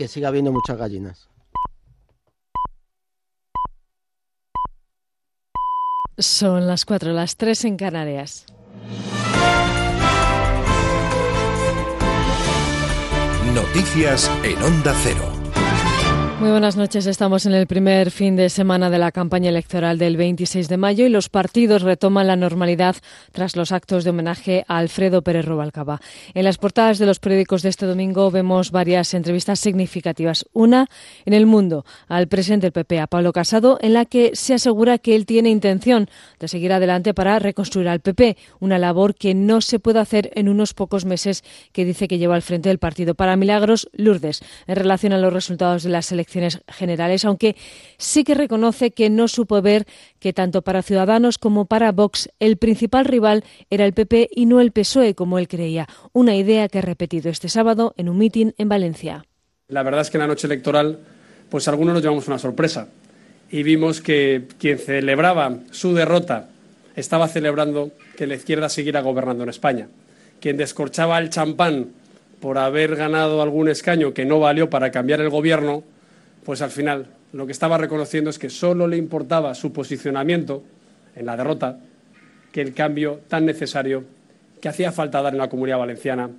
[0.00, 1.28] que siga habiendo muchas gallinas.
[6.16, 8.46] Son las cuatro, las tres en Canarias.
[13.54, 15.39] Noticias en Onda Cero.
[16.40, 17.04] Muy buenas noches.
[17.04, 21.04] Estamos en el primer fin de semana de la campaña electoral del 26 de mayo
[21.04, 22.96] y los partidos retoman la normalidad
[23.32, 26.00] tras los actos de homenaje a Alfredo Pérez Rubalcaba.
[26.32, 30.46] En las portadas de los periódicos de este domingo vemos varias entrevistas significativas.
[30.54, 30.86] Una
[31.26, 34.96] en El Mundo al presidente del PP, a Pablo Casado, en la que se asegura
[34.96, 39.60] que él tiene intención de seguir adelante para reconstruir al PP, una labor que no
[39.60, 43.14] se puede hacer en unos pocos meses que dice que lleva al frente del partido.
[43.14, 47.56] Para Milagros, Lourdes, en relación a los resultados de las elecciones generales, aunque
[47.98, 49.86] sí que reconoce que no supo ver
[50.18, 54.60] que tanto para Ciudadanos como para Vox el principal rival era el PP y no
[54.60, 58.54] el PSOE como él creía, una idea que ha repetido este sábado en un mitin
[58.58, 59.24] en Valencia.
[59.68, 60.98] La verdad es que en la noche electoral,
[61.48, 62.88] pues algunos nos llevamos una sorpresa
[63.50, 66.48] y vimos que quien celebraba su derrota
[66.96, 69.88] estaba celebrando que la izquierda siguiera gobernando en España.
[70.40, 71.88] Quien descorchaba el champán
[72.40, 75.84] por haber ganado algún escaño que no valió para cambiar el gobierno,
[76.44, 80.62] pues al final lo que estaba reconociendo es que solo le importaba su posicionamiento
[81.14, 81.78] en la derrota
[82.52, 84.04] que el cambio tan necesario
[84.60, 86.30] que hacía falta dar en la comunidad valenciana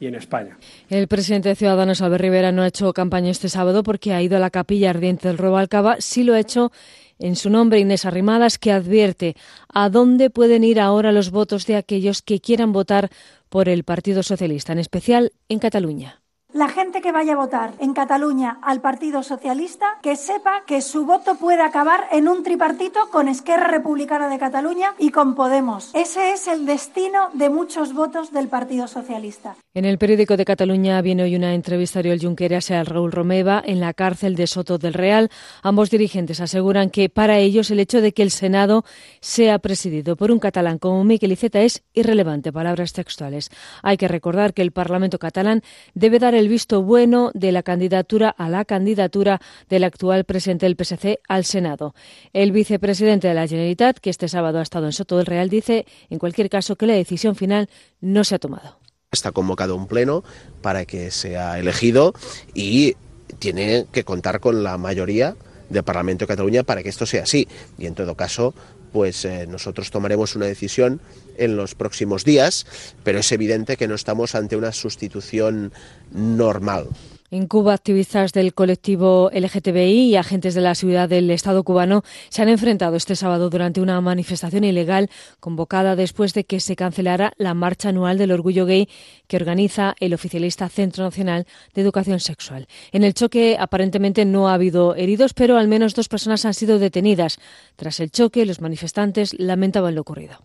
[0.00, 0.56] y en España.
[0.88, 4.36] El presidente de Ciudadanos, Albert Rivera, no ha hecho campaña este sábado porque ha ido
[4.36, 5.96] a la capilla ardiente del Robalcaba.
[5.98, 6.72] Sí lo ha hecho
[7.18, 9.34] en su nombre Inés Arrimadas, que advierte
[9.72, 13.10] a dónde pueden ir ahora los votos de aquellos que quieran votar
[13.48, 16.20] por el Partido Socialista, en especial en Cataluña.
[16.58, 21.06] La gente que vaya a votar en Cataluña al Partido Socialista, que sepa que su
[21.06, 25.92] voto puede acabar en un tripartito con Esquerra Republicana de Cataluña y con Podemos.
[25.94, 29.54] Ese es el destino de muchos votos del Partido Socialista.
[29.72, 33.62] En el periódico de Cataluña viene hoy una entrevista de Oriol Junqueras a Raúl Romeva
[33.64, 35.30] en la cárcel de Soto del Real.
[35.62, 38.84] Ambos dirigentes aseguran que para ellos el hecho de que el Senado
[39.20, 42.52] sea presidido por un catalán como Miquel Iceta es irrelevante.
[42.52, 43.50] Palabras textuales.
[43.84, 45.62] Hay que recordar que el Parlamento catalán
[45.94, 50.76] debe dar el visto bueno de la candidatura a la candidatura del actual presidente del
[50.76, 51.94] PSC al Senado.
[52.32, 55.86] El vicepresidente de la Generalitat, que este sábado ha estado en Soto del Real, dice,
[56.10, 57.68] en cualquier caso, que la decisión final
[58.00, 58.78] no se ha tomado.
[59.10, 60.22] Está convocado un pleno
[60.60, 62.12] para que sea elegido
[62.54, 62.96] y
[63.38, 65.36] tiene que contar con la mayoría
[65.68, 67.48] del Parlamento de Cataluña para que esto sea así.
[67.78, 68.54] Y en todo caso,
[68.92, 71.00] pues eh, nosotros tomaremos una decisión
[71.36, 72.66] en los próximos días,
[73.04, 75.72] pero es evidente que no estamos ante una sustitución
[76.12, 76.88] normal.
[77.30, 82.40] En Cuba, activistas del colectivo LGTBI y agentes de la seguridad del Estado cubano se
[82.40, 87.52] han enfrentado este sábado durante una manifestación ilegal convocada después de que se cancelara la
[87.52, 88.88] marcha anual del orgullo gay
[89.26, 92.66] que organiza el oficialista Centro Nacional de Educación Sexual.
[92.92, 96.78] En el choque aparentemente no ha habido heridos, pero al menos dos personas han sido
[96.78, 97.38] detenidas.
[97.76, 100.38] Tras el choque, los manifestantes lamentaban lo ocurrido.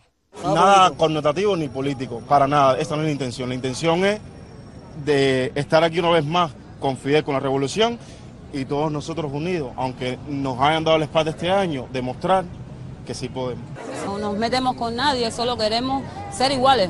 [0.44, 2.77] Nada connotativo ni político, para nada.
[2.77, 3.47] Esta no es la intención.
[3.47, 4.19] La intención es
[5.05, 6.51] de estar aquí una vez más
[6.83, 7.97] con con la revolución
[8.51, 12.44] y todos nosotros unidos, aunque nos hayan dado la espalda este año, demostrar
[13.07, 13.63] que sí podemos.
[14.05, 16.89] No nos metemos con nadie, solo queremos ser iguales.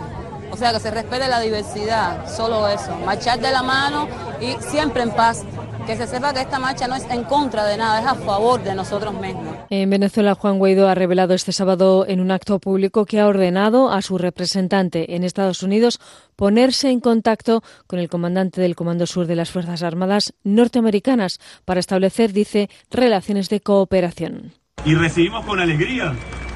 [0.54, 2.96] O sea, que se respete la diversidad, solo eso.
[3.04, 4.08] Marchar de la mano
[4.40, 5.44] y siempre en paz
[5.88, 8.62] que se sepa que esta marcha no es en contra de nada, es a favor
[8.62, 9.56] de nosotros mismos.
[9.72, 13.92] En Venezuela, Juan Guaidó ha revelado este sábado en un acto público que ha ordenado
[13.92, 16.00] a su representante en Estados Unidos
[16.36, 21.80] ponerse en contacto con el comandante del Comando Sur de las Fuerzas Armadas norteamericanas para
[21.80, 24.54] establecer, dice, relaciones de cooperación.
[24.86, 26.14] Y recibimos con alegría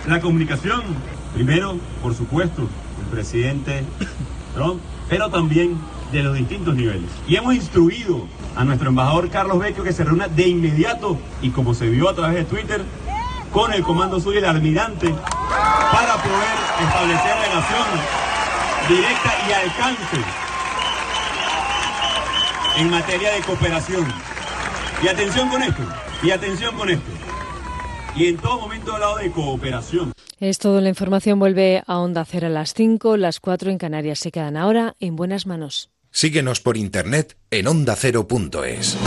[0.07, 0.83] la comunicación,
[1.33, 2.69] primero, por supuesto,
[3.07, 3.83] presidente
[4.53, 5.77] Trump, pero también
[6.11, 7.09] de los distintos niveles.
[7.27, 11.73] Y hemos instruido a nuestro embajador Carlos Vecchio que se reúna de inmediato y como
[11.73, 12.83] se vio a través de Twitter
[13.51, 15.13] con el Comando Sur y el almirante
[15.91, 17.87] para poder establecer relación
[18.87, 20.17] directa y alcance
[22.77, 24.05] en materia de cooperación.
[25.03, 25.83] Y atención con esto,
[26.23, 27.16] y atención con esto.
[28.17, 30.11] Y en todo momento hablado de cooperación.
[30.39, 34.19] Es todo, la información vuelve a Onda Cero a las 5, las 4 en Canarias.
[34.19, 35.91] Se quedan ahora en buenas manos.
[36.11, 38.97] Síguenos por internet en ondacero.es.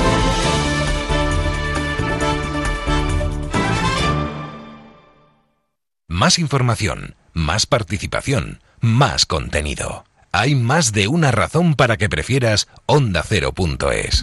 [6.06, 10.04] Más información, más participación, más contenido.
[10.32, 14.22] Hay más de una razón para que prefieras ondacero.es.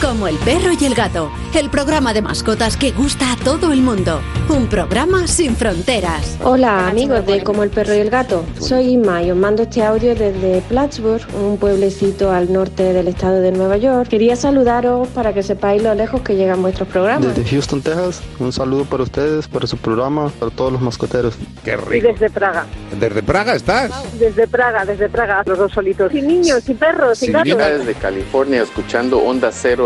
[0.00, 3.80] Como el perro y el gato, el programa de mascotas que gusta a todo el
[3.80, 4.20] mundo.
[4.48, 6.36] Un programa sin fronteras.
[6.44, 9.82] Hola amigos de Como el perro y el gato, soy Inma y os mando este
[9.82, 14.08] audio desde Plattsburgh, un pueblecito al norte del estado de Nueva York.
[14.08, 17.34] Quería saludaros para que sepáis lo lejos que llegan vuestros programas.
[17.34, 21.34] Desde Houston, Texas, un saludo para ustedes, para su programa, para todos los mascoteros.
[21.64, 22.08] Qué Y rico.
[22.12, 22.66] desde Praga.
[23.00, 23.90] ¿Desde Praga estás?
[24.18, 26.14] Desde Praga, desde Praga, los dos solitos.
[26.14, 27.56] Y niños, y perros, y gatos.
[27.78, 29.85] desde California escuchando Onda Cero,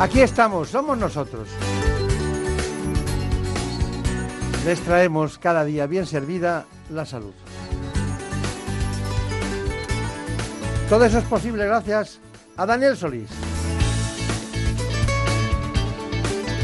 [0.00, 1.48] Aquí estamos, somos nosotros.
[4.64, 7.32] Les traemos cada día bien servida la salud.
[10.88, 12.20] Todo eso es posible gracias
[12.56, 13.28] a Daniel Solís.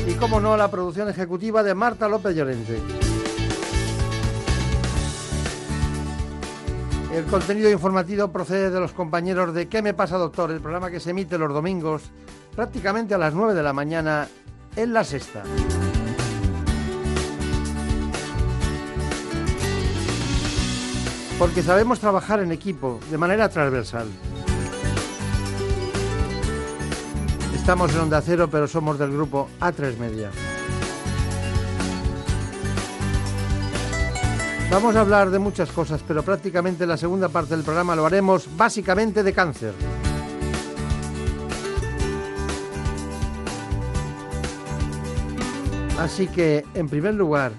[0.07, 2.79] Y como no, a la producción ejecutiva de Marta López Llorente.
[7.13, 10.53] El contenido informativo procede de los compañeros de ¿Qué me pasa, doctor?
[10.53, 12.03] El programa que se emite los domingos
[12.55, 14.29] prácticamente a las 9 de la mañana
[14.77, 15.43] en la sexta.
[21.39, 24.09] Porque sabemos trabajar en equipo de manera transversal.
[27.55, 30.31] Estamos en Onda Cero, pero somos del grupo A3 Media.
[34.71, 38.49] Vamos a hablar de muchas cosas, pero prácticamente la segunda parte del programa lo haremos
[38.57, 39.73] básicamente de cáncer.
[46.05, 47.53] Así que, en primer lugar,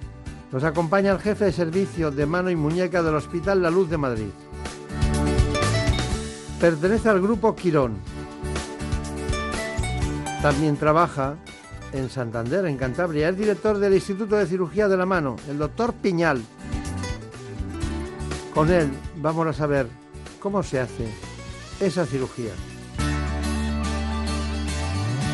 [0.51, 3.97] nos acompaña el jefe de servicio de mano y muñeca del Hospital La Luz de
[3.97, 4.29] Madrid.
[6.59, 7.97] Pertenece al grupo Quirón.
[10.43, 11.37] También trabaja
[11.91, 13.29] en Santander, en Cantabria.
[13.29, 16.39] Es director del Instituto de Cirugía de la Mano, el doctor Piñal.
[18.53, 18.91] Con él
[19.23, 19.87] vamos a saber
[20.39, 21.07] cómo se hace
[21.79, 22.51] esa cirugía.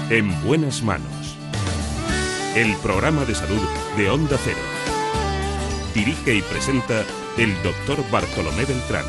[0.09, 1.20] En buenas manos.
[2.53, 3.61] El programa de salud
[3.95, 4.57] de Onda Cero.
[5.95, 7.05] Dirige y presenta
[7.37, 9.05] el doctor Bartolomé Beltrán.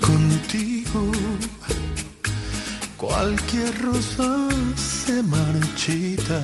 [0.00, 1.12] Contigo
[2.96, 6.42] cualquier rosa se marchita.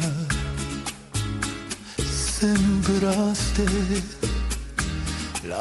[1.98, 3.64] Sembraste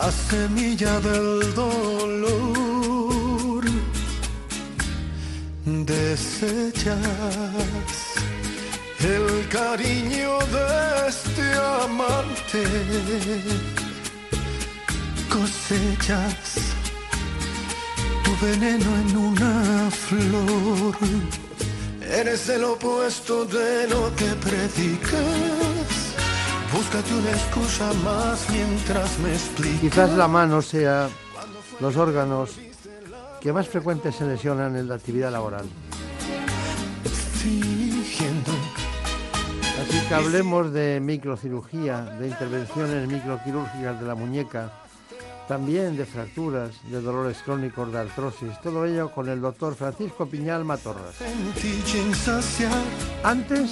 [0.01, 2.83] la semilla del dolor.
[5.65, 6.97] Desechas
[9.15, 10.65] el cariño de
[11.13, 11.45] este
[11.83, 12.63] amante.
[15.35, 16.45] Cosechas
[18.23, 19.55] tu veneno en una
[20.05, 20.95] flor.
[22.19, 25.98] Eres el opuesto de lo que predicas.
[26.73, 29.81] Búscate una excusa más mientras me explicas.
[29.81, 31.09] Quizás la mano sea
[31.79, 32.59] los órganos
[33.41, 35.65] que más frecuentes se lesionan en la actividad laboral.
[39.81, 44.71] Así que hablemos de microcirugía, de intervenciones microquirúrgicas de la muñeca,
[45.47, 50.63] también de fracturas, de dolores crónicos, de artrosis, todo ello con el doctor Francisco Piñal
[50.65, 51.15] Matorras.
[53.23, 53.71] Antes,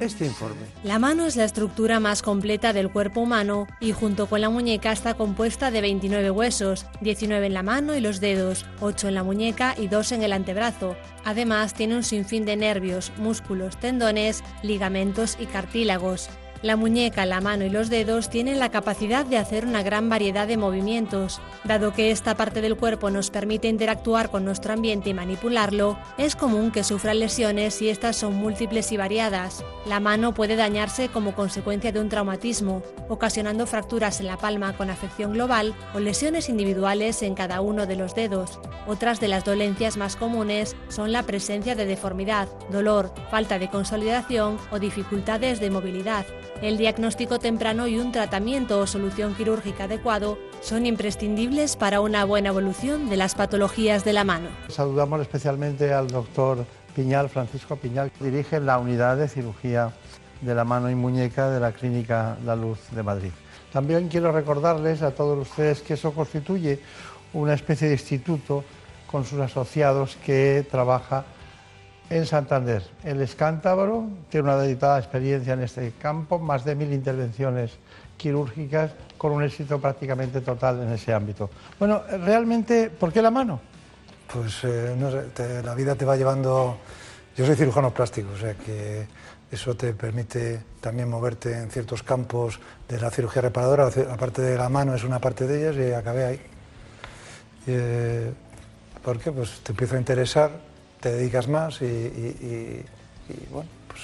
[0.00, 0.66] este informe.
[0.82, 4.92] La mano es la estructura más completa del cuerpo humano y junto con la muñeca
[4.92, 9.22] está compuesta de 29 huesos, 19 en la mano y los dedos, 8 en la
[9.22, 10.96] muñeca y 2 en el antebrazo.
[11.24, 16.28] Además tiene un sinfín de nervios, músculos, tendones, ligamentos y cartílagos.
[16.64, 20.48] La muñeca, la mano y los dedos tienen la capacidad de hacer una gran variedad
[20.48, 21.42] de movimientos.
[21.64, 26.34] Dado que esta parte del cuerpo nos permite interactuar con nuestro ambiente y manipularlo, es
[26.36, 29.62] común que sufran lesiones si estas son múltiples y variadas.
[29.84, 34.88] La mano puede dañarse como consecuencia de un traumatismo, ocasionando fracturas en la palma con
[34.88, 38.58] afección global o lesiones individuales en cada uno de los dedos.
[38.86, 44.56] Otras de las dolencias más comunes son la presencia de deformidad, dolor, falta de consolidación
[44.70, 46.24] o dificultades de movilidad.
[46.62, 52.50] El diagnóstico temprano y un tratamiento o solución quirúrgica adecuado son imprescindibles para una buena
[52.50, 54.48] evolución de las patologías de la mano.
[54.68, 59.92] Saludamos especialmente al doctor Piñal, Francisco Piñal, que dirige la unidad de cirugía
[60.40, 63.30] de la mano y muñeca de la Clínica La Luz de Madrid.
[63.72, 66.78] También quiero recordarles a todos ustedes que eso constituye
[67.32, 68.64] una especie de instituto
[69.10, 71.24] con sus asociados que trabaja
[72.10, 72.82] en Santander.
[73.02, 77.72] El es cántabro, tiene una deditada experiencia en este campo, más de mil intervenciones
[78.16, 81.50] quirúrgicas con un éxito prácticamente total en ese ámbito.
[81.78, 83.60] Bueno, realmente, ¿por qué la mano?
[84.32, 86.78] Pues eh, no sé, la vida te va llevando...
[87.36, 89.06] Yo soy cirujano plástico, o sea que
[89.50, 94.56] eso te permite también moverte en ciertos campos de la cirugía reparadora, la parte de
[94.56, 96.40] la mano es una parte de ellas y acabé ahí.
[97.66, 98.32] Eh,
[99.02, 99.32] ¿Por qué?
[99.32, 100.50] Pues te empieza a interesar
[101.04, 102.82] te dedicas más y,
[103.52, 104.00] bueno, pues...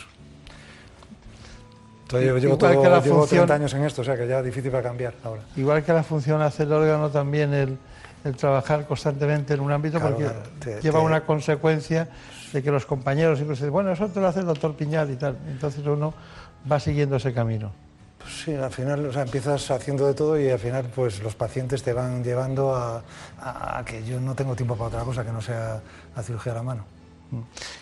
[2.11, 4.45] Yo llevo, todo, que la llevo 30 años en esto, o sea que ya es
[4.45, 5.40] difícil para cambiar ahora.
[5.57, 7.78] Igual que la función hace el órgano también el,
[8.37, 10.28] trabajar constantemente en un ámbito porque
[10.83, 12.09] lleva una consecuencia
[12.52, 15.16] de que los compañeros incluso dicen, bueno, eso te lo hace el doctor Piñal y
[15.16, 15.38] tal.
[15.49, 16.12] Entonces uno
[16.71, 17.73] va siguiendo ese camino.
[18.21, 21.35] Pues sí, al final o sea, empiezas haciendo de todo y al final pues los
[21.35, 23.03] pacientes te van llevando a,
[23.41, 25.81] a, que yo no tengo tiempo para otra cosa que no sea
[26.15, 26.85] la cirugía de la mano.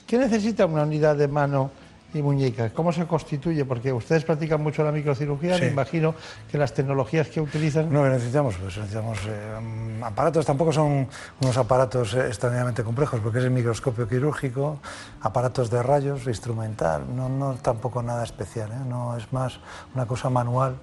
[0.07, 1.71] ¿Qué necesita una unidad de mano
[2.15, 2.71] y muñeca?
[2.71, 3.65] ¿Cómo se constituye?
[3.65, 6.15] Porque ustedes practican mucho la microcirugía, me imagino
[6.51, 7.93] que las tecnologías que utilizan...
[7.93, 11.09] No, necesitamos, pues necesitamos eh, aparatos, tampoco son
[11.41, 14.79] unos aparatos extraordinariamente complejos, porque es el microscopio quirúrgico,
[15.21, 18.89] aparatos de rayos, instrumental, no, no tampoco nada especial, ¿eh?
[18.89, 19.61] no es más
[19.95, 20.77] una cosa manual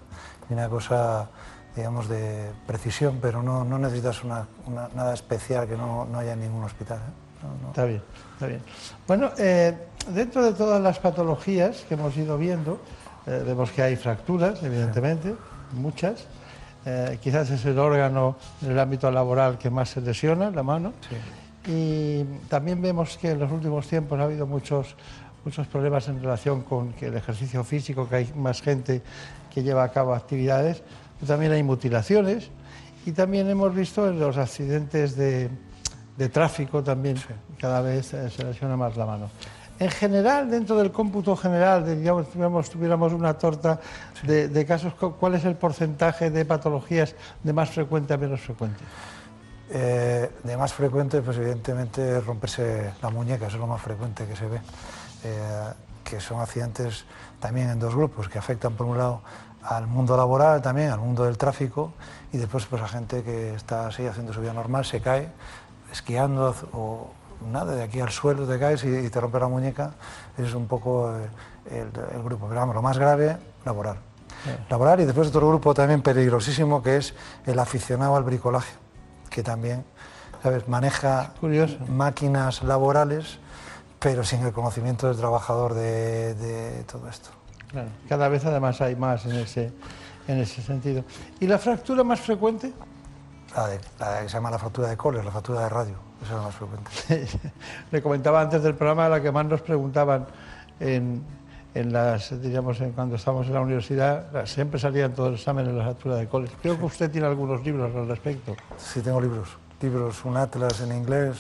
[0.50, 1.30] y una cosa
[1.76, 4.48] digamos, de precisión, pero no, no necesitas una,
[4.96, 7.00] nada especial que no, no haya en ningún hospital.
[7.00, 7.26] ¿eh?
[7.70, 8.02] Está bien.
[8.34, 8.62] Está bien.
[9.08, 12.80] Bueno, eh, dentro de todas las patologías que hemos ido viendo,
[13.26, 15.36] eh, vemos que hay fracturas, evidentemente,
[15.74, 16.28] muchas.
[16.86, 20.94] Eh, quizás es el órgano en el ámbito laboral que más se lesiona, la mano.
[21.68, 24.96] Y también vemos que en los últimos tiempos ha habido muchos,
[25.44, 29.02] muchos problemas en relación con que el ejercicio físico, que hay más gente
[29.52, 30.84] que lleva a cabo actividades.
[31.26, 32.52] También hay mutilaciones
[33.08, 35.50] y también hemos visto en los accidentes de,
[36.18, 37.18] de tráfico también
[37.60, 39.30] cada vez eh, se lesiona más la mano.
[39.78, 43.80] En general, dentro del cómputo general, digamos, tuviéramos, tuviéramos una torta
[44.24, 47.14] de, casos, ¿cuál es el porcentaje de patologías
[47.44, 48.82] de más frecuente a menos frecuente?
[49.70, 54.36] Eh, de más frecuente, pues evidentemente romperse la muñeca, eso es lo más frecuente que
[54.36, 54.62] se ve,
[55.24, 55.74] eh,
[56.06, 57.04] que son accidentes
[57.42, 59.22] también en dos grupos, que afectan por un lado
[59.62, 61.92] al mundo laboral, también al mundo del tráfico,
[62.32, 65.28] y después pues a gente que está así haciendo su vida normal, se cae,
[65.92, 67.10] esquiando o
[67.52, 69.92] nada, de aquí al suelo te caes y, te rompe la muñeca,
[70.38, 71.14] ese es un poco
[71.70, 72.48] el, grupo.
[72.48, 73.98] Pero vamos, lo más grave, laboral.
[74.70, 77.16] Laboral y después otro grupo también peligrosísimo que es
[77.46, 78.74] el aficionado al bricolaje,
[79.30, 79.84] que también,
[80.44, 81.34] ¿sabes?, maneja
[81.88, 83.40] máquinas laborales,
[84.00, 87.30] pero sin el conocimiento del trabajador de, todo esto.
[88.08, 89.74] cada vez además hay más en ese,
[90.28, 91.04] en ese sentido.
[91.40, 92.72] ¿Y la fractura más frecuente?
[93.56, 96.32] La, de, la que se llama la fractura de coles, la fractura de radio, esa
[96.32, 96.92] es la más frecuente.
[97.92, 100.26] Le comentaba antes del programa la que más nos preguntaban
[100.80, 101.24] en,
[101.74, 105.78] en las, diríamos, en, cuando estábamos en la universidad, siempre salían todos los exámenes de
[105.78, 106.52] la fractura de coles.
[106.62, 108.56] Creo que usted tiene algunos libros al respecto.
[108.78, 109.50] Sí, tengo libros.
[109.82, 111.38] Libros, un atlas en inglés,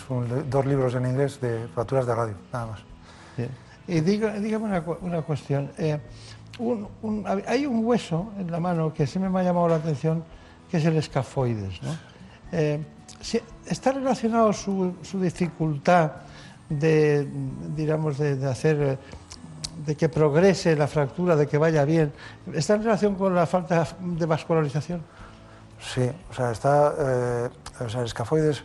[0.50, 2.80] dos libros en inglés de fracturas de radio, nada más.
[3.88, 5.72] Y dígame una, una cuestión.
[5.78, 6.00] Eh,
[7.48, 10.24] hay un hueso en la mano que siempre me ha llamado la atención
[10.70, 11.82] que es el escafoides.
[11.82, 11.92] ¿no?
[12.52, 12.80] Eh,
[13.66, 16.12] ¿Está relacionado su, dificultad
[16.70, 17.28] de,
[17.76, 19.00] digamos, de, hacer,
[19.86, 22.14] de que progrese la fractura, de que vaya bien?
[22.54, 25.02] ¿Está en relación con la falta de vascularización?
[25.80, 28.64] Sí, o sea, está, eh, o sea, el escafoides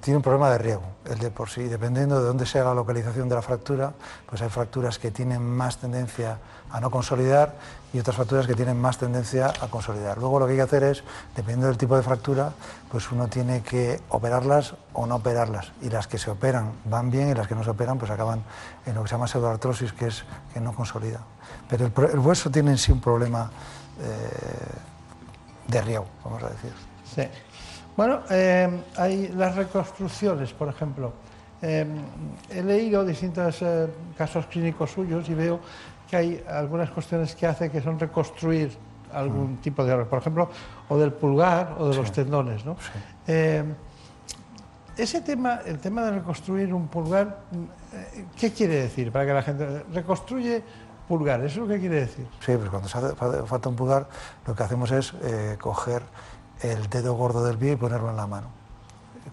[0.00, 1.62] tiene un problema de riego, el de por sí.
[1.64, 3.92] Dependiendo de dónde sea la localización de la fractura,
[4.28, 6.38] pues hay fracturas que tienen más tendencia
[6.78, 7.54] no consolidar
[7.92, 10.18] y otras fracturas que tienen más tendencia a consolidar.
[10.18, 11.02] Luego lo que hay que hacer es,
[11.34, 12.52] dependiendo del tipo de fractura,
[12.90, 15.72] pues uno tiene que operarlas o no operarlas.
[15.82, 18.42] Y las que se operan van bien y las que no se operan pues acaban
[18.86, 20.24] en lo que se llama pseudoartrosis, que es
[20.54, 21.20] que no consolida.
[21.68, 23.50] Pero el, hueso tiene en sí un problema
[24.00, 24.12] eh,
[25.66, 26.72] de riego, vamos a decir.
[27.12, 27.22] Sí.
[27.96, 31.12] Bueno, eh, hay las reconstrucciones, por ejemplo.
[31.62, 31.86] Eh,
[32.48, 33.62] he leído distintos
[34.16, 35.60] casos clínicos suyos y veo
[36.10, 38.76] que hay algunas cuestiones que hace que son reconstruir
[39.12, 40.50] algún tipo de órgano, por ejemplo,
[40.88, 42.64] o del pulgar o de los tendones.
[42.64, 42.76] ¿no?
[43.28, 43.62] Eh,
[44.96, 47.38] ese tema, el tema de reconstruir un pulgar,
[47.92, 49.10] eh, ¿qué quiere decir?
[49.12, 50.62] Para que la gente reconstruye
[51.08, 52.26] pulgar, ¿eso es lo que quiere decir?
[52.40, 54.08] Sí, pues cuando se hace, fa- falta un pulgar,
[54.46, 56.02] lo que hacemos es eh, coger
[56.62, 58.48] el dedo gordo del pie y ponerlo en la mano.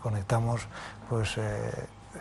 [0.02, 0.62] Conectamos,
[1.10, 1.72] pues, eh,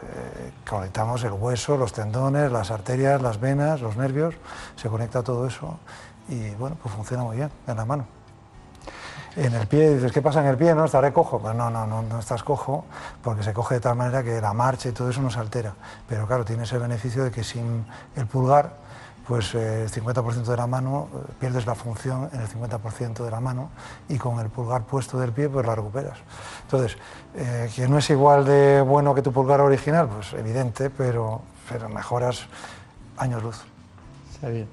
[0.02, 4.34] eh, conectamos el hueso, los tendones, las arterias, las venas, los nervios,
[4.76, 5.78] se conecta todo eso
[6.28, 8.06] y bueno, pues funciona muy bien en la mano.
[9.36, 10.74] En el pie, dices, ¿qué pasa en el pie?
[10.74, 10.86] ¿No?
[10.86, 11.38] ¿Estaré cojo?
[11.38, 12.86] Pues no, no, no, no estás cojo,
[13.22, 15.74] porque se coge de tal manera que la marcha y todo eso no se altera.
[16.08, 17.84] Pero claro, tiene ese beneficio de que sin
[18.16, 18.85] el pulgar,
[19.26, 23.30] pues eh, el 50% de la mano, eh, pierdes la función en el 50% de
[23.30, 23.70] la mano
[24.08, 26.18] y con el pulgar puesto del pie, pues la recuperas.
[26.62, 26.96] Entonces,
[27.34, 31.88] eh, que no es igual de bueno que tu pulgar original, pues evidente, pero, pero
[31.88, 32.46] mejoras
[33.16, 33.62] años luz.
[34.32, 34.68] Está bien.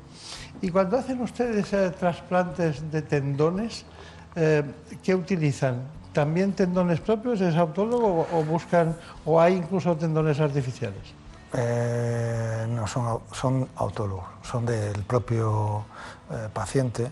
[0.61, 3.85] Y cuando hacen ustedes trasplantes de tendones,
[4.33, 5.81] ¿qué utilizan?
[6.13, 7.41] ¿También tendones propios?
[7.41, 8.95] ¿Es autólogo o buscan,
[9.25, 11.22] o hay incluso tendones artificiales?
[11.55, 15.83] Eh, no, son, son autólogos, son del propio
[16.31, 17.11] eh, paciente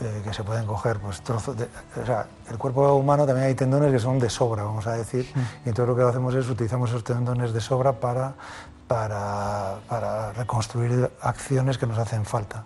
[0.00, 1.66] eh, que se pueden coger pues, trozos de...
[2.02, 5.32] O sea, el cuerpo humano también hay tendones que son de sobra, vamos a decir,
[5.64, 8.34] y entonces lo que hacemos es utilizamos esos tendones de sobra para,
[8.86, 12.64] para, para reconstruir acciones que nos hacen falta.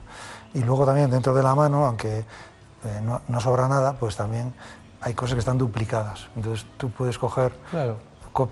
[0.53, 2.25] Y luego también dentro de la mano, aunque
[3.03, 4.53] no, no sobra nada, pues también
[5.01, 6.29] hay cosas que están duplicadas.
[6.37, 7.99] Entonces tú puedes coger Claro.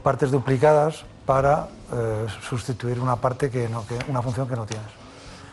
[0.03, 4.87] partes duplicadas para eh, sustituir una parte que no, que, una función que no tienes.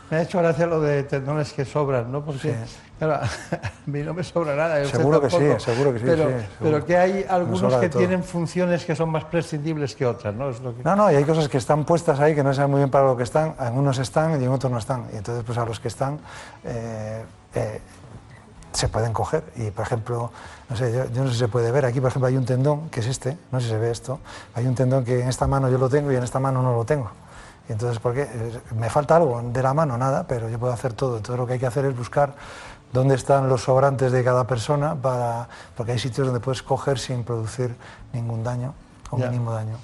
[0.10, 2.26] Me ha hecho gracia lo de tendones que sobran, ¿no?
[2.26, 2.76] Porque, Sí.
[2.98, 4.84] claro, a mí no me sobra nada.
[4.86, 8.86] Seguro que sí, seguro que sí, Pero, sí, pero que hay algunos que tienen funciones
[8.86, 10.50] que son más prescindibles que otras, ¿no?
[10.50, 10.84] Es lo que...
[10.84, 13.06] No, no, y hay cosas que están puestas ahí que no saben muy bien para
[13.06, 15.06] lo que están, en unos están y en otros no están.
[15.14, 16.20] Y entonces, pues a los que están
[16.64, 17.82] eh, eh,
[18.72, 19.44] se pueden coger.
[19.58, 20.32] Y por ejemplo,
[20.70, 22.46] no sé, yo, yo no sé si se puede ver, aquí por ejemplo hay un
[22.46, 24.20] tendón, que es este, no sé si se ve esto,
[24.54, 26.74] hay un tendón que en esta mano yo lo tengo y en esta mano no
[26.76, 27.10] lo tengo.
[27.68, 28.28] Y entonces, ¿por qué?
[28.76, 31.18] Me falta algo de la mano, nada, pero yo puedo hacer todo.
[31.18, 32.34] Entonces lo que hay que hacer es buscar
[32.92, 37.24] dónde están los sobrantes de cada persona, para, porque hay sitios donde puedes coger sin
[37.24, 37.76] producir
[38.12, 38.74] ningún daño
[39.12, 39.28] o Ya.
[39.30, 39.76] mínimo daño.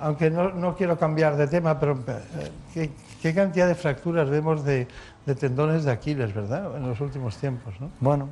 [0.00, 4.62] Aunque no, no quiero cambiar de tema, pero eh, ¿qué, qué cantidad de fracturas vemos
[4.62, 4.86] de,
[5.24, 6.76] de tendones de Aquiles, verdad?
[6.76, 7.88] En los últimos tiempos, ¿no?
[8.00, 8.28] Bueno,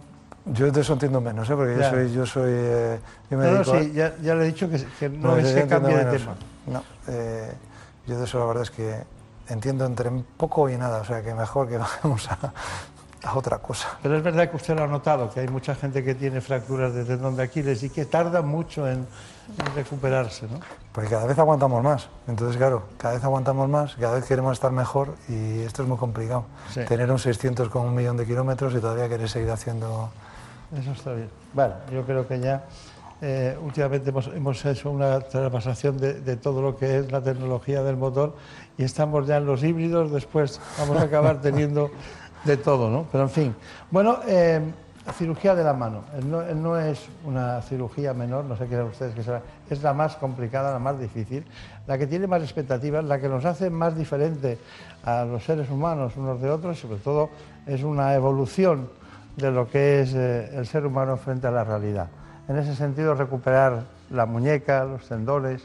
[0.46, 1.55] yo de eso entiendo menos, ¿eh?
[1.55, 2.98] porque yo soy, yo soy, eh,
[3.31, 5.28] yo me No, no, dedico a- sí, ya, ya le he dicho que, que no,
[5.28, 6.35] No, es yo que cambie de tema.
[6.66, 7.52] No, eh,
[8.07, 8.96] yo de eso la verdad es que
[9.48, 12.52] entiendo entre poco y nada, o sea que mejor que vayamos a,
[13.24, 13.88] a otra cosa.
[14.02, 16.92] Pero es verdad que usted lo ha notado, que hay mucha gente que tiene fracturas
[16.92, 19.07] de tendón de Aquiles y que tarda mucho en,
[19.59, 20.59] en recuperarse, ¿no?
[20.92, 22.09] Porque cada vez aguantamos más.
[22.26, 25.98] Entonces, claro, cada vez aguantamos más, cada vez queremos estar mejor y esto es muy
[25.98, 26.46] complicado.
[26.74, 26.81] Sí.
[26.85, 30.11] Tener un 600 con un millón de kilómetros y todavía querer seguir haciendo...
[30.78, 31.28] Eso está bien.
[31.52, 32.64] Bueno, yo creo que ya
[33.20, 37.82] eh, últimamente hemos, hemos hecho una traspasación de, de todo lo que es la tecnología
[37.82, 38.35] del motor
[38.78, 41.90] y estamos ya en los híbridos, después vamos a acabar teniendo
[42.44, 43.06] de todo, ¿no?
[43.12, 43.56] Pero en fin.
[43.90, 44.61] Bueno, eh,
[45.12, 46.04] cirugía de la mano.
[46.24, 50.16] No, no es una cirugía menor, no sé qué ustedes que será, es la más
[50.16, 51.44] complicada, la más difícil,
[51.87, 54.58] la que tiene más expectativas, la que nos hace más diferente
[55.04, 57.30] a los seres humanos unos de otros y sobre todo
[57.66, 58.88] es una evolución
[59.37, 62.09] de lo que es eh, el ser humano frente a la realidad.
[62.49, 65.62] En ese sentido, recuperar la muñeca, los tendones,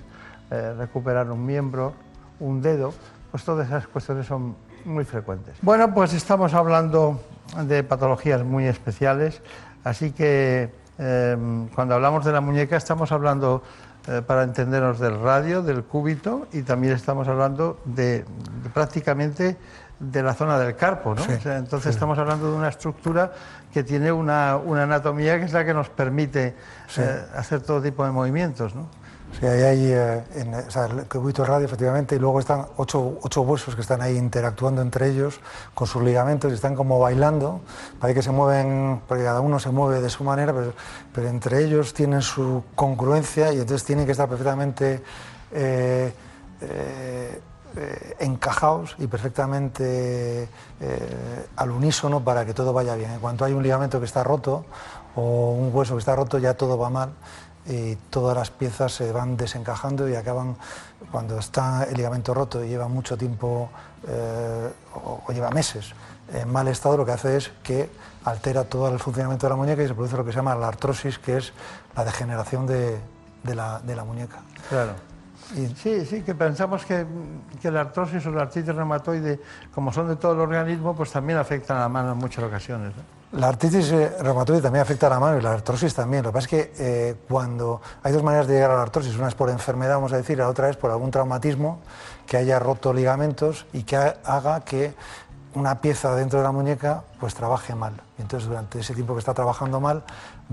[0.52, 1.94] eh, recuperar un miembro,
[2.40, 2.94] un dedo,
[3.32, 5.56] pues todas esas cuestiones son muy frecuentes.
[5.62, 7.20] Bueno, pues estamos hablando
[7.64, 9.42] de patologías muy especiales,
[9.84, 13.64] así que eh, cuando hablamos de la muñeca estamos hablando,
[14.08, 18.24] eh, para entendernos, del radio, del cúbito y también estamos hablando de
[18.74, 19.58] prácticamente
[20.00, 21.24] de la zona del carpo, ¿no?
[21.24, 21.96] Sí, O sea, entonces sí.
[21.96, 23.32] estamos hablando de una estructura
[23.74, 26.56] que tiene una, una anatomía que es la que nos permite
[26.88, 27.02] Sí.
[27.04, 28.88] eh, hacer todo tipo de movimientos, ¿no?
[29.40, 33.20] Sí, ahí hay eh, en, o sea, el cubito radio, efectivamente, y luego están ocho,
[33.24, 35.42] ocho, huesos que están ahí interactuando entre ellos
[35.74, 37.60] con sus ligamentos y están como bailando.
[38.00, 40.74] Parece que se mueven, porque cada uno se mueve de su manera, pero,
[41.14, 45.04] pero entre ellos tienen su congruencia y entonces tienen que estar perfectamente
[45.52, 46.14] eh,
[46.62, 47.42] eh,
[48.20, 50.48] encajados y perfectamente
[51.56, 53.12] al unísono para que todo vaya bien.
[53.12, 54.66] En cuanto hay un ligamento que está roto
[55.16, 57.10] o un hueso que está roto, ya todo va mal
[57.68, 60.56] y todas las piezas se van desencajando y acaban,
[61.12, 63.70] cuando está el ligamento roto y lleva mucho tiempo
[64.08, 65.94] eh, o, lleva meses
[66.34, 67.90] en mal estado, lo que hace es que
[68.26, 70.68] altera todo el funcionamiento de la muñeca y se produce lo que se llama la
[70.68, 71.54] artrosis, que es
[71.96, 73.00] la degeneración de,
[73.44, 74.40] de, la, de la, muñeca.
[74.70, 74.92] Claro.
[75.56, 77.06] Sí, sí, que pensamos que,
[77.64, 79.40] la artrosis o la artritis reumatoide,
[79.74, 82.94] como son de todo el organismo, pues también afectan a la mano en muchas ocasiones.
[83.32, 86.24] La artritis reumatoide también afecta a la mano y la artrosis también.
[86.24, 89.16] Lo que pasa es que eh, cuando hay dos maneras de llegar a la artrosis,
[89.18, 91.80] una es por enfermedad, vamos a decir, la otra es por algún traumatismo
[92.26, 94.94] que haya roto ligamentos y que haga que
[95.56, 97.94] una pieza dentro de la muñeca pues trabaje mal.
[98.18, 100.04] Y entonces durante ese tiempo que está trabajando mal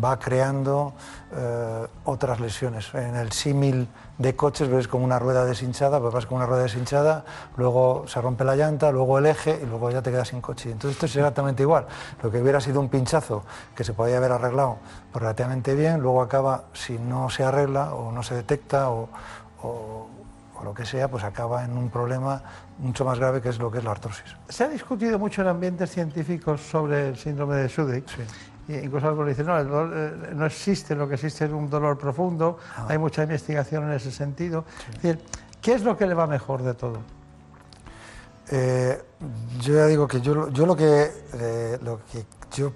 [0.03, 0.95] va creando
[1.33, 2.93] eh, otras lesiones.
[2.95, 6.63] En el símil de coches ves como una rueda deshinchada, pues vas con una rueda
[6.63, 7.25] deshinchada,
[7.57, 10.71] luego se rompe la llanta, luego el eje y luego ya te quedas sin coche.
[10.71, 11.87] Entonces esto es exactamente igual.
[12.23, 14.79] Lo que hubiera sido un pinchazo que se podía haber arreglado
[15.13, 19.09] relativamente bien, luego acaba, si no se arregla o no se detecta o,
[19.63, 20.09] o,
[20.55, 22.43] o lo que sea, pues acaba en un problema
[22.79, 24.37] mucho más grave que es lo que es la artrosis.
[24.49, 28.09] Se ha discutido mucho en ambientes científicos sobre el síndrome de Sudik.
[28.09, 28.23] Sí.
[28.69, 31.99] Incluso algunos dicen, no, el dolor, eh, no existe, lo que existe es un dolor
[31.99, 32.87] profundo, ah.
[32.89, 34.65] hay mucha investigación en ese sentido.
[34.79, 34.97] Sí.
[34.97, 36.99] Es decir, ¿Qué es lo que le va mejor de todo?
[38.51, 39.03] Eh,
[39.63, 42.71] yo ya digo que yo, yo lo que eh, lo que yo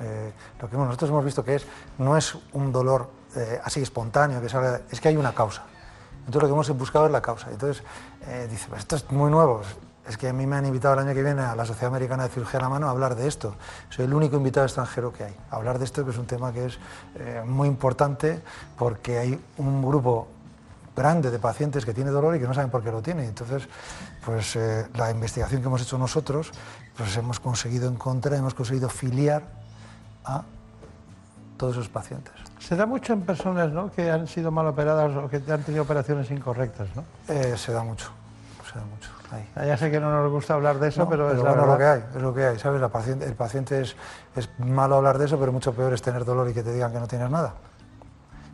[0.00, 1.64] eh, lo que nosotros hemos visto que es
[1.98, 5.62] no es un dolor eh, así espontáneo que salga, es que hay una causa.
[6.26, 7.48] Entonces lo que hemos buscado es la causa.
[7.52, 7.84] Entonces
[8.50, 9.62] dice, pues esto es muy nuevo.
[10.06, 12.24] Es que a mí me han invitado el año que viene a la Sociedad Americana
[12.24, 13.56] de Cirugía a la Mano a hablar de esto.
[13.88, 15.36] Soy el único invitado extranjero que hay.
[15.50, 16.78] A hablar de esto, que es un tema que es
[17.14, 18.42] eh, muy importante
[18.76, 20.28] porque hay un grupo
[20.94, 23.26] grande de pacientes que tiene dolor y que no saben por qué lo tiene.
[23.26, 23.68] Entonces,
[24.24, 26.52] pues eh, la investigación que hemos hecho nosotros,
[26.96, 29.42] pues hemos conseguido encontrar, hemos conseguido filiar
[30.24, 30.42] a
[31.56, 32.34] todos esos pacientes.
[32.58, 33.90] Se da mucho en personas ¿no?
[33.90, 37.04] que han sido mal operadas o que han tenido operaciones incorrectas, ¿no?
[37.28, 38.10] Eh, se da mucho,
[38.70, 39.13] se da mucho.
[39.30, 39.66] Ahí.
[39.66, 41.78] Ya sé que no nos gusta hablar de eso, no, pero, pero, es bueno, lo
[41.78, 42.80] que hay, es lo que hay, ¿sabes?
[42.80, 43.96] La paciente, el paciente es,
[44.36, 46.92] es malo hablar de eso, pero mucho peor es tener dolor y que te digan
[46.92, 47.54] que no tienes nada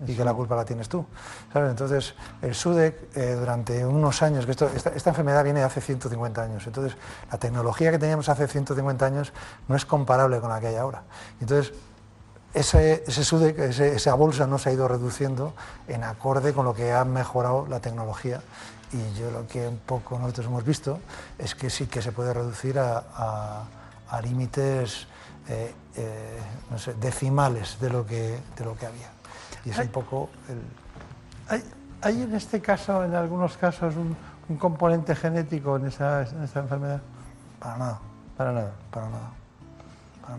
[0.07, 1.05] y que la culpa la tienes tú.
[1.53, 1.71] ¿sabes?
[1.71, 5.81] Entonces, el SUDEC, eh, durante unos años, que esto, esta, esta, enfermedad viene de hace
[5.81, 6.97] 150 años, entonces
[7.31, 9.33] la tecnología que teníamos hace 150 años
[9.69, 11.03] no es comparable con la que hay ahora.
[11.41, 11.73] Entonces,
[12.55, 15.55] ese, ese SUDEC, ese, esa bolsa no se ha ido reduciendo
[15.89, 18.41] en acorde con lo que ha mejorado la tecnología
[18.93, 20.99] y yo lo que un poco nosotros hemos visto
[21.39, 23.65] es que sí que se puede reducir a, a,
[24.09, 25.07] a límites
[25.49, 26.39] eh, eh,
[26.71, 29.11] no sé, decimales de lo que, de lo que había.
[29.65, 30.61] Y es hay, un poco el...
[31.49, 31.65] Hay,
[32.03, 34.17] hay, en este caso, en algunos casos, un,
[34.49, 37.01] un componente genético en esa, en esa, enfermedad?
[37.59, 38.01] Para nada.
[38.37, 38.73] Para nada.
[38.91, 39.31] Para nada.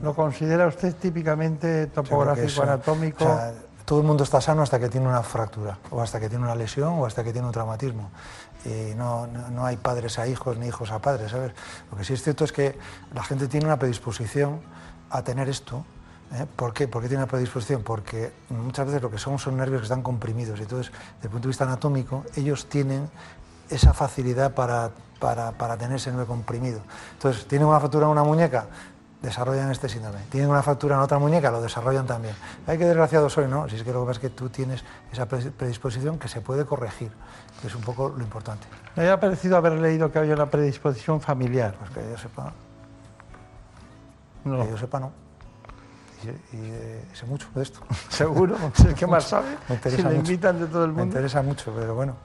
[0.02, 3.26] ¿Lo considera usted típicamente topográfico, anatómico?
[3.26, 3.54] O sea,
[3.86, 6.56] todo el mundo está sano hasta que tiene una fractura, o hasta que tiene una
[6.56, 8.10] lesión, o hasta que tiene un traumatismo.
[8.64, 11.52] Y no, no, no hay padres a hijos ni hijos a padres, ¿sabes?
[11.92, 12.78] Lo que sí es cierto es que
[13.14, 14.62] la gente tiene una predisposición
[15.10, 15.84] a tener esto,
[16.34, 16.46] ¿Eh?
[16.56, 16.88] ¿Por qué?
[16.88, 17.84] ¿Por qué tiene una predisposición?
[17.84, 21.30] Porque muchas veces lo que son son nervios que están comprimidos y entonces, desde el
[21.30, 23.10] punto de vista anatómico, ellos tienen
[23.70, 26.82] esa facilidad para, para, para tener ese nervio comprimido.
[27.14, 28.68] Entonces, tienen una fractura en una muñeca,
[29.22, 30.20] desarrollan este síndrome.
[30.30, 32.36] Tienen una fractura en otra muñeca, lo desarrollan también.
[32.68, 33.70] Hay que desgraciado soy, ¿no?
[33.70, 36.66] Si es que lo que pasa es que tú tienes esa predisposición que se puede
[36.66, 37.12] corregir,
[37.62, 38.68] que es un poco lo importante.
[38.96, 41.76] Me había parecido haber leído que había una predisposición familiar.
[41.78, 42.54] Pues que yo sepa.
[44.44, 44.64] No.
[44.64, 45.12] Que yo sepa, no
[46.24, 47.80] y, y eh, sé mucho de esto.
[48.10, 49.58] Seguro, es el que más sabe.
[49.68, 50.32] Me interesa si le mucho.
[50.32, 51.04] invitan de todo el mundo.
[51.06, 52.16] Me interesa mucho, pero bueno.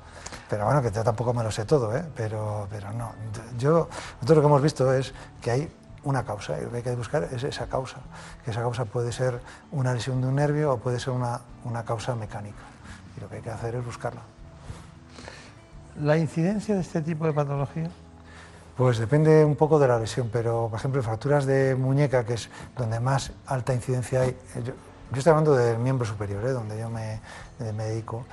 [0.49, 2.05] Pero bueno, que yo tampoco me lo sé todo, ¿eh?
[2.15, 3.13] pero, pero no.
[3.59, 5.73] Yo, nosotros lo que hemos visto es que hay
[6.07, 7.99] una causa y lo que hay que buscar es esa causa.
[8.45, 9.41] Que esa causa puede ser
[9.73, 12.63] una lesión de un nervio o puede ser una, una causa mecánica.
[13.17, 14.23] Y lo que hay que hacer es buscarla.
[16.01, 17.91] ¿La incidencia de este tipo de patología?
[18.77, 22.51] Pues depende un poco de la lesión, pero por ejemplo, fracturas de muñeca, que es
[22.77, 24.75] donde más alta incidencia hay, yo,
[25.13, 26.51] yo estoy hablando del miembro superior, ¿eh?
[26.51, 27.21] donde yo me,
[27.59, 28.27] me, dedico,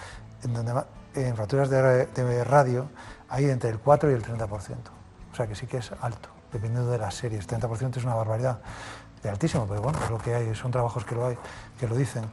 [0.43, 0.83] en donde
[1.15, 2.89] en fracturas de, de, radio
[3.29, 4.49] hay entre el 4 y el 30%.
[5.31, 7.47] O sea que sí que es alto, dependiendo de las series.
[7.47, 8.59] 30% es una barbaridad,
[9.21, 11.37] de altísimo, pero bueno, es lo que hay, son trabajos que lo hay,
[11.79, 12.23] que lo dicen.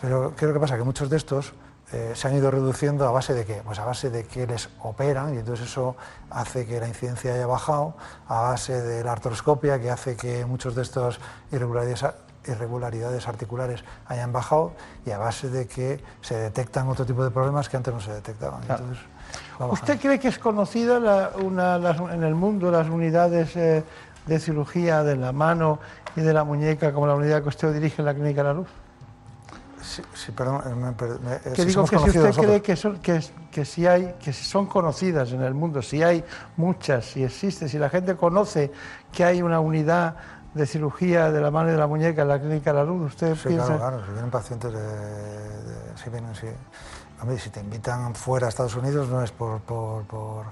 [0.00, 0.76] Pero ¿qué es lo que pasa?
[0.76, 1.54] Que muchos de estos
[1.92, 3.62] eh, se han ido reduciendo a base de qué?
[3.64, 5.96] Pues a base de que les operan y entonces eso
[6.30, 7.94] hace que la incidencia haya bajado,
[8.28, 11.20] a base de la artroscopia que hace que muchos de estos
[11.52, 12.04] irregularidades,
[12.46, 14.72] irregularidades articulares hayan bajado
[15.06, 18.12] y a base de que se detectan otro tipo de problemas que antes no se
[18.12, 18.62] detectaban.
[18.62, 19.21] Entonces, bajando.
[19.70, 23.84] ¿Usted cree que es conocida la- una- las- en el mundo las unidades eh,
[24.26, 25.78] de cirugía de la mano
[26.16, 28.68] y de la muñeca como la unidad que usted dirige en la Clínica La Luz?
[29.82, 33.20] Sí, sí, perdón, eh, me me- Que digo que si usted cree que, son, que,
[33.50, 36.24] que si hay, que si son conocidas en el mundo, si hay
[36.56, 38.70] muchas, si existe, si la gente conoce
[39.10, 40.14] que hay una unidad
[40.54, 43.34] de cirugía de la mano y de la muñeca en la Clínica La Luz, usted
[43.34, 43.66] Sí, piensa...
[43.76, 46.46] claro, claro, si vienen pacientes de, de- si vienen, sí.
[47.22, 50.46] Hombre, si te invitan fuera a Estados Unidos no es por, por, por-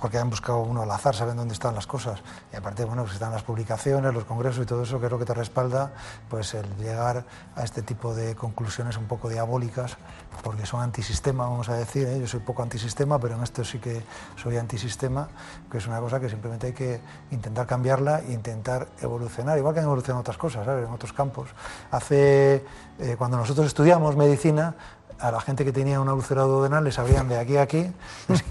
[0.00, 2.20] porque han buscado uno al azar, saben dónde están las cosas.
[2.52, 5.18] Y aparte, bueno, pues están las publicaciones, los congresos y todo eso, que es lo
[5.18, 5.90] que te respalda,
[6.30, 7.24] pues el llegar
[7.56, 9.96] a este tipo de conclusiones un poco diabólicas,
[10.44, 12.06] porque son antisistema, vamos a decir.
[12.06, 12.20] ¿eh?
[12.20, 14.04] Yo soy poco antisistema, pero en esto sí que
[14.40, 15.26] soy antisistema,
[15.68, 17.00] que es una cosa que simplemente hay que
[17.32, 21.48] intentar cambiarla e intentar evolucionar, igual que han evolucionado otras cosas, en otros campos.
[21.90, 22.64] Hace,
[23.00, 24.76] eh, cuando nosotros estudiamos medicina,
[25.20, 27.92] a la gente que tenía un úlcera duodenal les abrían de aquí a aquí,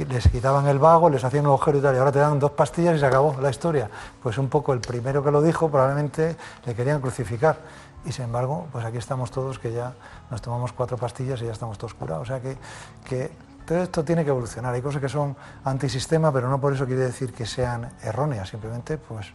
[0.10, 2.52] les quitaban el vago, les hacían un agujero y tal, y ahora te dan dos
[2.52, 3.90] pastillas y se acabó la historia.
[4.22, 7.58] Pues un poco el primero que lo dijo probablemente le querían crucificar.
[8.06, 9.94] Y sin embargo, pues aquí estamos todos que ya
[10.30, 12.24] nos tomamos cuatro pastillas y ya estamos todos curados.
[12.24, 12.58] O sea que,
[13.04, 13.32] que
[13.66, 14.74] todo esto tiene que evolucionar.
[14.74, 18.98] Hay cosas que son antisistema, pero no por eso quiere decir que sean erróneas, simplemente
[18.98, 19.28] pues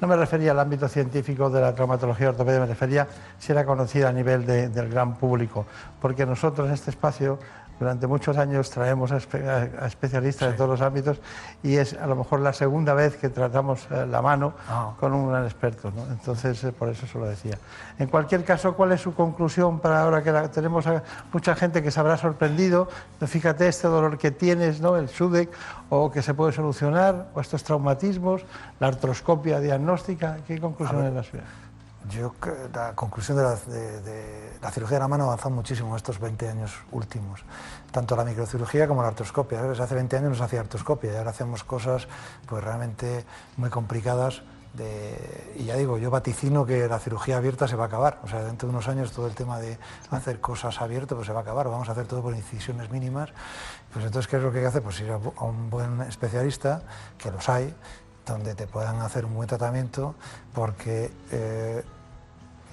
[0.00, 3.06] No me refería al ámbito científico de la traumatología ortopedia, me refería
[3.38, 5.66] si era conocida a nivel de- del gran público,
[6.00, 7.38] porque nosotros en este espacio
[7.78, 11.20] durante muchos años traemos a, espe- a- a especialistas de todos los ámbitos
[11.62, 14.92] y es a lo mejor la segunda vez que tratamos eh, la mano Ah.
[14.98, 16.02] con un gran experto, ¿no?
[16.10, 17.56] entonces eh, por eso se lo decía.
[17.98, 21.82] En cualquier caso, ¿cuál es su conclusión para ahora que la- tenemos a mucha gente
[21.82, 22.88] que se habrá sorprendido?
[23.26, 24.96] Fíjate este dolor que tienes, ¿no?
[24.96, 25.50] el SUDEC,
[25.90, 28.44] o que se puede solucionar, o estos traumatismos,
[28.80, 31.44] la artroscopia diagnóstica, ¿qué conclusiones las suya?
[32.10, 32.34] Yo
[32.74, 36.72] la conclusión de la, cirugía de la mano ha avanzado muchísimo en estos 20 años
[36.92, 37.42] últimos.
[37.90, 39.60] Tanto la microcirugía como la artroscopia.
[39.60, 39.80] ¿sabes?
[39.80, 42.08] Hace 20 años no se hacía artroscopia y ahora hacemos cosas
[42.46, 43.24] pues realmente
[43.56, 44.42] muy complicadas.
[44.74, 48.20] de- y ya digo, yo vaticino que la cirugía abierta se va a acabar.
[48.22, 49.76] O sea, dentro de unos años todo el tema de
[50.10, 51.68] hacer cosas abiertas pues se va a acabar.
[51.68, 53.30] Vamos a hacer todo por incisiones mínimas.
[53.92, 54.82] Pues entonces, ¿qué es lo que hay que hacer?
[54.82, 56.82] Pues ir a un buen especialista,
[57.16, 57.74] que los hay,
[58.26, 60.14] donde te puedan hacer un buen tratamiento,
[60.54, 61.82] porque eh,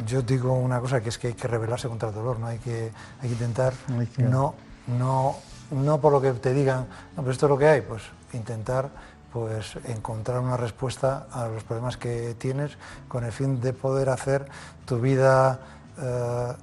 [0.05, 2.59] yo digo una cosa que es que hay que rebelarse contra el dolor, no hay
[2.59, 3.73] que, hay que intentar
[4.17, 4.55] no,
[4.87, 5.35] no,
[5.71, 8.03] no por lo que te digan, no, pero esto es lo que hay, pues
[8.33, 8.89] intentar
[9.31, 12.77] pues encontrar una respuesta a los problemas que tienes
[13.07, 14.45] con el fin de poder hacer
[14.85, 15.59] tu vida
[15.97, 16.53] eh,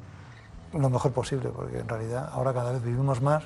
[0.72, 3.42] lo mejor posible, porque en realidad ahora cada vez vivimos más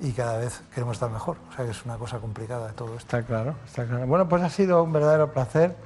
[0.00, 1.36] y cada vez queremos estar mejor.
[1.50, 3.16] O sea que es una cosa complicada todo esto.
[3.16, 4.06] Está claro, está claro.
[4.06, 5.76] Bueno, pues ha sido un verdadero placer,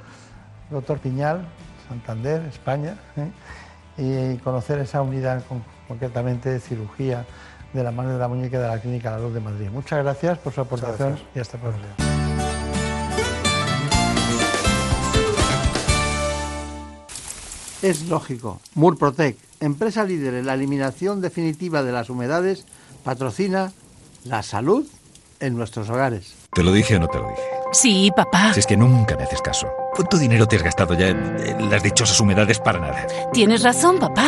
[0.70, 1.48] doctor Piñal,
[1.88, 3.30] Santander, España, ¿eh?
[3.96, 7.24] y conocer esa unidad con- concretamente de cirugía
[7.72, 9.68] de la mano de la muñeca de la Clínica La Luz de Madrid.
[9.72, 11.78] Muchas gracias por su aportación y hasta pronto.
[17.82, 18.60] Es lógico.
[18.74, 22.64] Murprotec, empresa líder en la eliminación definitiva de las humedades,
[23.02, 23.72] patrocina
[24.24, 24.86] la salud
[25.40, 26.34] en nuestros hogares.
[26.54, 27.42] ¿Te lo dije o no te lo dije?
[27.72, 28.54] Sí, papá.
[28.54, 29.68] Si es que nunca me haces caso.
[29.94, 33.06] ¿Cuánto dinero te has gastado ya en, en las dichosas humedades para nada?
[33.32, 34.26] Tienes razón, papá.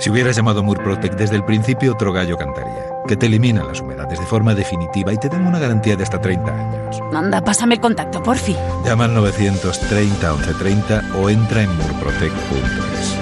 [0.00, 2.84] Si hubieras llamado Murprotec desde el principio, otro gallo cantaría.
[3.06, 6.20] Que te eliminan las humedades de forma definitiva y te dan una garantía de hasta
[6.20, 7.00] 30 años.
[7.12, 8.56] Anda, pásame el contacto, porfi.
[8.84, 13.14] Llama al 930 1130 o entra en murprotec.es.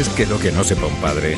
[0.00, 1.36] Es que lo que no sepa un padre.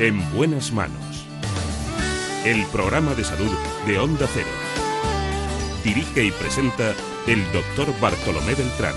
[0.00, 1.26] En buenas manos.
[2.44, 3.50] El programa de salud
[3.86, 4.71] de Onda Cero.
[5.84, 6.94] Dirige y presenta
[7.26, 8.94] el doctor Bartolomé Beltrán.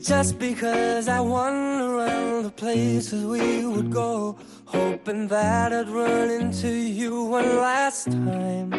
[0.00, 4.36] Just because I wander around the places we would go,
[4.72, 8.70] hoping that I'd run into you one last time.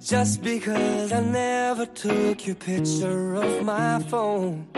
[0.00, 4.68] Just because I never took your picture of my phone,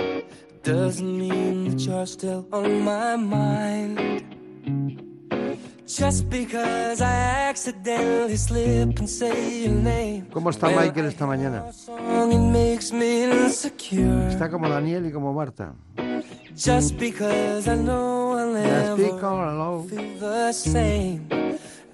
[0.62, 5.07] doesn't mean that you're still on my mind.
[10.30, 11.72] ¿Cómo está Michael esta mañana?
[11.72, 14.28] Song, it makes me insecure.
[14.28, 15.72] Está como Daniel y como Marta.
[16.54, 18.96] Just because I know I'll never
[19.88, 21.26] feel the same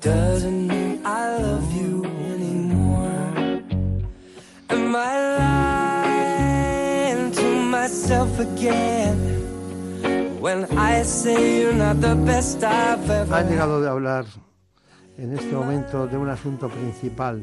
[0.00, 2.04] doesn't mean I love you
[2.34, 3.62] anymore.
[4.70, 5.38] Am I
[7.14, 9.43] lying to myself again
[10.44, 14.26] when I say you're not the best I've ever Ha llegado de hablar
[15.16, 17.42] en este momento de un asunto principal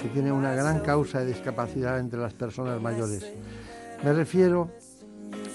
[0.00, 3.30] que tiene una gran causa de discapacidad entre las personas mayores.
[4.02, 4.70] Me refiero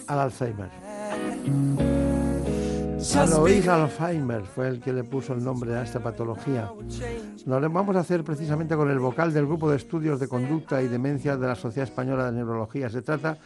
[0.06, 0.70] al Alzheimer.
[3.16, 6.70] Alois Alzheimer fue el que le puso el nombre a esta patología.
[7.48, 10.88] Lo vamos a hacer precisamente con el vocal del Grupo de Estudios de Conducta y
[10.88, 12.92] Demencia de la Sociedad Española de Neurología.
[12.92, 13.40] Se trata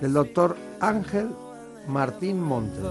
[0.00, 1.28] del doctor Ángel
[1.88, 2.82] Martín Montes.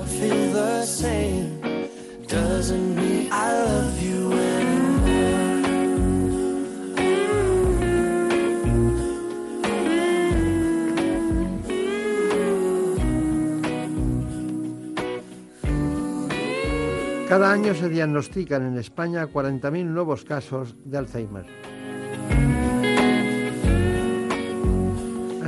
[17.27, 21.64] Cada año se diagnostican en España 40.000 nuevos casos de Alzheimer.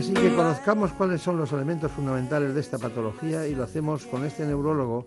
[0.07, 4.23] Así que conozcamos cuáles son los elementos fundamentales de esta patología y lo hacemos con
[4.23, 5.05] este neurólogo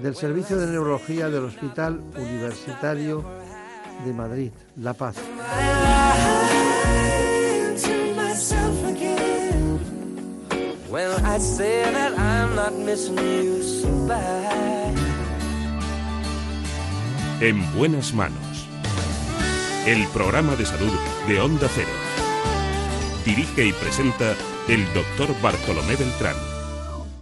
[0.00, 3.24] del Servicio de Neurología del Hospital Universitario
[4.04, 5.14] de Madrid, La Paz.
[17.40, 18.68] En buenas manos.
[19.86, 20.90] El programa de salud
[21.28, 22.01] de Onda Cero.
[23.24, 24.34] Dirige y presenta
[24.68, 26.34] el doctor Bartolomé Beltrán.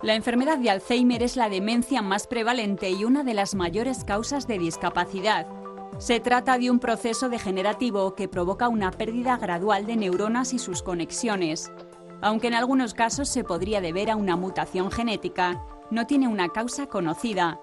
[0.00, 4.46] La enfermedad de Alzheimer es la demencia más prevalente y una de las mayores causas
[4.46, 5.46] de discapacidad.
[5.98, 10.82] Se trata de un proceso degenerativo que provoca una pérdida gradual de neuronas y sus
[10.82, 11.70] conexiones.
[12.22, 16.86] Aunque en algunos casos se podría deber a una mutación genética, no tiene una causa
[16.86, 17.60] conocida.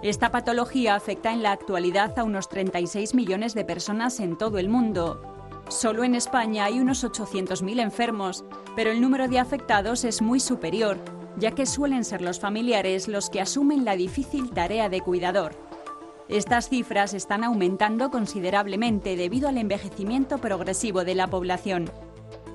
[0.00, 4.68] Esta patología afecta en la actualidad a unos 36 millones de personas en todo el
[4.68, 5.33] mundo.
[5.68, 8.44] Solo en España hay unos 800.000 enfermos,
[8.76, 10.98] pero el número de afectados es muy superior,
[11.38, 15.52] ya que suelen ser los familiares los que asumen la difícil tarea de cuidador.
[16.28, 21.90] Estas cifras están aumentando considerablemente debido al envejecimiento progresivo de la población.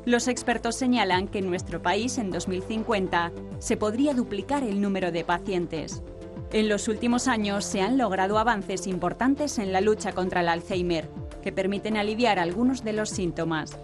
[0.06, 5.24] Los expertos señalan que en nuestro país en 2050 se podría duplicar el número de
[5.24, 6.04] pacientes.
[6.52, 11.10] En los últimos años se han logrado avances importantes en la lucha contra el Alzheimer,
[11.41, 13.78] que permiten aliviar algunos de los síntomas.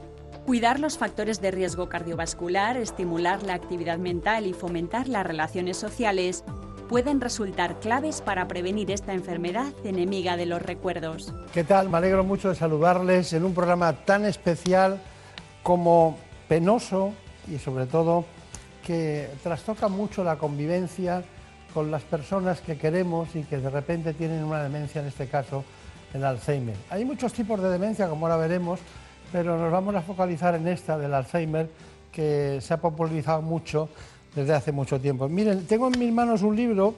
[0.45, 6.43] Cuidar los factores de riesgo cardiovascular, estimular la actividad mental y fomentar las relaciones sociales
[6.87, 11.33] pueden resultar claves para prevenir esta enfermedad enemiga de los recuerdos.
[11.51, 11.89] ¿Qué tal?
[11.89, 15.01] Me alegro mucho de saludarles en un programa tan especial
[15.63, 17.13] como penoso
[17.51, 18.25] y sobre todo
[18.85, 21.23] que trastoca mucho la convivencia
[21.73, 25.65] con las personas que queremos y que de repente tienen una demencia, en este caso
[26.13, 26.75] el Alzheimer.
[26.89, 28.79] Hay muchos tipos de demencia, como ahora veremos,
[29.31, 31.69] pero nos vamos a focalizar en esta del Alzheimer
[32.11, 33.89] que se ha popularizado mucho
[34.33, 35.27] desde hace mucho tiempo.
[35.27, 36.95] Miren, tengo en mis manos un libro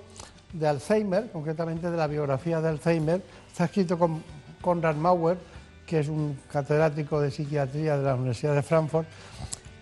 [0.54, 3.22] de Alzheimer, concretamente de la biografía de Alzheimer.
[3.52, 4.24] Está escrito con
[4.62, 5.38] Konrad Mauer,
[5.86, 9.08] que es un catedrático de psiquiatría de la Universidad de Frankfurt,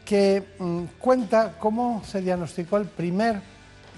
[0.06, 3.42] que mm, cuenta cómo se diagnosticó el primer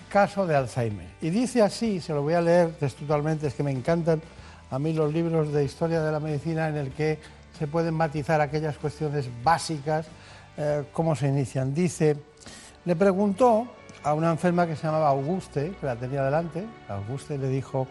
[0.09, 1.07] caso de Alzheimer.
[1.21, 4.21] Y dice así, se lo voy a leer textualmente, es que me encantan
[4.69, 7.19] a mí los libros de historia de la medicina en el que
[7.58, 10.08] se pueden matizar aquellas cuestiones básicas,
[10.58, 11.73] eh, cómo se inician.
[11.73, 12.17] Dice,
[12.86, 13.67] le preguntó
[14.03, 17.88] a una enferma que se llamaba Auguste, que la tenía delante, Auguste le dijo,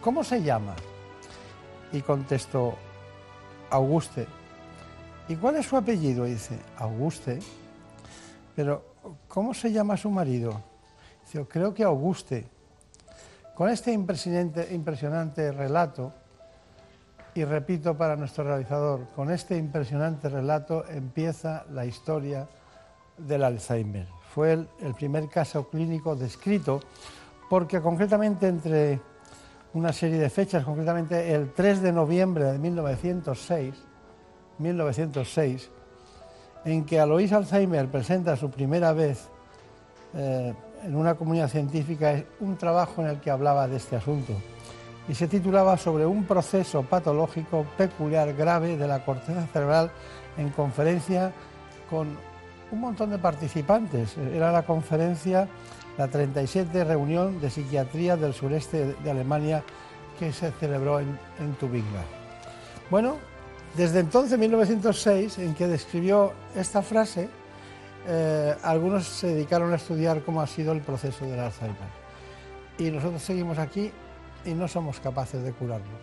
[0.00, 0.74] ¿cómo se llama?
[1.92, 2.76] Y contestó,
[3.70, 4.26] Auguste.
[5.28, 6.24] ¿Y cuál es su apellido?
[6.24, 7.40] Dice, Auguste.
[8.54, 8.84] Pero,
[9.28, 10.60] ¿cómo se llama su marido?
[11.24, 12.46] Dice, creo que Auguste.
[13.54, 16.12] Con este impresionante, impresionante relato,
[17.38, 22.48] y repito para nuestro realizador, con este impresionante relato empieza la historia
[23.16, 24.08] del Alzheimer.
[24.34, 26.80] Fue el, primer caso clínico descrito
[27.48, 29.00] porque concretamente entre
[29.72, 33.74] una serie de fechas, concretamente el 3 de noviembre de 1906,
[34.58, 35.70] 1906
[36.64, 39.28] en que Alois Alzheimer presenta su primera vez
[40.14, 44.34] eh, en una comunidad científica un trabajo en el que hablaba de este asunto
[45.08, 49.90] y se titulaba sobre un proceso patológico peculiar grave de la corteza cerebral
[50.36, 51.32] en conferencia
[51.88, 52.16] con
[52.70, 54.16] un montón de participantes.
[54.18, 55.48] Era la conferencia,
[55.96, 59.64] la 37 reunión de psiquiatría del sureste de Alemania
[60.18, 62.04] que se celebró en, en Tubinga.
[62.90, 63.16] Bueno,
[63.76, 67.28] desde entonces, 1906, en que describió esta frase,
[68.06, 71.76] eh, algunos se dedicaron a estudiar cómo ha sido el proceso del Alzheimer.
[72.78, 73.92] Y nosotros seguimos aquí
[74.48, 75.98] y no somos capaces de curarlo.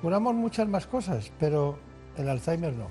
[0.00, 1.78] Curamos muchas más cosas, pero
[2.16, 2.88] el Alzheimer no.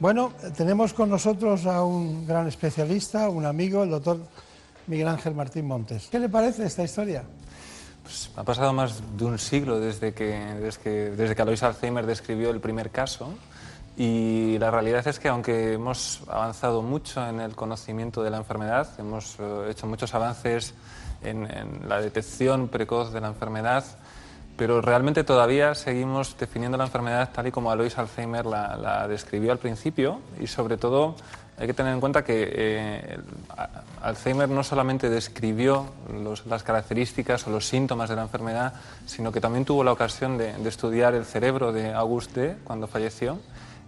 [0.00, 4.20] Bueno, tenemos con nosotros a un gran especialista, un amigo, el doctor
[4.86, 6.08] Miguel Ángel Martín Montes.
[6.10, 7.24] ¿Qué le parece esta historia?
[8.02, 12.04] Pues ha pasado más de un siglo desde que, desde que, desde que Alois Alzheimer
[12.04, 13.32] describió el primer caso
[13.96, 18.88] y la realidad es que aunque hemos avanzado mucho en el conocimiento de la enfermedad,
[18.98, 20.74] hemos eh, hecho muchos avances
[21.24, 23.84] en, en la detección precoz de la enfermedad,
[24.56, 29.52] pero realmente todavía seguimos definiendo la enfermedad tal y como Alois Alzheimer la, la describió
[29.52, 31.16] al principio y sobre todo
[31.56, 33.18] hay que tener en cuenta que eh,
[34.02, 38.74] Alzheimer no solamente describió los, las características o los síntomas de la enfermedad,
[39.06, 43.38] sino que también tuvo la ocasión de, de estudiar el cerebro de Auguste cuando falleció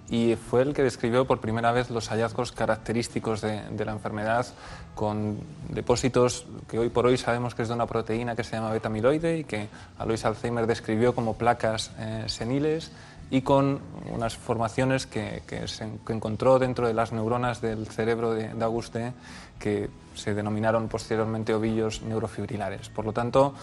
[0.09, 4.46] y fue el que describió por primera vez los hallazgos característicos de, la enfermedad
[4.94, 5.38] con
[5.68, 9.38] depósitos que hoy por hoy sabemos que es de una proteína que se llama beta-amiloide
[9.38, 12.92] y que Alois Alzheimer describió como placas eh, seniles
[13.30, 13.80] y con
[14.12, 19.12] unas formaciones que, que, se encontró dentro de las neuronas del cerebro de, de
[19.59, 22.88] que se denominaron posteriormente ovillos neurofibrilares.
[22.88, 23.54] Por lo tanto,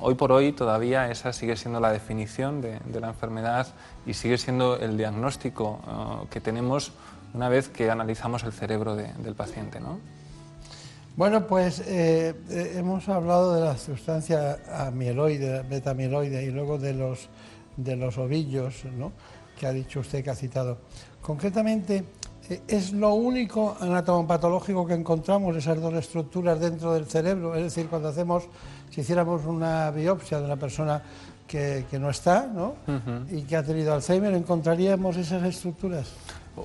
[0.00, 3.68] hoy por hoy todavía esa sigue siendo la definición de, de la enfermedad
[4.06, 6.92] y sigue siendo el diagnóstico uh, que tenemos
[7.34, 9.80] una vez que analizamos el cerebro de, del paciente.
[9.80, 9.98] ¿no?
[11.16, 17.28] Bueno, pues eh, eh, hemos hablado de la sustancia amiloide, beta-amiloide y luego de los,
[17.76, 19.12] de los ovillos, ¿no?
[19.58, 20.78] que ha dicho usted que ha citado.
[21.22, 22.04] Concretamente,
[22.50, 27.54] eh, ¿es lo único anatomopatológico que encontramos esas dos estructuras dentro del cerebro?
[27.54, 28.48] Es decir, cuando hacemos,
[28.90, 31.00] si hiciéramos una biopsia de una persona
[31.54, 32.74] que, que no está ¿no?
[32.88, 33.38] Uh -huh.
[33.38, 36.10] y que ha tenido Alzheimer, ¿encontraríamos esas estructuras?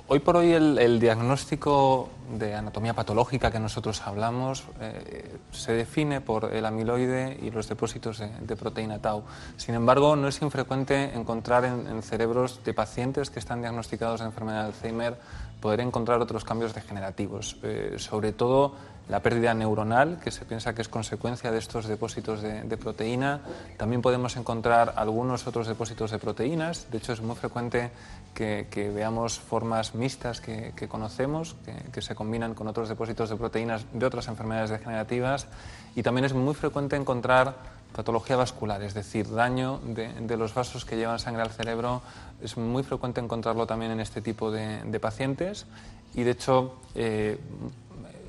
[0.08, 6.22] Hoy por hoy el, el, diagnóstico de anatomía patológica que nosotros hablamos eh, se define
[6.22, 9.24] por el amiloide y los depósitos de, de, proteína tau.
[9.58, 14.28] Sin embargo, no es infrecuente encontrar en, en, cerebros de pacientes que están diagnosticados de
[14.28, 15.18] enfermedad de Alzheimer
[15.60, 18.74] poder encontrar otros cambios degenerativos, eh, sobre todo
[19.10, 23.42] la pérdida neuronal, que se piensa que es consecuencia de estos depósitos de, proteína.
[23.78, 26.90] También podemos encontrar algunos otros depósitos de proteínas.
[26.92, 27.90] De hecho, es muy frecuente
[28.36, 31.56] que, veamos formas mixtas que, conocemos,
[31.92, 35.48] que, se combinan con otros depósitos de proteínas de otras enfermedades degenerativas.
[35.96, 40.96] Y también es muy frecuente encontrar patología vascular, es decir, daño de, los vasos que
[40.96, 42.04] llevan sangre al cerebro.
[42.44, 45.66] Es muy frecuente encontrarlo también en este tipo de, de pacientes
[46.14, 47.40] y, de hecho, eh,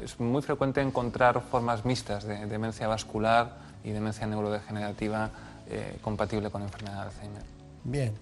[0.02, 5.30] es muy frecuente encontrar formas mixtas de demencia vascular y demencia neurodegenerativa
[5.68, 7.42] eh, compatible con enfermedad de Alzheimer.
[7.84, 8.12] Bien.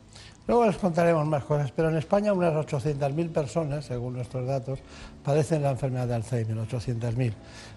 [0.47, 4.79] Luego les contaremos más cosas, pero en España unas 800.000 personas, según nuestros datos,
[5.23, 7.33] padecen la enfermedad de Alzheimer, 800.000.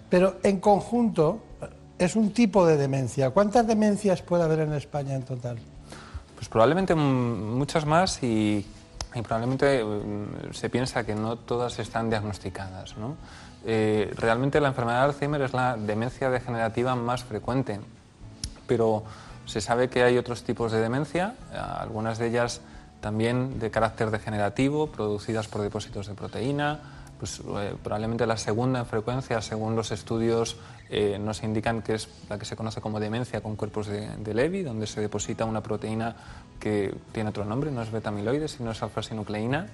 [0.08, 1.42] Pero en conjunto
[1.98, 3.30] es un tipo de demencia.
[3.30, 5.58] ¿Cuántas demencias puede haber en España en total?
[6.34, 8.66] Pues probablemente muchas más y,
[9.14, 12.96] y probablemente mm, se piensa que no todas están diagnosticadas.
[12.96, 13.16] ¿no?
[13.64, 17.80] Eh, realmente la enfermedad de Alzheimer es la demencia degenerativa más frecuente,
[18.66, 19.04] pero
[19.46, 22.60] se sabe que hay otros tipos de demencia, algunas de ellas
[23.00, 26.80] también de carácter degenerativo, producidas por depósitos de proteína,
[27.18, 30.56] pues, eh, probablemente la segunda en frecuencia, según los estudios,
[30.94, 34.34] eh, nos indican que es la que se conoce como demencia con cuerpos de, de
[34.34, 36.14] Levy, donde se deposita una proteína
[36.60, 39.68] que tiene otro nombre, no es beta-amiloide, sino es alfa-sinucleína.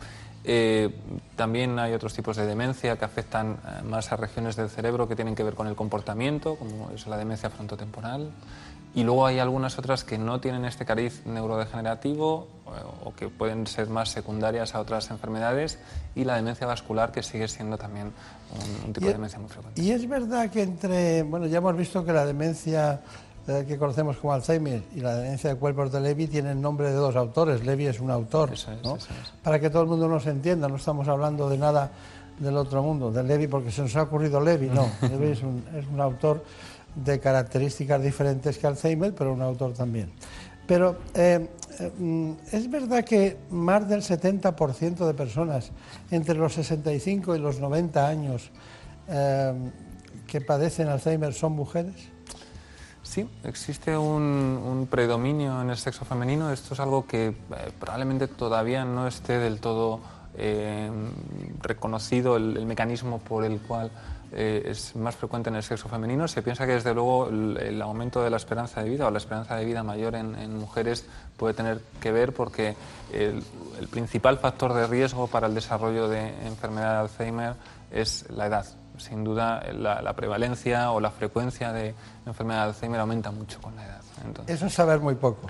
[0.44, 0.88] Eh,
[1.34, 5.16] también hay otros tipos de demencia que afectan eh, más a regiones del cerebro que
[5.16, 8.30] tienen que ver con el comportamiento, como es la demencia frontotemporal.
[8.94, 13.66] Y luego hay algunas otras que no tienen este cariz neurodegenerativo o, o que pueden
[13.66, 15.78] ser más secundarias a otras enfermedades
[16.14, 19.48] y la demencia vascular que sigue siendo también un, un tipo y, de demencia muy
[19.48, 19.80] frecuente.
[19.80, 23.00] Y es verdad que entre, bueno, ya hemos visto que la demencia
[23.48, 26.96] eh, que conocemos como Alzheimer y la demencia de cuerpos de Levy tienen nombre de
[26.96, 27.64] dos autores.
[27.64, 28.96] Levy es un autor, eso es, ¿no?
[28.96, 29.30] eso es.
[29.42, 31.90] Para que todo el mundo nos entienda, no estamos hablando de nada
[32.38, 34.86] del otro mundo, de Levy porque se nos ha ocurrido Levy, no.
[35.00, 36.44] Levy es un, es un autor
[37.04, 40.10] de características diferentes que Alzheimer, pero un autor también.
[40.66, 45.70] Pero eh, eh, es verdad que más del 70% de personas
[46.10, 48.50] entre los 65 y los 90 años
[49.08, 49.54] eh,
[50.26, 51.94] que padecen Alzheimer son mujeres.
[53.02, 56.52] Sí, existe un, un, predominio en el sexo femenino.
[56.52, 57.34] Esto es algo que eh,
[57.80, 60.00] probablemente todavía no esté del todo
[60.36, 60.90] eh,
[61.62, 63.90] reconocido el, el, mecanismo por el cual
[64.32, 66.28] eh, es más frecuente en el sexo femenino.
[66.28, 69.56] Se piensa que desde luego el, aumento de la esperanza de vida o la esperanza
[69.56, 71.06] de vida mayor en, mujeres
[71.36, 72.76] puede tener que ver porque
[73.12, 73.42] el,
[73.90, 77.54] principal factor de riesgo para el desarrollo de enfermedad de Alzheimer
[77.90, 78.66] es la edad.
[78.98, 81.94] Sin duda la, prevalencia o la frecuencia de
[82.26, 84.00] enfermedad de Alzheimer aumenta mucho con la edad.
[84.48, 85.46] Eso es saber muy poco.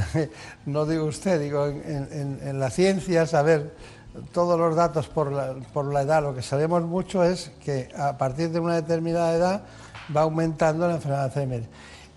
[0.66, 3.72] no digo usted, digo en, en la ciencia saber
[4.32, 8.18] todos los datos por la, por la edad, lo que sabemos mucho es que a
[8.18, 9.62] partir de una determinada edad
[10.14, 11.68] va aumentando la enfermedad de Alzheimer.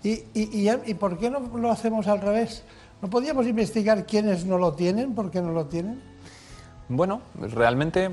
[0.02, 2.62] ¿Y, y, y, por qué no lo hacemos al revés?
[3.00, 5.14] ¿No podíamos investigar quiénes no lo tienen?
[5.14, 6.02] ¿Por qué no lo tienen?
[6.88, 8.10] Bueno, realmente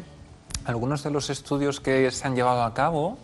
[0.65, 3.17] algunos de los estudios que se han llevado a cabo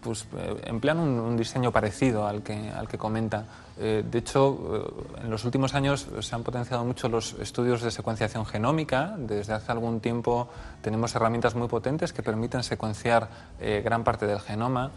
[0.00, 3.44] pues, eh, emplean un, diseño parecido al que, al que comenta.
[3.78, 7.90] Eh, de hecho, eh, en los últimos años se han potenciado mucho los estudios de
[7.90, 9.14] secuenciación genómica.
[9.18, 10.48] Desde hace algún tiempo
[10.82, 13.28] tenemos herramientas muy potentes que permiten secuenciar
[13.60, 14.90] gran parte del genoma.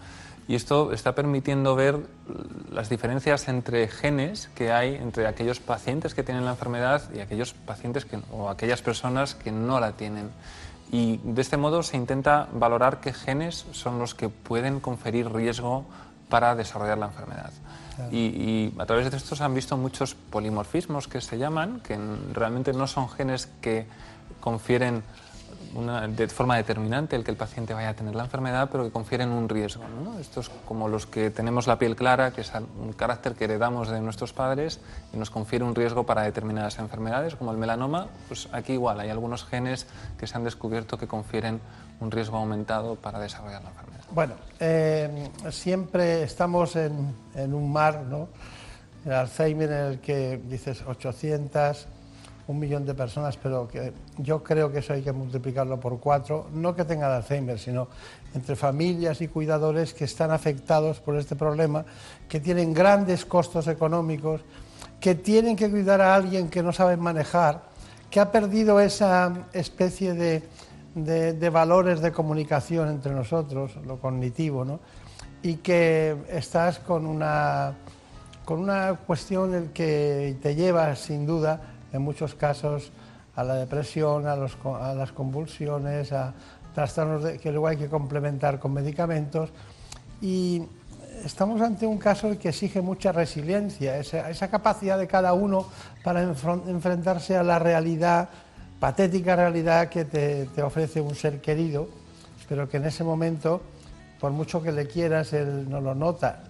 [0.48, 2.00] Y esto está permitiendo ver
[2.70, 7.54] las diferencias entre genes que hay entre aquellos pacientes que tienen la enfermedad y aquellos
[7.54, 10.32] pacientes que, o aquellas personas que no la tienen.
[10.94, 15.86] Y de este modo se intenta valorar qué genes son los que pueden conferir riesgo
[16.30, 17.52] para desarrollar la enfermedad.
[18.12, 21.98] Y, a través de esto se han visto muchos polimorfismos que se llaman, que
[22.32, 23.88] realmente no son genes que
[24.40, 25.02] confieren
[25.74, 29.32] de forma determinante el que el paciente vaya a tener la enfermedad, pero que confieren
[29.32, 29.84] un riesgo.
[30.04, 30.20] ¿no?
[30.20, 34.00] Estos como los que tenemos la piel clara, que es un carácter que heredamos de
[34.02, 34.80] nuestros padres
[35.14, 39.10] y nos confiere un riesgo para determinadas enfermedades, como el melanoma, pues aquí igual hay
[39.10, 41.60] algunos genes que se han descubierto que confieren
[42.00, 44.04] un riesgo aumentado para desarrollar la enfermedad.
[44.12, 48.28] Bueno, eh, siempre estamos en, en un mar, ¿no?
[49.06, 51.88] El Alzheimer en el que dices 800
[52.48, 56.48] un millón de personas, pero que yo creo que eso hay que multiplicarlo por cuatro,
[56.54, 57.88] no que tengan Alzheimer, sino
[58.34, 61.86] entre familias y cuidadores que están afectados por este problema,
[62.28, 64.42] que tienen grandes costos económicos,
[65.00, 67.64] que tienen que cuidar a alguien que no saben manejar,
[68.10, 70.44] que ha perdido esa especie de,
[70.96, 74.80] de, valores de comunicación entre nosotros, lo cognitivo, ¿no?
[75.42, 77.76] y que estás con una,
[78.46, 82.92] con una cuestión que te lleva sin duda en muchos casos
[83.36, 84.36] a la depresión, a,
[84.94, 86.34] las convulsiones, a
[86.76, 89.50] trastornos que luego hay que complementar con medicamentos.
[90.22, 90.64] Y
[91.24, 95.68] estamos ante un caso que exige mucha resiliencia, esa, capacidad de cada uno
[96.04, 98.30] para enfrentarse a la realidad,
[98.80, 101.88] patética realidad que te, ofrece un ser querido,
[102.50, 103.62] pero que en ese momento,
[104.20, 106.44] por mucho que le quieras, él no lo nota.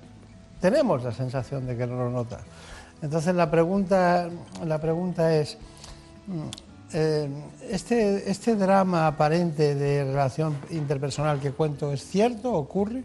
[0.60, 2.39] Tenemos la sensación de que no lo nota.
[3.02, 4.30] Entonces la pregunta,
[4.66, 5.58] la pregunta es,
[6.28, 6.41] mm,
[6.94, 7.30] eh,
[7.70, 12.54] este, ¿este drama aparente de relación interpersonal que cuento es cierto?
[12.54, 13.04] ¿Ocurre?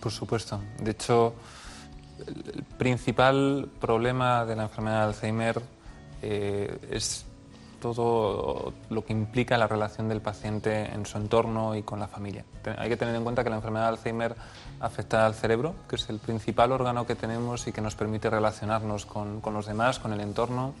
[0.00, 0.60] Por supuesto.
[0.82, 1.34] De hecho,
[2.26, 5.62] el principal problema de la enfermedad de Alzheimer
[6.22, 7.24] eh, es
[7.80, 12.44] todo lo que implica la relación del paciente en su entorno y con la familia.
[12.76, 14.36] Hay que tener en cuenta que la enfermedad de Alzheimer
[14.80, 19.06] afecta al cerebro, que es el principal órgano que tenemos y que nos permite relacionarnos
[19.06, 20.74] con, con los demás, con el entorno.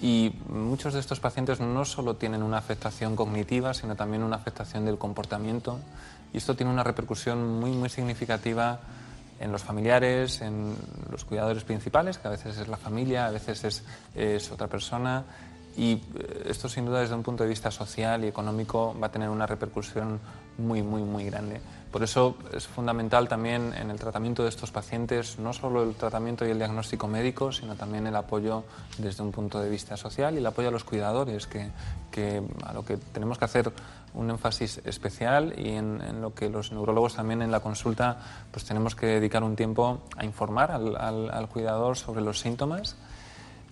[0.00, 4.84] Y muchos de estos pacientes no solo tienen una afectación cognitiva, sino también una afectación
[4.84, 5.78] del comportamiento.
[6.32, 8.80] Y esto tiene una repercusión muy, muy significativa
[9.40, 10.74] en los familiares, en
[11.10, 15.24] los cuidadores principales, que a veces es la familia, a veces es, es otra persona,
[15.76, 19.12] y eh, esto sin duda desde un punto de vista social y económico va a
[19.12, 20.20] tener una repercusión
[20.58, 21.60] muy, muy, muy grande.
[21.94, 26.44] Por eso es fundamental también en el tratamiento de estos pacientes no solo el tratamiento
[26.44, 28.64] y el diagnóstico médico, sino también el apoyo
[28.98, 31.70] desde un punto de vista social y el apoyo a los cuidadores, que,
[32.10, 33.72] que a lo que tenemos que hacer
[34.14, 38.18] un énfasis especial y en, lo que los neurólogos también en la consulta
[38.50, 42.96] pues tenemos que dedicar un tiempo a informar al cuidador sobre los síntomas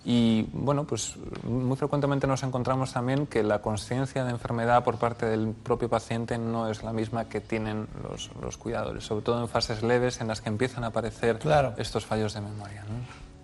[0.05, 5.25] y bueno, pues muy frecuentemente nos encontramos también que la conciencia de enfermedad por parte
[5.25, 9.47] del propio paciente no es la misma que tienen los, los cuidadores, sobre todo en
[9.47, 11.39] fases leves en las que empiezan a aparecer
[11.77, 12.83] estos fallos de memoria.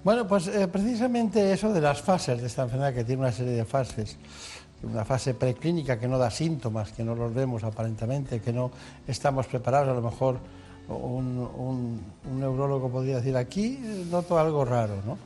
[0.03, 3.53] Bueno, pues eh, precisamente eso de las fases de esta enfermedad, que tiene una serie
[3.53, 4.17] de fases,
[4.83, 8.71] una fase preclínica que no da síntomas, que no los vemos aparentemente, que no
[9.07, 10.39] estamos preparados, a lo mejor
[10.89, 13.79] un, un, un neurólogo podría decir aquí
[14.09, 15.17] noto algo raro, ¿no?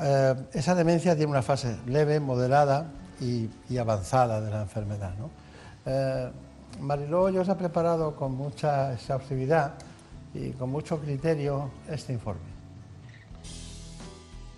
[0.00, 2.86] Eh, esa demencia tiene una fase leve, moderada
[3.20, 5.12] y, avanzada de la enfermedad.
[5.18, 5.30] ¿no?
[5.86, 6.30] Eh,
[6.80, 9.74] Mariló ha preparado con mucha exhaustividad
[10.34, 12.47] y con mucho criterio este informe.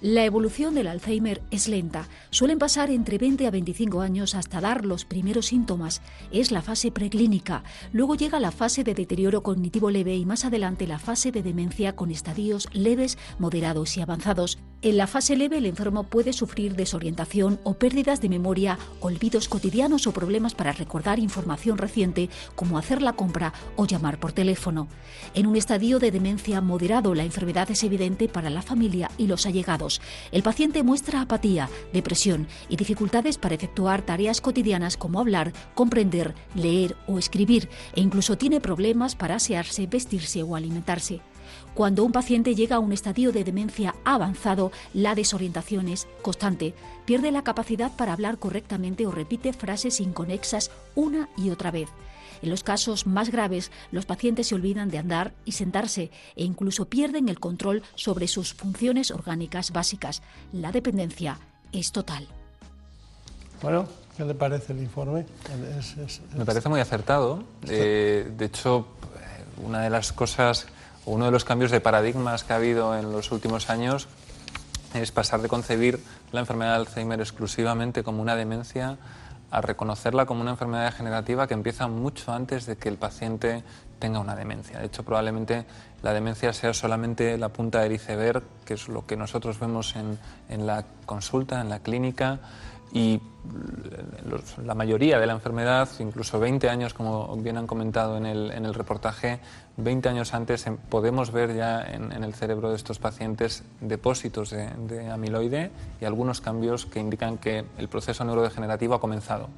[0.02, 2.08] La evolución del Alzheimer es lenta.
[2.30, 6.00] Suelen pasar entre 20 a 25 años hasta dar los primeros síntomas.
[6.32, 7.64] Es la fase preclínica.
[7.92, 11.96] Luego llega la fase de deterioro cognitivo leve y más adelante la fase de demencia
[11.96, 14.56] con estadios leves, moderados y avanzados.
[14.80, 20.06] En la fase leve el enfermo puede sufrir desorientación o pérdidas de memoria, olvidos cotidianos
[20.06, 24.88] o problemas para recordar información reciente como hacer la compra o llamar por teléfono.
[25.34, 29.44] En un estadio de demencia moderado la enfermedad es evidente para la familia y los
[29.44, 29.89] allegados.
[30.30, 36.96] El paciente muestra apatía, depresión y dificultades para efectuar tareas cotidianas como hablar, comprender, leer
[37.06, 41.20] o escribir e incluso tiene problemas para asearse, vestirse o alimentarse.
[41.74, 46.74] Cuando un paciente llega a un estadio de demencia avanzado, la desorientación es constante.
[47.04, 51.88] Pierde la capacidad para hablar correctamente o repite frases inconexas una y otra vez.
[52.42, 56.86] En los casos más graves, los pacientes se olvidan de andar y sentarse e incluso
[56.86, 60.22] pierden el control sobre sus funciones orgánicas básicas.
[60.52, 61.38] La dependencia
[61.72, 62.26] es total.
[63.62, 63.86] Bueno,
[64.16, 65.26] ¿qué le parece el informe?
[66.36, 67.44] Me parece muy acertado.
[67.68, 68.86] Eh, de hecho,
[69.62, 70.66] una de las cosas
[71.06, 74.06] uno de los cambios de paradigmas que ha habido en los últimos años
[74.94, 76.00] es pasar de concebir
[76.32, 78.98] la enfermedad de Alzheimer exclusivamente como una demencia
[79.50, 83.64] a reconocerla como una enfermedad degenerativa que empieza mucho antes de que el paciente
[83.98, 84.78] tenga una demencia.
[84.78, 85.66] De hecho, probablemente
[86.02, 90.18] la demencia sea solamente la punta del iceberg, que es lo que nosotros vemos en,
[90.48, 92.38] en la consulta, en la clínica,
[92.92, 93.20] y
[94.64, 98.66] la mayoría de la enfermedad, incluso 20 años, como bien han comentado en el, en
[98.66, 99.40] el reportaje,
[99.78, 105.10] 20 años antes em, podemos ver ya en, el cerebro de estos pacientes depósitos de,
[105.10, 105.70] amiloide
[106.00, 109.48] y algunos cambios que indican que el proceso neurodegenerativo ha comenzado.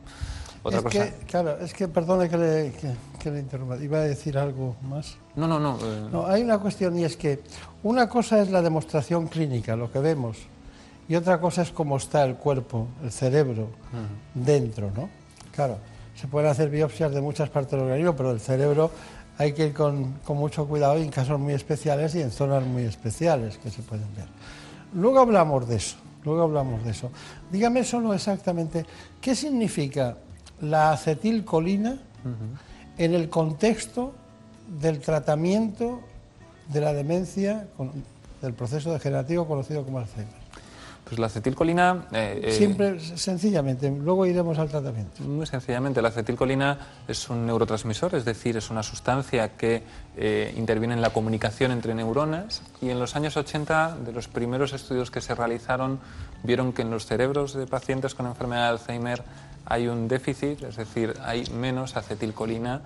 [0.62, 1.11] Otra es cosa...
[1.11, 2.72] que, claro, es que, perdone que le,
[3.20, 5.16] que, le interrumpa, iba a decir algo más.
[5.35, 5.76] No, no, no.
[5.83, 6.09] Eh.
[6.12, 7.41] No, hay una cuestión y es que
[7.83, 10.39] una cosa es la demostración clínica, lo que vemos,
[11.09, 13.68] y otra cosa es cómo está el cuerpo, el cerebro,
[14.34, 15.09] dentro, ¿no?
[15.55, 15.78] Claro,
[16.14, 18.90] se pueden hacer biopsias de muchas partes del organismo, pero el cerebro
[19.38, 22.84] hay que ir con, mucho cuidado y en casos muy especiales y en zonas muy
[22.84, 24.26] especiales que se pueden ver.
[24.94, 27.11] Luego hablamos de eso, luego hablamos de eso.
[27.50, 28.84] Dígame solo exactamente
[29.20, 30.16] qué significa
[30.61, 31.98] la acetilcolina
[32.98, 34.14] en el contexto
[34.80, 36.00] del tratamiento
[36.68, 37.66] de la demencia,
[38.40, 40.41] del proceso degenerativo conocido como Alzheimer.
[41.12, 42.06] Pues la acetilcolina...
[42.10, 45.22] Eh, eh, Siempre, sencillamente, luego iremos al tratamiento.
[45.24, 49.82] Muy sencillamente, la acetilcolina es un neurotransmisor, es decir, es una sustancia que
[50.16, 54.72] eh, interviene en la comunicación entre neuronas y en los años 80, de los primeros
[54.72, 56.00] estudios que se realizaron,
[56.44, 59.22] vieron que en los cerebros de pacientes con enfermedad de Alzheimer
[59.66, 62.80] hay un déficit, es decir, hay menos acetilcolina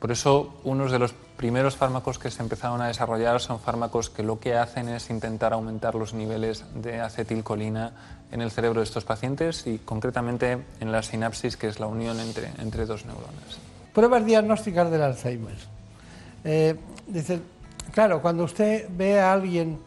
[0.00, 4.22] por eso, unos de los primeros fármacos que se empezaron a desarrollar son fármacos que
[4.22, 7.92] lo que hacen es intentar aumentar los niveles de acetilcolina
[8.32, 12.18] en el cerebro de estos pacientes y concretamente en la sinapsis, que es la unión
[12.18, 13.58] entre, entre dos neuronas.
[13.92, 15.56] Pruebas diagnósticas del Alzheimer.
[16.44, 16.76] Eh,
[17.06, 17.42] dice,
[17.92, 19.80] claro, cuando usted ve a alguien,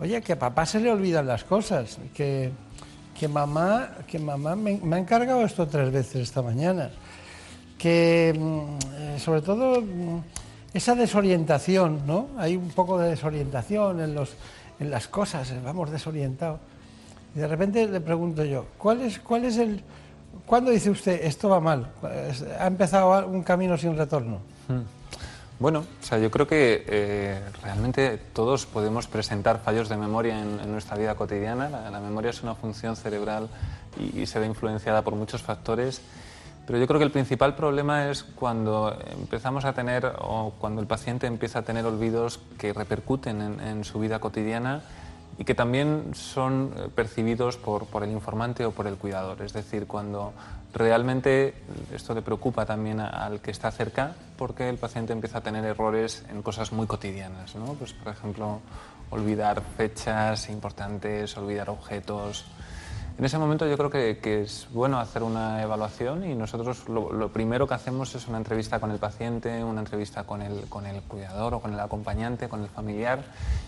[0.00, 2.52] oye, que a papá se le olvidan las cosas, que,
[3.18, 6.90] que mamá, que mamá me, me ha encargado esto tres veces esta mañana
[7.82, 8.60] que mm,
[8.94, 10.20] eh, sobre todo mm,
[10.72, 12.28] esa desorientación, ¿no?
[12.38, 14.30] Hay un poco de desorientación en, los,
[14.78, 16.60] en las cosas, eh, vamos desorientados.
[17.34, 19.82] Y de repente le pregunto yo, ¿cuál es, cuál es el...
[20.46, 21.90] ¿Cuándo dice usted esto va mal?
[22.58, 24.38] ¿Ha empezado un camino sin retorno?
[24.68, 24.82] Hmm.
[25.58, 30.70] Bueno, o sea, yo creo que eh, realmente todos podemos presentar fallos de memoria en,
[30.70, 31.68] nuestra vida cotidiana.
[31.68, 33.48] La, memoria es una función cerebral
[33.98, 36.00] y, y se ve influenciada por muchos factores
[36.66, 40.86] pero yo creo que el principal problema es cuando empezamos a tener o cuando el
[40.86, 44.82] paciente empieza a tener olvidos que repercuten en, su vida cotidiana
[45.38, 49.42] y que también son eh, percibidos por, por, el informante o por el cuidador.
[49.42, 50.32] Es decir, cuando
[50.72, 51.54] realmente
[51.92, 56.24] esto le preocupa también al que está cerca porque el paciente empieza a tener errores
[56.30, 57.56] en cosas muy cotidianas.
[57.56, 57.74] ¿no?
[57.74, 58.60] Pues, por ejemplo,
[59.10, 62.46] olvidar fechas importantes, olvidar objetos.
[63.18, 67.68] En ese momento yo creo que, es bueno hacer una evaluación y nosotros lo, primero
[67.68, 70.62] que hacemos es una entrevista con el paciente, una entrevista con el,
[71.08, 73.22] cuidador o con el acompañante, con el familiar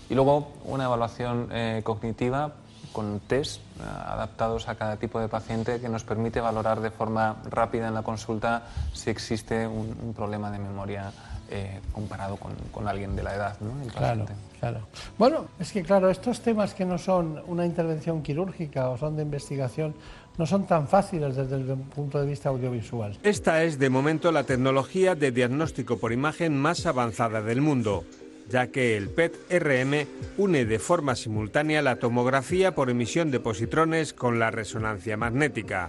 [0.09, 2.53] y luego una evaluación eh, cognitiva
[2.92, 7.36] con test eh, adaptados a cada tipo de paciente que nos permite valorar de forma
[7.51, 11.12] rápida en la consulta si existe un problema de memoria
[11.55, 13.70] eh, comparado con, alguien de la edad, ¿no?
[13.92, 14.26] claro,
[14.59, 14.80] claro.
[15.16, 19.22] Bueno, es que claro, estos temas que no son una intervención quirúrgica o son de
[19.22, 19.94] investigación,
[20.36, 23.16] no son tan fáciles desde el punto de vista audiovisual.
[23.22, 28.05] Esta es de momento la tecnología de diagnóstico por imagen más avanzada del mundo.
[28.50, 34.38] ya que el PET-RM une de forma simultánea la tomografía por emisión de positrones con
[34.38, 35.88] la resonancia magnética.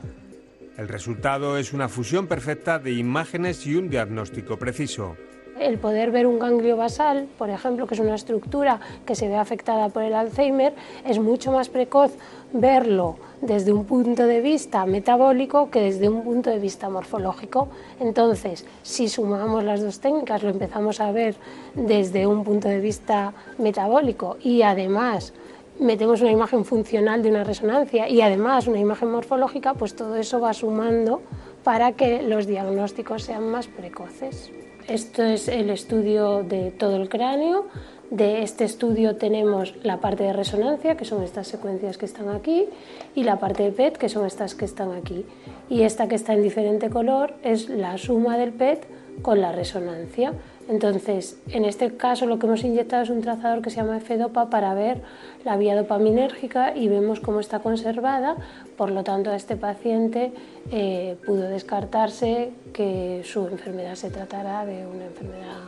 [0.78, 5.18] El resultado es una fusión perfecta de imágenes y un diagnóstico preciso.
[5.60, 9.38] El poder ver un ganglio basal, por ejemplo, que es una estructura que se ve
[9.38, 10.74] afectada por el Alzheimer,
[11.06, 12.12] es mucho más precoz
[12.52, 17.70] verlo desde un punto de vista metabólico que desde un punto de vista morfológico.
[18.02, 21.36] Entonces, si sumamos las dos técnicas, lo empezamos a ver
[21.74, 25.32] desde un punto de vista metabólico y además
[25.80, 30.42] metemos una imagen funcional de una resonancia y además una imagen morfológica, pues todo eso
[30.42, 31.22] va sumando
[31.64, 34.52] para que los diagnósticos sean más precoces.
[34.88, 37.66] Esto es el estudio de todo el cráneo.
[38.12, 42.68] De este estudio tenemos la parte de resonancia, que son estas secuencias que están aquí,
[43.16, 45.26] y la parte de PET, que son estas que están aquí.
[45.72, 48.86] Y esta que está en diferente color es la suma del PET
[49.24, 50.34] con la resonancia.
[50.68, 54.50] Entonces, en este caso lo que hemos inyectado es un trazador que se llama FDOPA
[54.50, 55.02] para ver
[55.44, 58.36] la vía dopaminérgica y vemos cómo está conservada.
[58.76, 60.32] Por lo tanto, a este paciente
[60.72, 65.62] eh, pudo descartarse que su enfermedad se tratara de una enfermedad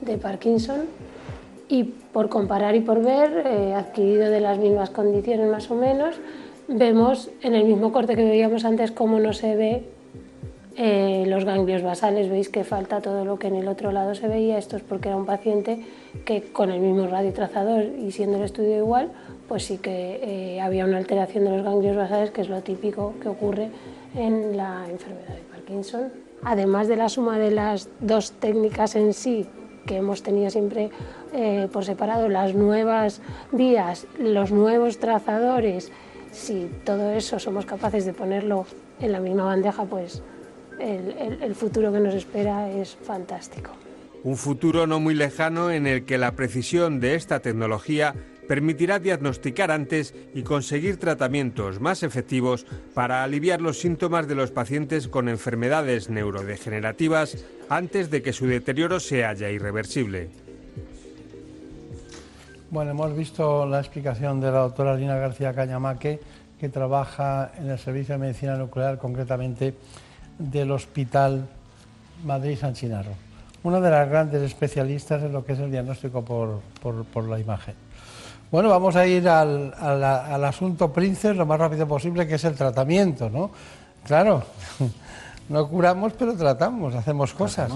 [0.00, 0.86] de Parkinson.
[1.68, 6.16] Y por comparar y por ver, eh, adquirido de las mismas condiciones más o menos,
[6.66, 9.84] vemos en el mismo corte que veíamos antes cómo no se ve
[10.76, 14.28] eh, los ganglios basales, veis que falta todo lo que en el otro lado se
[14.28, 15.84] veía, esto es porque era un paciente
[16.24, 19.10] que con el mismo radiotrazador y siendo el estudio igual,
[19.48, 23.14] pues sí que eh, había una alteración de los ganglios basales, que es lo típico
[23.20, 23.68] que ocurre
[24.14, 26.12] en la enfermedad de Parkinson.
[26.42, 29.46] Además de la suma de las dos técnicas en sí,
[29.86, 30.90] que hemos tenido siempre
[31.34, 33.20] eh, por separado, las nuevas
[33.52, 35.92] vías, los nuevos trazadores,
[36.30, 38.64] si todo eso somos capaces de ponerlo
[39.00, 40.22] en la misma bandeja, pues
[40.78, 43.70] el, futuro que nos espera es fantástico.
[44.24, 48.14] Un futuro no muy lejano en el que la precisión de esta tecnología
[48.46, 55.08] permitirá diagnosticar antes y conseguir tratamientos más efectivos para aliviar los síntomas de los pacientes
[55.08, 60.28] con enfermedades neurodegenerativas antes de que su deterioro sea ya irreversible.
[62.70, 66.20] Bueno, hemos visto la explicación de la doctora Lina García Cañamaque,
[66.58, 69.74] que trabaja en el Servicio de Medicina Nuclear, concretamente
[70.38, 71.46] del Hospital
[72.24, 73.12] Madrid San Chinarro,
[73.62, 77.74] una de las grandes especialistas en lo que es el diagnóstico por, la imagen.
[78.50, 82.54] Bueno, vamos a ir al, al, asunto príncipe lo más rápido posible, que es el
[82.54, 83.50] tratamiento, ¿no?
[84.04, 84.44] Claro,
[85.48, 87.72] no curamos, pero tratamos, hacemos cosas.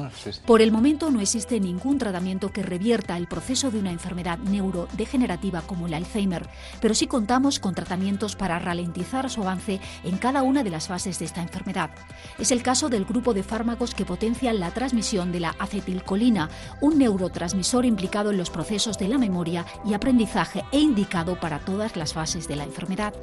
[0.46, 5.62] Por el momento no existe ningún tratamiento que revierta el proceso de una enfermedad neurodegenerativa
[5.62, 6.48] como el Alzheimer,
[6.80, 11.18] pero sí contamos con tratamientos para ralentizar su avance en cada una de las fases
[11.18, 11.90] de esta enfermedad.
[12.38, 16.48] Es el caso del grupo de fármacos que potencian la transmisión de la acetilcolina,
[16.80, 21.96] un neurotransmisor implicado en los procesos de la memoria y aprendizaje e indicado para todas
[21.96, 23.14] las fases de la enfermedad.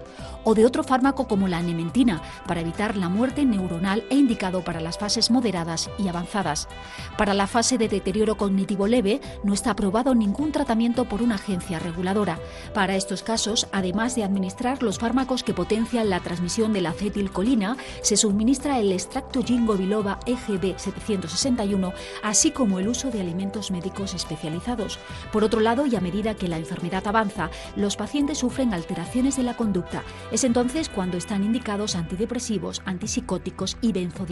[0.44, 4.82] O de otro fármaco como la nementina, para evitar la muerte neuronal e indicado para
[4.82, 6.68] las fases moderadas y avanzadas.
[7.18, 11.80] Para la fase de deterioro cognitivo leve no está aprobado ningún tratamiento por una agencia
[11.80, 12.40] reguladora.
[12.74, 17.78] Para estos casos, además de administrar los fármacos que potencian la transmisión de la acetilcolina,
[18.02, 24.14] se suministra el extracto ginkgo biloba EGB 761, así como el uso de alimentos médicos
[24.14, 25.00] especializados.
[25.32, 29.44] Por otro lado, y a medida que la enfermedad avanza, los pacientes sufren alteraciones de
[29.44, 30.04] la conducta.
[30.34, 34.23] Es entonces cuando están indicados antidepresivos, antipsicóticos y benzodiazepinas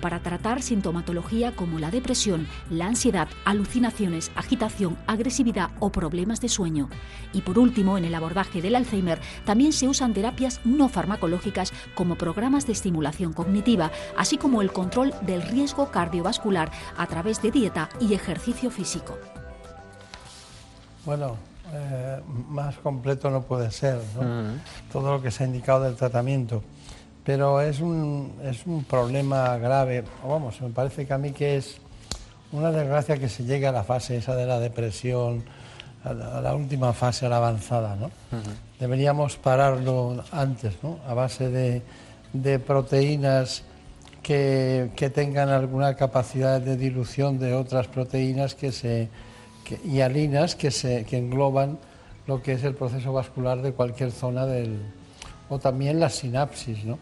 [0.00, 6.88] para tratar sintomatología como la depresión, la ansiedad, alucinaciones, agitación, agresividad o problemas de sueño.
[7.32, 12.16] Y por último, en el abordaje del Alzheimer también se usan terapias no farmacológicas como
[12.16, 17.88] programas de estimulación cognitiva, así como el control del riesgo cardiovascular a través de dieta
[18.00, 19.18] y ejercicio físico.
[21.04, 21.36] Bueno,
[21.72, 24.00] eh, más completo no puede ser,
[24.92, 26.62] Todo lo que se ha indicado del tratamiento
[27.26, 31.78] pero es un, es un problema grave, vamos, me parece que a mí que es
[32.52, 35.42] una desgracia que se llegue a la fase esa de la depresión,
[36.04, 38.12] a la, última fase, a la avanzada, ¿no?
[38.78, 41.00] Deberíamos pararlo antes, ¿no?
[41.08, 41.82] A base de,
[42.32, 43.64] de proteínas
[44.22, 49.08] que, que, tengan alguna capacidad de dilución de otras proteínas que se,
[49.84, 51.80] y halinas que, se, que engloban
[52.28, 54.78] lo que es el proceso vascular de cualquier zona del...
[55.48, 57.00] o también las sinapsis, ¿no?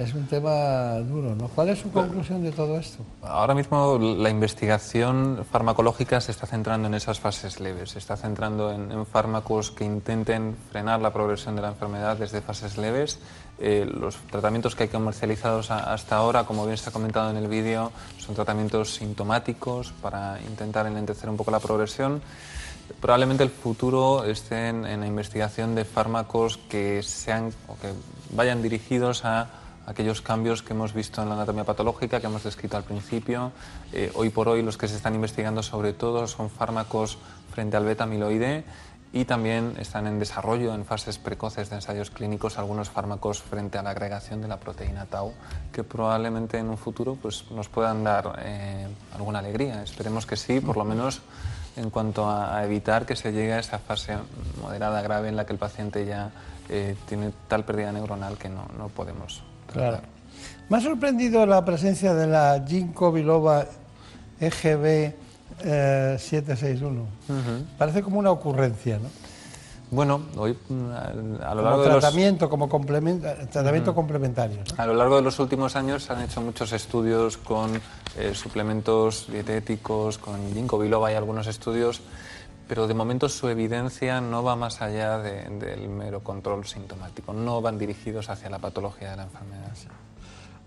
[0.00, 1.48] Es un tema duro, ¿no?
[1.48, 3.04] ¿Cuál es su conclusión de todo esto?
[3.20, 8.72] Ahora mismo la investigación farmacológica se está centrando en esas fases leves, se está centrando
[8.72, 13.18] en, fármacos que intenten frenar la progresión de la enfermedad desde fases leves
[13.62, 17.46] Eh, los tratamientos que hay comercializados hasta ahora, como bien se ha comentado en el
[17.46, 22.22] vídeo, son tratamientos sintomáticos para intentar enlentecer un poco la progresión.
[23.02, 27.92] Probablemente el futuro esté en, la investigación de fármacos que sean o que
[28.34, 29.59] vayan dirigidos a
[29.90, 33.50] aquellos cambios que hemos visto en la anatomía patológica que hemos descrito al principio.
[33.92, 37.18] Eh, hoy por hoy los que se están investigando sobre todo son fármacos
[37.52, 38.64] frente al beta amiloide
[39.12, 43.82] y también están en desarrollo en fases precoces de ensayos clínicos algunos fármacos frente a
[43.82, 45.34] la agregación de la proteína tau
[45.72, 49.82] que probablemente en un futuro pues, nos puedan dar eh, alguna alegría.
[49.82, 51.20] Esperemos que sí, por lo menos
[51.74, 54.16] en cuanto a, evitar que se llegue a esa fase
[54.62, 56.30] moderada grave en la que el paciente ya
[56.68, 59.42] eh, tiene tal pérdida neuronal que no, no podemos
[59.72, 60.02] tratar.
[60.68, 63.66] Me ha sorprendido la presencia de la ginkgo biloba
[64.40, 65.14] EGB
[65.62, 67.00] 761.
[67.02, 69.08] Eh, Parece como una ocurrencia, ¿no?
[69.90, 70.90] Bueno, hoy mm,
[71.42, 74.58] a lo largo de tratamiento, como tratamiento complementario.
[74.76, 77.80] A lo largo de los últimos años se han hecho muchos estudios con
[78.16, 82.02] eh, suplementos dietéticos, con ginkgo biloba y algunos estudios,
[82.70, 87.76] pero de momento su evidencia no va más allá del mero control sintomático, no van
[87.80, 89.72] dirigidos hacia la patología de la enfermedad.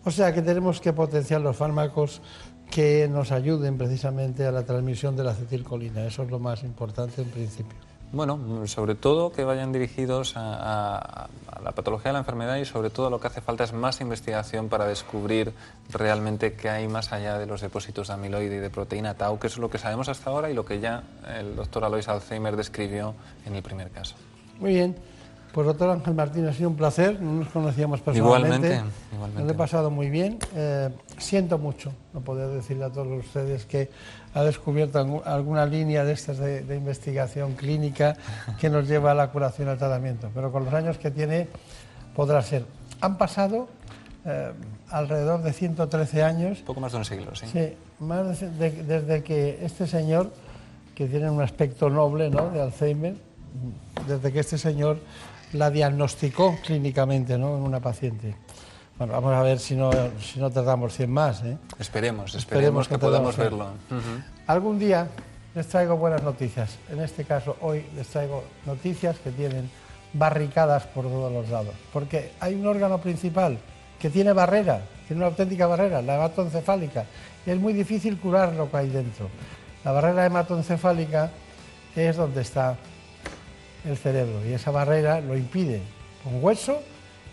[0.04, 2.22] O sea que tenemos que potenciar los fármacos
[2.70, 6.06] que nos ayuden precisamente a la transmisión de la acetilcolina.
[6.06, 7.78] Eso es lo más importante en principio.
[8.14, 11.28] Bueno, sobre todo que vayan dirigidos a,
[11.64, 14.70] la patología de la enfermedad y sobre todo lo que hace falta es más investigación
[14.70, 15.52] para descubrir
[15.90, 19.48] realmente qué hay más allá de los depósitos de amiloide y de proteína tau, que
[19.48, 21.02] es lo que sabemos hasta ahora y lo que ya
[21.36, 23.16] el doctor Alois Alzheimer describió
[23.48, 24.14] en el primer caso.
[24.60, 24.96] Muy bien.
[25.54, 28.68] Pues doctor Ángel Martín, ha sido un placer, no nos conocíamos personalmente.
[28.70, 29.44] Igualmente, igualmente.
[29.44, 30.40] lo he pasado muy bien.
[30.56, 30.90] Eh,
[31.20, 33.92] siento mucho no poder decirle a todos ustedes que
[34.34, 38.18] ha descubierto alguna línea de estas de, investigación clínica
[38.60, 41.48] que nos lleva a la curación y al tratamiento, pero con los años que tiene
[42.16, 42.66] podrá ser.
[43.00, 43.68] Han pasado
[44.26, 44.54] eh,
[44.90, 46.60] alrededor de 113 años.
[46.66, 47.46] Poco más de un siglo, sí.
[47.54, 50.34] Sí, más desde que este señor,
[50.96, 52.50] que tiene un aspecto noble ¿no?
[52.50, 53.16] de Alzheimer,
[54.08, 54.98] desde que este señor
[55.54, 57.56] la diagnosticó clínicamente ¿no?
[57.58, 58.36] en una paciente.
[58.98, 61.44] Bueno, vamos a ver si no, si no tardamos 100 más.
[61.44, 61.58] ¿eh?
[61.80, 63.70] Esperemos, esperemos, que, podamos verlo.
[64.46, 65.08] Algún día
[65.56, 66.78] les traigo buenas noticias.
[66.90, 69.70] En este caso, hoy les traigo noticias que tienen
[70.14, 71.74] barricadas por todos los lados.
[71.92, 73.58] Porque hay un órgano principal
[74.00, 77.06] que tiene barrera, tiene una auténtica barrera, la hematoencefálica.
[77.46, 79.30] Y es muy difícil curar lo que hay dentro.
[79.84, 81.32] La barrera hematoencefálica
[81.96, 82.78] es donde está
[83.86, 85.82] el cerebro y esa barrera lo impide
[86.24, 86.82] con hueso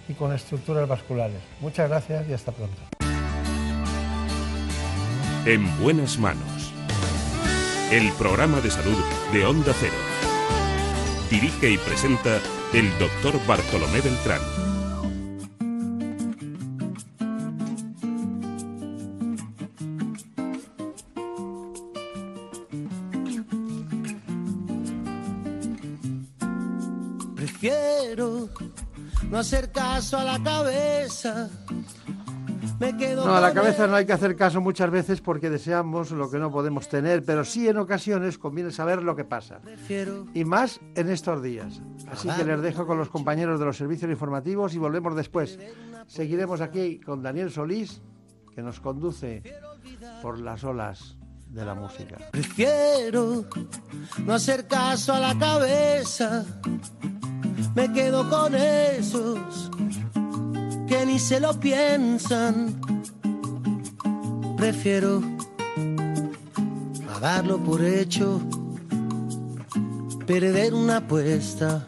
[0.09, 1.41] y con estructuras vasculares.
[1.61, 2.77] Muchas gracias y hasta pronto.
[5.47, 6.73] En buenas manos.
[7.91, 8.99] El programa de salud
[9.33, 9.95] de Onda Cero.
[11.31, 12.41] Dirige y presenta
[12.75, 14.60] el doctor Bartolomé Beltrán.
[29.41, 31.49] No hacer caso a la cabeza.
[32.79, 36.11] Me quedo no, a la cabeza no hay que hacer caso muchas veces porque deseamos
[36.11, 39.63] lo que no podemos tener, pero sí en ocasiones conviene saber lo que pasa.
[40.35, 41.81] Y más en estos días.
[42.13, 45.59] Así que les dejo con los compañeros de los servicios informativos y volvemos después.
[46.07, 48.03] Seguiremos aquí con Daniel Solís,
[48.55, 49.43] que nos conduce
[50.21, 51.17] por las olas
[51.49, 52.19] de la música.
[52.31, 53.47] Prefiero
[54.19, 56.45] no hacer caso a la cabeza
[57.75, 59.71] me quedo con esos
[60.89, 62.81] que ni se lo piensan.
[64.57, 65.23] Prefiero
[67.15, 68.41] a darlo por hecho,
[70.27, 71.85] perder una apuesta.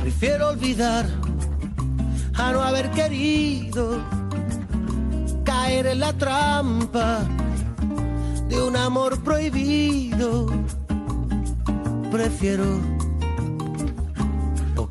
[0.00, 1.06] Prefiero olvidar
[2.34, 4.00] a no haber querido
[5.44, 7.20] caer en la trampa
[8.48, 10.46] de un amor prohibido.
[12.10, 12.91] Prefiero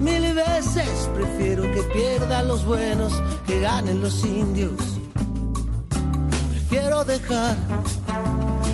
[0.00, 3.12] Mil veces prefiero que pierdan los buenos
[3.46, 4.72] que ganen los indios.
[6.50, 7.56] Prefiero dejar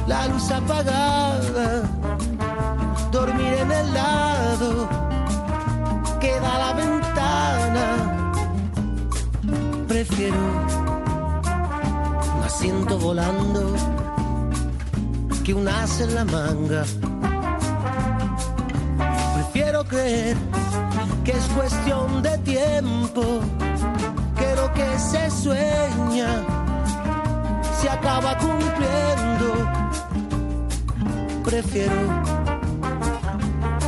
[0.06, 1.82] la luz apagada,
[3.10, 4.88] dormir en el lado
[6.20, 7.86] que da la ventana.
[9.88, 10.36] Prefiero
[12.36, 13.74] un asiento volando
[15.42, 16.84] que un as en la manga.
[19.34, 20.36] Prefiero creer
[21.24, 23.40] que es cuestión de tiempo,
[24.36, 26.44] que lo que se sueña
[27.80, 29.48] se acaba cumpliendo.
[31.42, 31.94] Prefiero,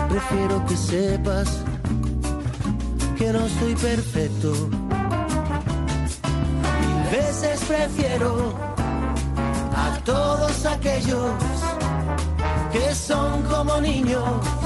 [0.08, 1.48] prefiero que sepas
[3.18, 4.52] que no estoy perfecto.
[6.80, 8.54] Mil veces prefiero
[9.76, 11.32] a todos aquellos
[12.72, 14.65] que son como niños.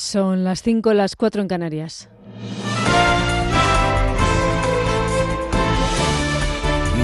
[0.00, 2.08] Son las 5, las 4 en Canarias.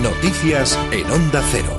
[0.03, 1.79] Noticias en Onda Cero.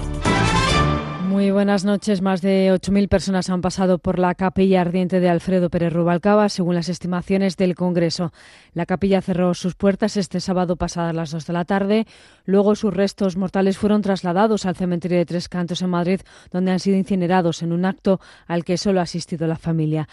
[1.28, 2.22] Muy buenas noches.
[2.22, 6.76] Más de 8.000 personas han pasado por la capilla ardiente de Alfredo Pérez Rubalcaba, según
[6.76, 8.32] las estimaciones del Congreso.
[8.74, 12.08] La capilla cerró sus puertas este sábado pasadas las 2 de la tarde.
[12.46, 16.80] Luego sus restos mortales fueron trasladados al cementerio de Tres Cantos en Madrid, donde han
[16.80, 20.08] sido incinerados en un acto al que solo ha asistido la familia.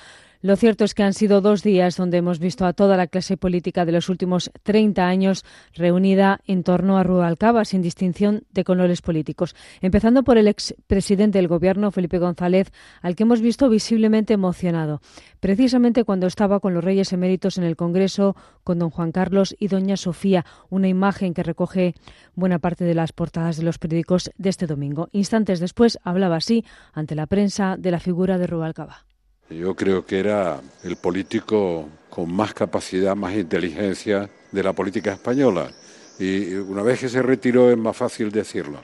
[0.44, 3.38] Lo cierto es que han sido dos días donde hemos visto a toda la clase
[3.38, 5.42] política de los últimos 30 años
[5.72, 9.56] reunida en torno a Rubalcaba, sin distinción de colores políticos.
[9.80, 12.70] Empezando por el expresidente del Gobierno, Felipe González,
[13.00, 15.00] al que hemos visto visiblemente emocionado,
[15.40, 19.68] precisamente cuando estaba con los reyes eméritos en el Congreso, con don Juan Carlos y
[19.68, 21.94] doña Sofía, una imagen que recoge
[22.34, 25.08] buena parte de las portadas de los periódicos de este domingo.
[25.12, 29.06] Instantes después hablaba así ante la prensa de la figura de Rubalcaba.
[29.50, 35.70] Yo creo que era el político con más capacidad, más inteligencia de la política española.
[36.18, 38.80] Y una vez que se retiró es más fácil decirlo.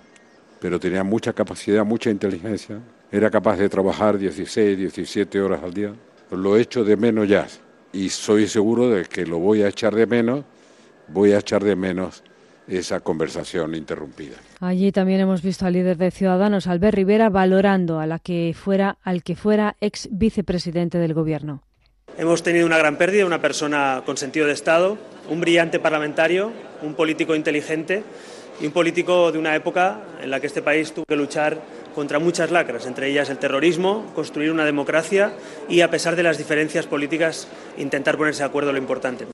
[0.61, 2.79] Pero tenía mucha capacidad, mucha inteligencia.
[3.11, 5.95] Era capaz de trabajar 16, 17 horas al día.
[6.31, 7.47] Lo echo de menos ya.
[7.93, 10.45] Y soy seguro de que lo voy a echar de menos.
[11.09, 12.23] Voy a echar de menos
[12.69, 14.37] esa conversación interrumpida.
[14.61, 18.99] Allí también hemos visto al líder de Ciudadanos, Albert Rivera, valorando a la que fuera,
[19.03, 21.63] al que fuera ex vicepresidente del Gobierno.
[22.19, 24.99] Hemos tenido una gran pérdida, una persona con sentido de Estado,
[25.29, 26.53] un brillante parlamentario,
[26.83, 28.03] un político inteligente
[28.61, 31.61] y un político de una época en la que este país tuvo que luchar
[31.95, 35.33] contra muchas lacras, entre ellas el terrorismo, construir una democracia
[35.69, 37.49] y, a pesar de las diferencias políticas,
[37.79, 39.27] intentar ponerse de acuerdo en lo importante.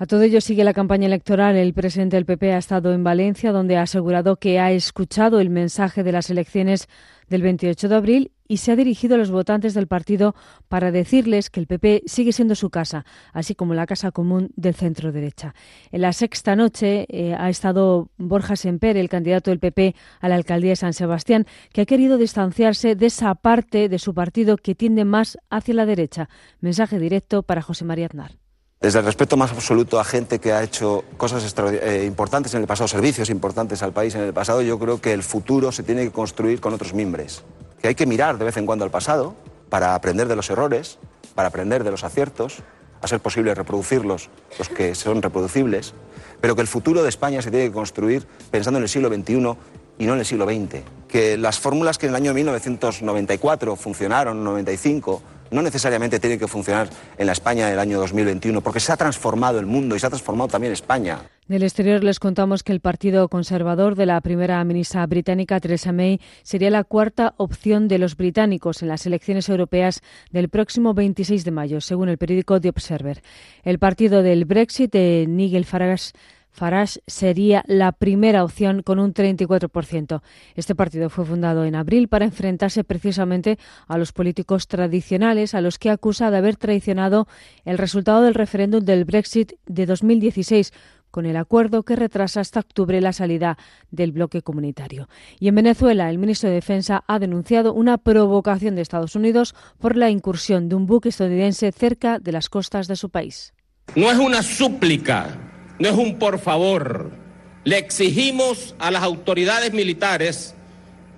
[0.00, 1.56] A todo ello sigue la campaña electoral.
[1.56, 5.50] El presidente del PP ha estado en Valencia, donde ha asegurado que ha escuchado el
[5.50, 6.88] mensaje de las elecciones
[7.28, 10.34] del 28 de abril y se ha dirigido a los votantes del partido
[10.68, 14.72] para decirles que el PP sigue siendo su casa, así como la casa común del
[14.72, 15.54] centro derecha.
[15.92, 20.36] En la sexta noche eh, ha estado Borja Semper, el candidato del PP a la
[20.36, 21.44] alcaldía de San Sebastián,
[21.74, 25.84] que ha querido distanciarse de esa parte de su partido que tiende más hacia la
[25.84, 26.30] derecha.
[26.60, 28.40] Mensaje directo para José María Aznar.
[28.80, 32.66] Desde el respeto más absoluto a gente que ha hecho cosas eh, importantes en el
[32.66, 36.02] pasado, servicios importantes al país en el pasado, yo creo que el futuro se tiene
[36.04, 37.44] que construir con otros mimbres.
[37.82, 39.34] Que hay que mirar de vez en cuando al pasado
[39.68, 40.98] para aprender de los errores,
[41.34, 42.62] para aprender de los aciertos,
[43.02, 45.92] a ser posible reproducirlos, los que son reproducibles,
[46.40, 49.56] pero que el futuro de España se tiene que construir pensando en el siglo XXI
[49.98, 50.82] y no en el siglo XX.
[51.06, 55.20] Que las fórmulas que en el año 1994 funcionaron, 95,
[55.50, 56.88] no necesariamente tiene que funcionar
[57.18, 60.10] en la España del año 2021, porque se ha transformado el mundo y se ha
[60.10, 61.22] transformado también España.
[61.48, 66.20] Del exterior les contamos que el Partido Conservador de la primera ministra británica Theresa May
[66.44, 71.50] sería la cuarta opción de los británicos en las elecciones europeas del próximo 26 de
[71.50, 73.22] mayo, según el periódico The Observer.
[73.64, 76.12] El partido del Brexit de Nigel Farage
[76.52, 80.22] Farage sería la primera opción con un 34%.
[80.54, 85.78] Este partido fue fundado en abril para enfrentarse precisamente a los políticos tradicionales a los
[85.78, 87.28] que acusa de haber traicionado
[87.64, 90.72] el resultado del referéndum del Brexit de 2016
[91.10, 93.58] con el acuerdo que retrasa hasta octubre la salida
[93.90, 95.08] del bloque comunitario.
[95.38, 99.96] Y en Venezuela, el ministro de Defensa ha denunciado una provocación de Estados Unidos por
[99.96, 103.52] la incursión de un buque estadounidense cerca de las costas de su país.
[103.96, 105.49] No es una súplica
[105.80, 107.10] no es un por favor.
[107.64, 110.54] Le exigimos a las autoridades militares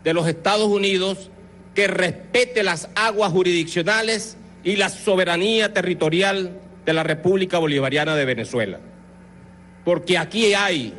[0.04, 1.30] de los Estados Unidos
[1.74, 8.78] que respete las aguas jurisdiccionales y la soberanía territorial de la República Bolivariana de Venezuela.
[9.84, 10.94] Porque aquí hay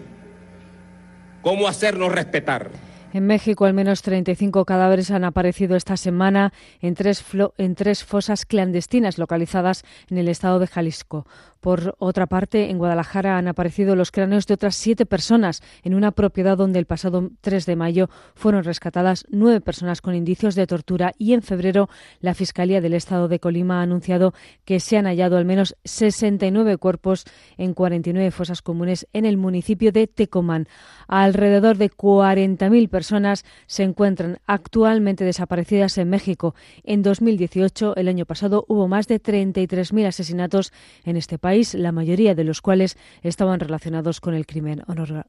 [1.41, 2.69] cómo hacernos respetar.
[3.13, 6.51] En México, al menos 35 cadáveres han aparecido esta semana
[6.81, 7.23] en tres,
[7.57, 11.27] en tres, fosas clandestinas localizadas en el estado de Jalisco.
[11.63, 16.11] Por otra parte, en Guadalajara han aparecido los cráneos de otras siete personas en una
[16.11, 21.13] propiedad donde el pasado 3 de mayo fueron rescatadas nueve personas con indicios de tortura
[21.17, 21.87] y en febrero
[22.19, 24.33] la Fiscalía del Estado de Colima ha anunciado
[24.65, 27.23] que se han hallado al menos 69 cuerpos
[27.57, 30.67] en 49 fosas comunes en el municipio de Tecomán.
[31.07, 36.55] Alrededor de 40.000 personas se encuentran actualmente desaparecidas en México.
[36.83, 40.73] En 2018, el año pasado, hubo más de 33.000 asesinatos
[41.05, 44.83] en este país la mayoría de los cuales estaban relacionados con el crimen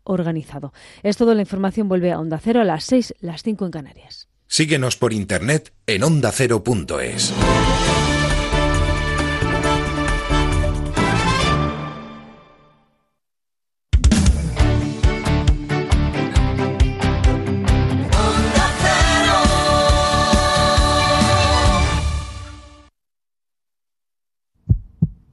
[0.05, 0.73] organizado.
[1.03, 4.29] Es todo, la información vuelve a Onda Cero a las 6, las 5 en Canarias.
[4.47, 7.33] Síguenos por internet en ondacero.es.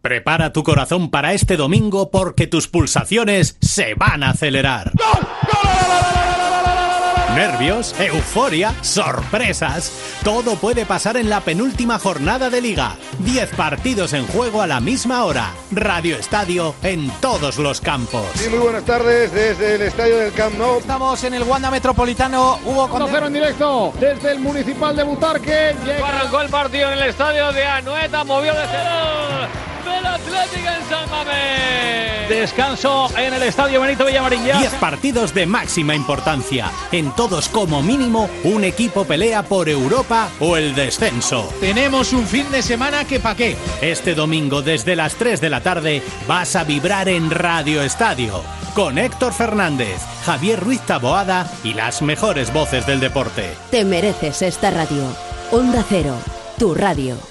[0.01, 4.93] Prepara tu corazón para este domingo porque tus pulsaciones se van a acelerar.
[7.35, 9.91] Nervios, euforia, sorpresas.
[10.23, 12.95] Todo puede pasar en la penúltima jornada de liga.
[13.19, 15.51] Diez partidos en juego a la misma hora.
[15.71, 18.25] Radio Estadio en todos los campos.
[18.33, 20.79] Sí, muy buenas tardes desde el estadio del Camp Nou.
[20.79, 22.57] Estamos en el Wanda Metropolitano.
[22.65, 25.75] Hugo con cero en directo desde el Municipal de Butarque.
[25.85, 26.07] Llega...
[26.07, 32.29] Arrancó el partido en el estadio de Anueta, movió de cero en San Mamés.
[32.29, 34.43] Descanso en el Estadio Benito Villamarín.
[34.43, 36.71] Diez partidos de máxima importancia.
[36.91, 41.53] En todos, como mínimo, un equipo pelea por Europa o el descenso.
[41.59, 43.57] Tenemos un fin de semana que pa' qué.
[43.81, 48.41] Este domingo, desde las 3 de la tarde, vas a vibrar en Radio Estadio.
[48.73, 53.51] Con Héctor Fernández, Javier Ruiz Taboada y las mejores voces del deporte.
[53.69, 55.03] Te mereces esta radio.
[55.51, 56.15] Onda Cero,
[56.57, 57.30] tu radio.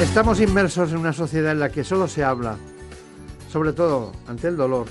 [0.00, 2.56] Estamos inmersos en una sociedad en la que solo se habla,
[3.50, 4.86] sobre todo ante el dolor,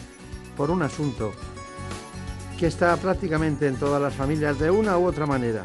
[0.58, 1.32] por un asunto
[2.58, 5.64] que está prácticamente en todas las familias de una u otra manera.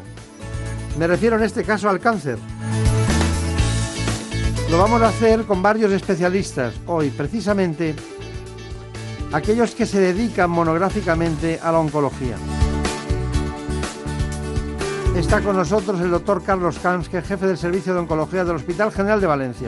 [0.99, 2.37] Me refiero en este caso al cáncer.
[4.69, 7.95] Lo vamos a hacer con varios especialistas hoy, precisamente
[9.31, 12.35] aquellos que se dedican monográficamente a la oncología.
[15.15, 19.19] Está con nosotros el doctor Carlos es jefe del Servicio de Oncología del Hospital General
[19.19, 19.67] de Valencia.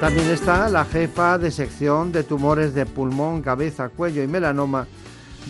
[0.00, 4.86] También está la jefa de sección de tumores de pulmón, cabeza, cuello y melanoma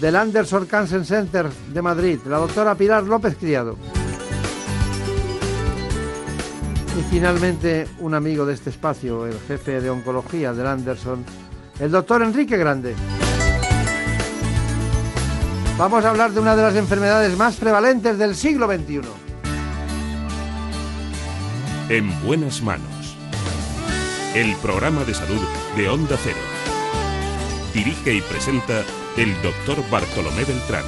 [0.00, 3.76] del Anderson Cancer Center de Madrid, la doctora Pilar López Criado.
[6.98, 11.24] Y finalmente, un amigo de este espacio, el jefe de oncología del Anderson,
[11.78, 12.94] el doctor Enrique Grande.
[15.79, 19.01] Vamos a hablar de una de las enfermedades más prevalentes del siglo XXI.
[21.91, 23.14] En buenas manos.
[24.35, 25.41] El programa de salud
[25.77, 26.39] de Onda Cero.
[27.74, 28.85] Dirige y presenta
[29.18, 30.85] el doctor Bartolomé Beltrán.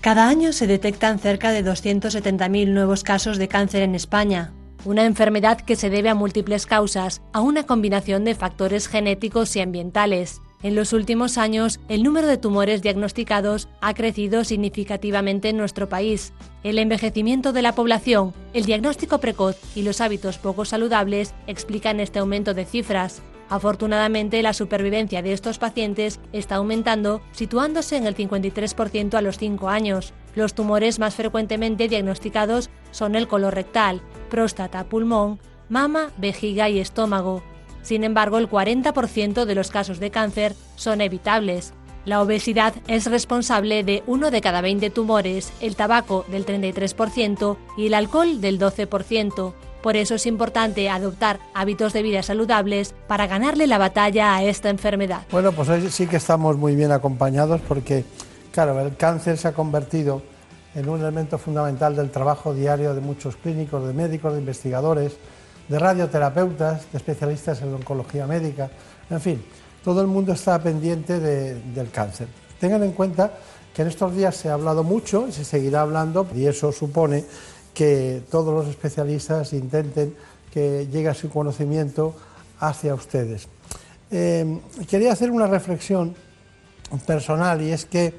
[0.00, 4.52] Cada año se detectan cerca de 270.000 nuevos casos de cáncer en España,
[4.84, 9.60] una enfermedad que se debe a múltiples causas, a una combinación de factores genéticos y
[9.62, 10.42] ambientales.
[10.62, 16.32] En los últimos años, el número de tumores diagnosticados ha crecido significativamente en nuestro país.
[16.62, 22.20] El envejecimiento de la población, el diagnóstico precoz y los hábitos poco saludables explican este
[22.20, 23.22] aumento de cifras.
[23.48, 29.68] Afortunadamente, la supervivencia de estos pacientes está aumentando, situándose en el 53% a los 5
[29.68, 30.14] años.
[30.34, 34.00] Los tumores más frecuentemente diagnosticados son el colorectal,
[34.30, 35.38] próstata, pulmón,
[35.68, 37.42] mama, vejiga y estómago.
[37.86, 41.72] Sin embargo, el 40% de los casos de cáncer son evitables.
[42.04, 47.86] La obesidad es responsable de uno de cada 20 tumores, el tabaco del 33% y
[47.86, 49.52] el alcohol del 12%.
[49.84, 54.68] Por eso es importante adoptar hábitos de vida saludables para ganarle la batalla a esta
[54.68, 55.22] enfermedad.
[55.30, 58.04] Bueno, pues hoy sí que estamos muy bien acompañados porque,
[58.50, 60.22] claro, el cáncer se ha convertido
[60.74, 65.18] en un elemento fundamental del trabajo diario de muchos clínicos, de médicos, de investigadores,
[65.68, 68.70] de radioterapeutas, de especialistas en oncología médica,
[69.10, 69.44] en fin,
[69.84, 72.28] todo el mundo está pendiente del cáncer.
[72.58, 73.32] Tengan en cuenta
[73.74, 77.24] que en estos días se ha hablado mucho y se seguirá hablando y eso supone
[77.74, 80.16] que todos los especialistas intenten
[80.50, 82.14] que llegue su conocimiento
[82.58, 83.48] hacia ustedes.
[84.10, 86.14] Eh, quería hacer una reflexión
[87.06, 88.14] personal y es que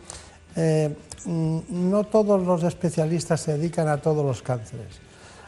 [0.56, 0.96] eh,
[1.26, 5.00] no todos los especialistas se dedican a todos los cánceres,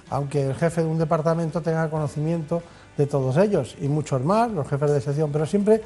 [0.09, 2.61] aunque el jefe de un departamento tenga conocimiento
[2.97, 5.81] de todos ellos y muchos más, los jefes de sección, pero siempre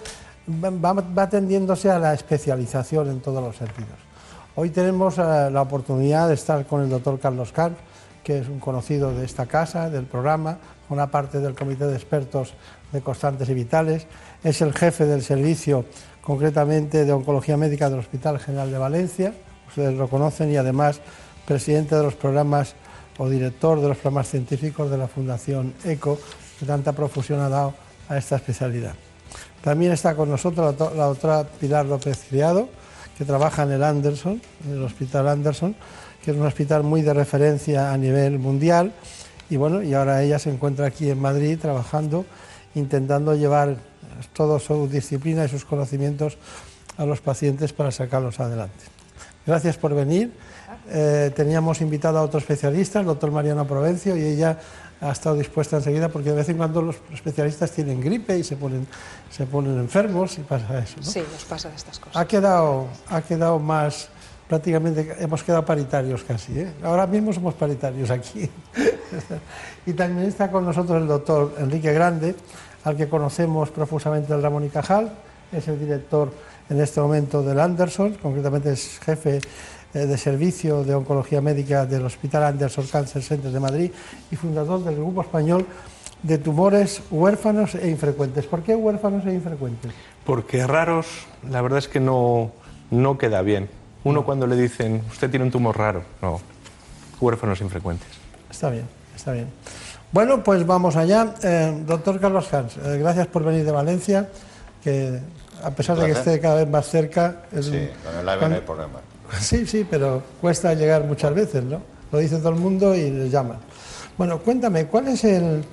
[0.47, 3.99] va, tendiéndose a la especialización en todos los sentidos.
[4.55, 7.75] Hoy tenemos eh, la oportunidad de estar con el doctor Carlos Kahn,
[8.23, 10.57] que es un conocido de esta casa, del programa,
[10.89, 12.53] una parte del Comité de Expertos
[12.91, 14.07] de Constantes y Vitales,
[14.43, 15.85] es el jefe del servicio,
[16.21, 19.33] concretamente de Oncología Médica del Hospital General de Valencia,
[19.67, 21.01] ustedes lo conocen, y además
[21.45, 22.75] presidente de los programas
[23.17, 26.19] o director de los programas científicos de la Fundación ECO,
[26.59, 27.73] que tanta profusión ha dado
[28.09, 28.95] a esta especialidad.
[29.63, 32.67] También está con nosotros la, doctora Pilar López Criado,
[33.17, 35.75] que trabaja en el Anderson, en el Hospital Anderson,
[36.23, 38.91] que es un hospital muy de referencia a nivel mundial.
[39.49, 42.25] Y bueno, y ahora ella se encuentra aquí en Madrid trabajando,
[42.75, 43.77] intentando llevar
[44.33, 46.37] toda su disciplina y sus conocimientos
[46.97, 48.83] a los pacientes para sacarlos adelante.
[49.45, 50.31] Gracias por venir.
[50.89, 54.57] Eh, teníamos invitado a otro especialista, el doctor Mariano Provencio, y ella
[54.99, 58.55] ha estado dispuesta enseguida porque de vez en cuando los especialistas tienen gripe y se
[58.55, 58.87] ponen,
[59.29, 60.95] se ponen enfermos y pasa eso.
[61.01, 62.15] Sí, nos pasa estas cosas.
[62.15, 64.09] Ha quedado, ha quedado más
[64.47, 66.59] prácticamente hemos quedado paritarios casi.
[66.59, 66.73] ¿eh?
[66.83, 68.49] Ahora mismo somos paritarios aquí.
[69.85, 72.35] y también está con nosotros el doctor Enrique Grande,
[72.83, 75.11] al que conocemos profusamente del Ramón y Cajal,
[75.51, 76.31] es el director
[76.69, 79.39] en este momento del Anderson, concretamente es jefe
[79.99, 83.91] de servicio de oncología médica del Hospital Anderson Cancer Center de Madrid
[84.31, 85.65] y fundador del Grupo Español
[86.23, 88.45] de Tumores Huérfanos e Infrecuentes.
[88.45, 89.91] ¿Por qué huérfanos e infrecuentes?
[90.25, 91.07] Porque raros,
[91.49, 92.51] la verdad es que no,
[92.91, 93.69] no queda bien
[94.03, 96.41] uno cuando le dicen, usted tiene un tumor raro, no,
[97.19, 98.07] huérfanos infrecuentes.
[98.49, 99.47] Está bien, está bien.
[100.11, 101.35] Bueno, pues vamos allá.
[101.41, 104.29] Eh, doctor Carlos Hans, eh, gracias por venir de Valencia,
[104.83, 105.19] que
[105.63, 107.43] a pesar de que esté cada vez más cerca...
[107.61, 108.99] sí, con el AVE no hay problema.
[109.39, 111.81] Sí, sí, pero cuesta llegar muchas veces, ¿no?
[112.11, 113.57] Lo dice todo el mundo y les llaman.
[114.17, 115.63] Bueno, cuéntame, ¿cuál es el,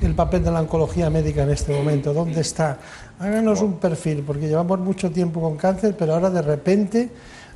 [0.00, 2.14] el papel de la oncología médica en este momento?
[2.14, 2.78] ¿Dónde está?
[3.18, 7.10] Háganos un perfil, porque llevamos mucho tiempo con cáncer, pero ahora de repente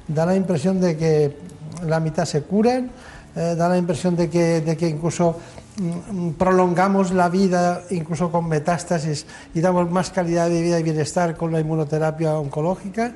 [0.07, 1.37] da la impresión de que
[1.85, 2.91] la mitad se curan,
[3.35, 5.37] eh, da la impresión de que, de que incluso
[5.79, 11.37] mm, prolongamos la vida, incluso con metástasis, y damos más calidad de vida y bienestar
[11.37, 13.13] con la inmunoterapia oncológica.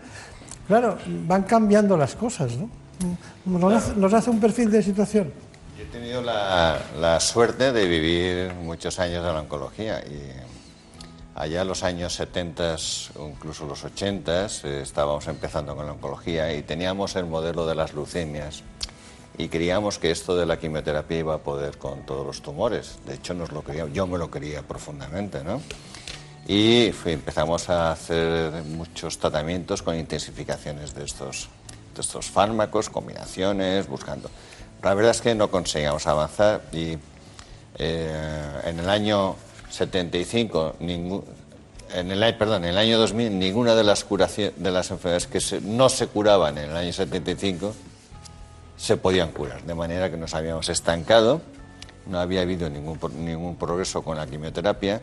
[0.70, 2.70] Claro, van cambiando las cosas, ¿no?
[3.44, 5.32] Nos, hace, un perfil de situación.
[5.76, 10.30] Yo he tenido la, la suerte de vivir muchos años de la oncología y
[11.34, 12.76] Allá en los años 70
[13.16, 17.74] o incluso los 80 eh, estábamos empezando con la oncología y teníamos el modelo de
[17.74, 18.62] las leucemias
[19.38, 22.98] y creíamos que esto de la quimioterapia iba a poder con todos los tumores.
[23.06, 25.62] De hecho, nos lo queríamos, yo me lo quería profundamente, ¿no?
[26.51, 31.48] Y empezamos a hacer muchos tratamientos con intensificaciones de estos,
[31.94, 34.28] de estos fármacos, combinaciones, buscando.
[34.82, 36.98] La verdad es que no conseguíamos avanzar y
[37.78, 39.36] eh, en el año
[39.70, 41.22] 75, ningún,
[41.94, 45.89] en el, perdón, en el año 2000, ninguna de las, de las enfermedades que no
[45.89, 47.77] se curaban en el año 75
[48.77, 51.43] se podían curar, de manera que nos habíamos estancado,
[52.06, 55.01] no había habido ningún, ningún progreso con la quimioterapia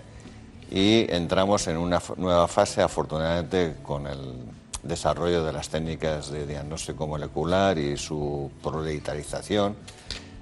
[0.70, 4.36] y entramos en una nueva fase, afortunadamente, con el
[4.84, 9.76] desarrollo de las técnicas de diagnóstico molecular y su proleitarización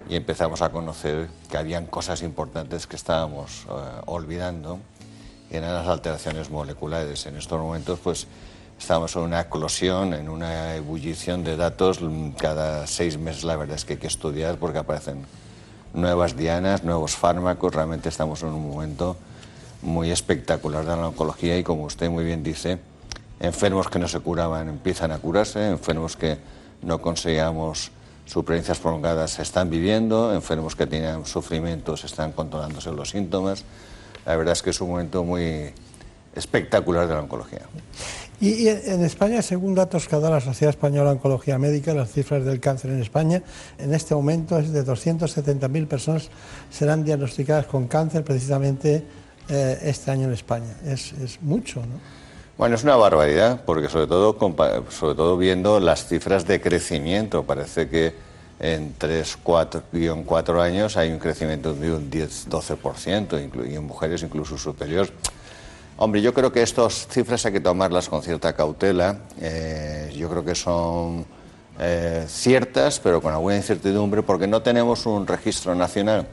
[0.07, 4.79] y empezamos a conocer que habían cosas importantes que estábamos eh, olvidando,
[5.49, 7.25] que eran las alteraciones moleculares.
[7.25, 8.27] En estos momentos, pues,
[8.79, 11.99] estamos en una eclosión, en una ebullición de datos.
[12.37, 15.25] Cada seis meses, la verdad es que hay que estudiar porque aparecen
[15.93, 17.73] nuevas dianas, nuevos fármacos.
[17.73, 19.17] Realmente estamos en un momento
[19.85, 22.79] muy espectacular de la oncología y, como usted muy bien dice,
[23.39, 26.37] enfermos que no se curaban empiezan a curarse, enfermos que
[26.81, 27.91] no conseguíamos
[28.25, 33.63] supervivencias prolongadas se están viviendo, enfermos que tenían sufrimientos están controlándose los síntomas.
[34.25, 35.71] La verdad es que es un momento muy
[36.33, 37.61] espectacular de la oncología.
[38.41, 42.43] Y, en España, según datos que dado la Sociedad Española de Oncología Médica, las cifras
[42.43, 43.43] del cáncer en España,
[43.77, 46.29] en este momento es de 270.000 personas
[46.69, 49.05] serán diagnosticadas con cáncer precisamente
[49.49, 50.75] eh, este año en España.
[50.85, 51.99] Es, es mucho, ¿no?
[52.57, 54.37] Bueno, es una barbaridad, porque sobre todo,
[54.89, 58.13] sobre todo viendo las cifras de crecimiento, parece que
[58.61, 59.83] en 3, 4,
[60.25, 65.09] 4 años hay un crecimiento de un 10-12%, y en mujeres incluso superior.
[65.97, 69.19] Hombre, yo creo que estas cifras hay que tomarlas con cierta cautela.
[69.39, 71.25] Eh, yo creo que son
[71.79, 76.27] eh, ciertas, pero con alguna incertidumbre, porque no tenemos un registro nacional.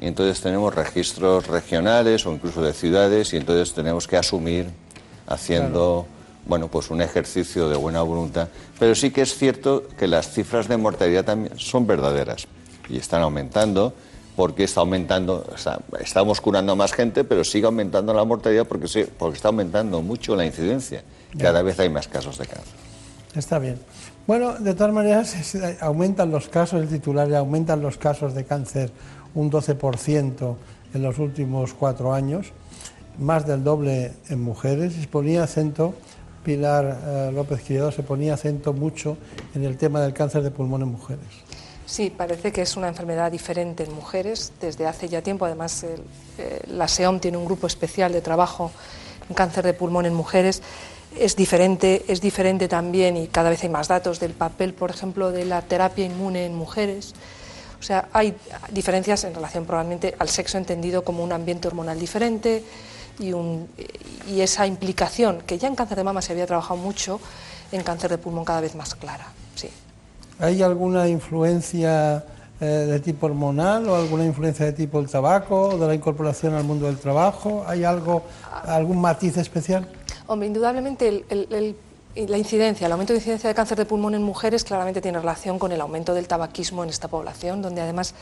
[0.00, 4.66] Y entonces tenemos registros regionales o incluso de ciudades, y entonces tenemos que asumir
[5.26, 6.06] haciendo.
[6.46, 8.48] Bueno, pues un ejercicio de buena voluntad,
[8.78, 12.46] pero sí que es cierto que las cifras de mortalidad también son verdaderas
[12.88, 13.92] y están aumentando
[14.38, 15.44] porque está aumentando,
[16.00, 20.00] estamos curando a más gente, pero sigue aumentando la mortalidad porque, sí, porque está aumentando
[20.00, 21.02] mucho la incidencia.
[21.36, 22.74] Cada vez hay más casos de cáncer.
[23.34, 23.80] Está bien.
[24.28, 25.34] Bueno, de todas maneras,
[25.80, 28.92] aumentan los casos, el titular aumentan los casos de cáncer
[29.34, 30.56] un 12%
[30.94, 32.52] en los últimos cuatro años,
[33.18, 34.96] más del doble en mujeres.
[34.96, 35.94] Y se ponía acento,
[36.44, 39.16] Pilar eh, López Criado, se ponía acento mucho
[39.54, 41.26] en el tema del cáncer de pulmón en mujeres.
[41.88, 45.46] Sí, parece que es una enfermedad diferente en mujeres desde hace ya tiempo.
[45.46, 45.96] Además, eh,
[46.66, 48.70] la SEOM tiene un grupo especial de trabajo
[49.26, 50.62] en cáncer de pulmón en mujeres.
[51.18, 55.32] Es diferente, es diferente también, y cada vez hay más datos, del papel, por ejemplo,
[55.32, 57.14] de la terapia inmune en mujeres.
[57.80, 58.34] O sea, hay
[58.70, 62.64] diferencias en relación probablemente al sexo entendido como un ambiente hormonal diferente
[63.18, 63.32] y,
[64.28, 67.20] y esa implicación, que ya en cáncer de mama se había trabajado mucho,
[67.72, 69.26] en cáncer de pulmón cada vez más clara.
[69.54, 69.68] Sí.
[70.40, 72.24] ¿Hay alguna influencia
[72.60, 76.54] eh, de tipo hormonal o alguna influencia de tipo el tabaco o de la incorporación
[76.54, 77.64] al mundo del trabajo?
[77.66, 78.22] ¿Hay algo,
[78.64, 79.88] algún matiz especial?
[80.26, 81.24] Hombre, indudablemente
[82.26, 85.58] la incidencia, el aumento de incidencia de cáncer de pulmón en mujeres claramente tiene relación
[85.58, 88.14] con el aumento del tabaquismo en esta población, donde además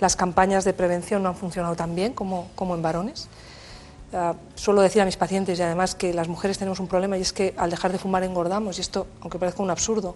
[0.00, 3.28] las campañas de prevención no han funcionado tan bien como, como en varones.
[4.12, 7.22] Uh, suelo decir a mis pacientes y además que las mujeres tenemos un problema y
[7.22, 10.14] es que al dejar de fumar engordamos y esto, aunque parezca un absurdo,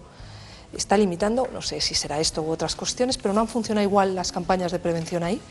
[0.73, 4.15] está limitando, no sé si será esto u otras cuestiones, pero no han funcionado igual
[4.15, 5.41] las campañas de prevención ahí.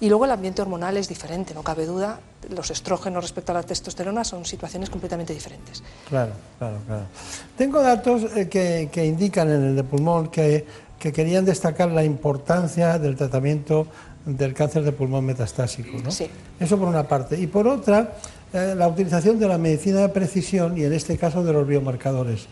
[0.00, 2.20] Y luego el ambiente hormonal es diferente, no cabe duda.
[2.50, 5.82] Los estrógenos respecto a la testosterona son situaciones completamente diferentes.
[6.08, 7.04] Claro, claro, claro.
[7.56, 10.66] Tengo datos eh, que, que, indican en el de pulmón que,
[10.98, 13.86] que, querían destacar la importancia del tratamiento
[14.26, 15.96] del cáncer de pulmón metastásico.
[16.02, 16.10] ¿no?
[16.10, 16.28] Sí.
[16.60, 17.38] Eso por una parte.
[17.40, 18.16] Y por otra,
[18.52, 22.46] eh, la utilización de la medicina de precisión y en este caso de los biomarcadores.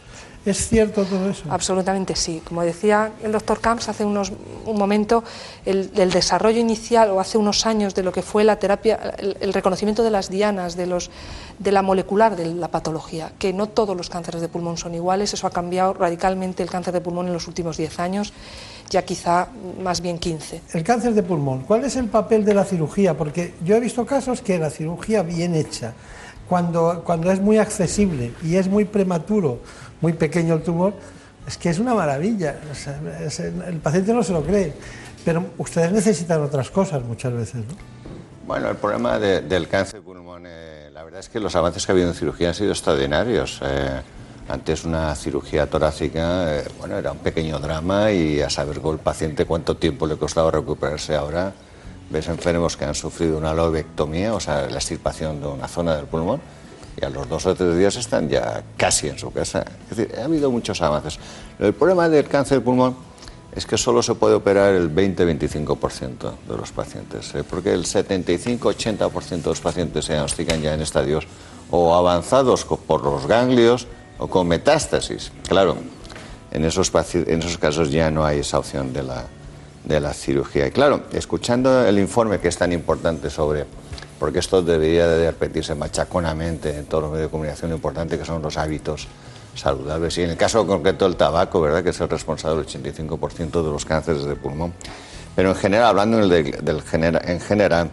[0.44, 1.44] ¿Es cierto todo eso?
[1.48, 2.42] Absolutamente sí.
[2.46, 4.32] Como decía el doctor Camps hace unos,
[4.66, 5.24] un momento,
[5.64, 10.02] el, desarrollo inicial o hace unos años de lo que fue la terapia, el, reconocimiento
[10.02, 11.10] de las dianas, de, los,
[11.58, 15.32] de la molecular de la patología, que no todos los cánceres de pulmón son iguales,
[15.32, 18.32] eso ha cambiado radicalmente el cáncer de pulmón en los últimos 10 años,
[18.90, 19.48] ya quizá
[19.82, 20.60] más bien 15.
[20.74, 23.16] El cáncer de pulmón, ¿cuál es el papel de la cirugía?
[23.16, 25.94] Porque yo he visto casos que la cirugía bien hecha,
[26.48, 29.60] cuando, cuando es muy accesible y es muy prematuro,
[30.04, 30.92] muy pequeño el tumor,
[31.46, 32.56] es que es una maravilla.
[33.66, 34.74] el paciente no se lo cree.
[35.24, 37.74] Pero ustedes necesitan otras cosas muchas veces, ¿no?
[38.46, 41.92] Bueno, el problema del cáncer de pulmón, eh, la verdad es que los avances que
[41.92, 43.60] ha habido en cirugía han sido extraordinarios.
[43.64, 44.02] Eh,
[44.46, 49.00] antes una cirugía torácica, eh, bueno, era un pequeño drama y a saber con el
[49.00, 51.54] paciente cuánto tiempo le costaba recuperarse ahora.
[52.10, 56.04] Ves enfermos que han sufrido una lobectomía, o sea, la extirpación de una zona del
[56.04, 56.42] pulmón,
[57.00, 59.64] y a los dos o tres días están ya casi en su casa.
[59.90, 61.18] Es decir, ha habido muchos avances.
[61.58, 62.96] El problema del cáncer de pulmón
[63.54, 67.44] es que solo se puede operar el 20-25% de los pacientes, ¿eh?
[67.48, 71.26] porque el 75-80% de los pacientes se diagnostican ya en estadios
[71.70, 73.86] o avanzados por los ganglios
[74.18, 75.30] o con metástasis.
[75.48, 75.76] Claro,
[76.50, 79.24] en esos, en esos casos ya no hay esa opción de la,
[79.84, 80.66] de la cirugía.
[80.66, 83.66] Y claro, escuchando el informe que es tan importante sobre
[84.18, 88.24] porque esto debería de repetirse machaconamente en todos los medios de comunicación, lo importante que
[88.24, 89.08] son los hábitos
[89.54, 90.16] saludables.
[90.18, 93.70] Y en el caso concreto del tabaco, ¿verdad?, que es el responsable del 85% de
[93.70, 94.72] los cánceres de pulmón.
[95.34, 97.90] Pero en general, hablando del, del en general,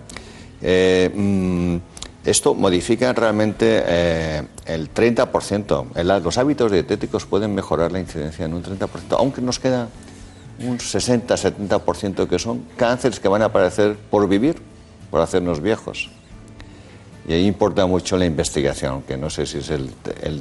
[0.61, 1.77] eh, mm,
[2.23, 6.21] esto modifica realmente eh, el 30%.
[6.21, 9.89] los hábitos dietéticos pueden mejorar la incidencia en un 30%, aunque nos queda
[10.59, 14.70] un 60-70% que son cánceres que van a aparecer por vivir
[15.11, 16.09] por hacernos viejos.
[17.27, 19.91] Y ahí importa mucho la investigación, que no sé si es el,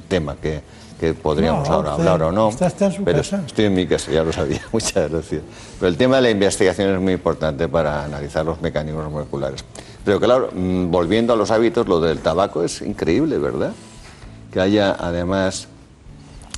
[0.09, 0.63] tema que,
[0.99, 2.49] que podríamos No, ahora hablar o no.
[2.49, 3.43] está- está en su pero casa.
[3.47, 4.63] estoy en mi casa, ya lo sabía.
[4.73, 5.43] Muchas gracias.
[5.79, 9.63] Pero el tema de la investigación es muy importante para analizar los mecanismos moleculares.
[10.05, 13.73] Pero claro, mm, volviendo a los hábitos, lo del tabaco es increíble, ¿verdad?
[14.51, 15.69] Que haya además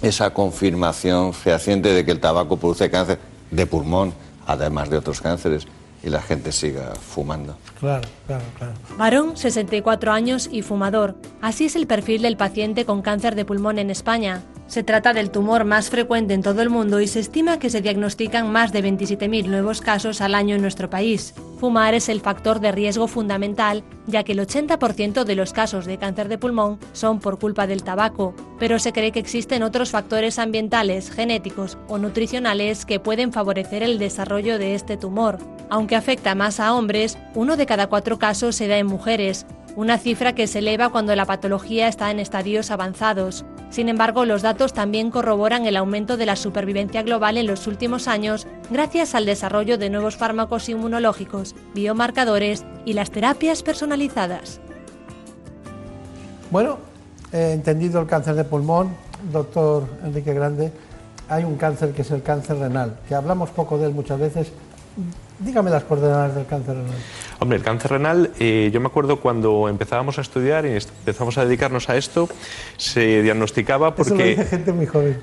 [0.02, 3.18] esa confirmación fehaciente de que el tabaco produce cáncer
[3.50, 4.14] de pulmón,
[4.46, 5.66] además de otros cánceres,
[6.02, 7.56] y la gente siga fumando.
[7.78, 8.72] Claro, claro, claro.
[8.96, 11.16] Varón, 64 años y fumador.
[11.40, 14.42] Así es el perfil del paciente con cáncer de pulmón en España.
[14.66, 17.82] Se trata del tumor más frecuente en todo el mundo y se estima que se
[17.82, 21.34] diagnostican más de 27.000 nuevos casos al año en nuestro país.
[21.58, 25.98] Fumar es el factor de riesgo fundamental, ya que el 80% de los casos de
[25.98, 30.38] cáncer de pulmón son por culpa del tabaco, pero se cree que existen otros factores
[30.38, 35.38] ambientales, genéticos o nutricionales que pueden favorecer el desarrollo de este tumor.
[35.70, 39.98] Aunque afecta más a hombres, uno de cada cuatro casos se da en mujeres, una
[39.98, 43.44] cifra que se eleva cuando la patología está en estadios avanzados.
[43.70, 48.06] Sin embargo, los datos también corroboran el aumento de la supervivencia global en los últimos
[48.06, 54.60] años gracias al desarrollo de nuevos fármacos inmunológicos, biomarcadores y las terapias personalizadas.
[56.50, 56.78] Bueno,
[57.32, 58.90] he entendido el cáncer de pulmón,
[59.32, 60.70] doctor Enrique Grande,
[61.28, 64.52] hay un cáncer que es el cáncer renal, que hablamos poco de él muchas veces.
[65.44, 66.94] Dígame las coordenadas del cáncer renal.
[67.40, 71.44] Hombre, el cáncer renal, eh, yo me acuerdo cuando empezábamos a estudiar y empezamos a
[71.44, 72.28] dedicarnos a esto,
[72.76, 75.18] se diagnosticaba Eso lo porque dice gente muy joven.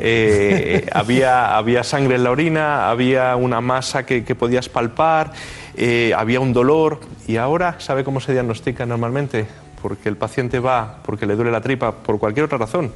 [0.00, 5.32] eh, había, había sangre en la orina, había una masa que, que podías palpar,
[5.76, 9.46] eh, había un dolor y ahora, ¿sabe cómo se diagnostica normalmente?
[9.80, 12.92] Porque el paciente va, porque le duele la tripa, por cualquier otra razón.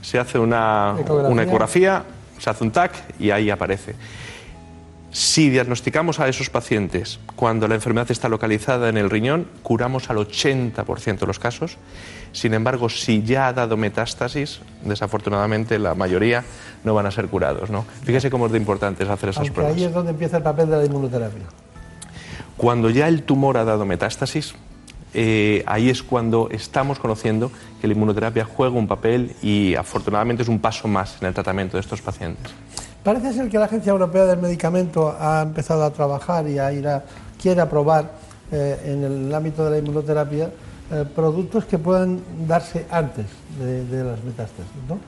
[0.00, 1.30] Se hace una Ecografía.
[1.32, 2.02] una ecografía,
[2.38, 3.94] se hace un TAC y ahí aparece.
[5.10, 10.18] Si diagnosticamos a esos pacientes cuando la enfermedad está localizada en el riñón, curamos al
[10.18, 11.78] 80% de los casos.
[12.32, 16.44] Sin embargo, si ya ha dado metástasis, desafortunadamente la mayoría
[16.84, 17.70] no van a ser curados.
[17.70, 17.86] ¿no?
[18.02, 19.76] Fíjese cómo es de importante es hacer esas Aunque pruebas.
[19.76, 21.44] ahí es donde empieza el papel de la inmunoterapia.
[22.58, 24.54] Cuando ya el tumor ha dado metástasis,
[25.14, 30.48] eh, ahí es cuando estamos conociendo que la inmunoterapia juega un papel y afortunadamente es
[30.48, 32.52] un paso más en el tratamiento de estos pacientes.
[33.08, 36.86] Parece ser que la Agencia Europea del Medicamento ha empezado a trabajar y a ir
[36.86, 37.02] a,
[37.40, 38.12] quiere aprobar
[38.52, 40.50] eh, en el ámbito de la inmunoterapia
[40.92, 43.24] eh, productos que puedan darse antes
[43.58, 44.98] de, las metástasis, ¿no?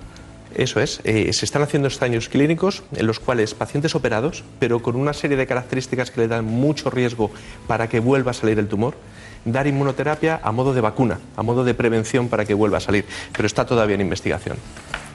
[0.55, 4.97] Eso es, eh, se están haciendo ensayos clínicos en los cuales pacientes operados, pero con
[4.97, 7.31] una serie de características que le dan mucho riesgo
[7.66, 8.94] para que vuelva a salir el tumor,
[9.44, 13.05] dar inmunoterapia a modo de vacuna, a modo de prevención para que vuelva a salir,
[13.36, 14.56] pero está todavía en investigación.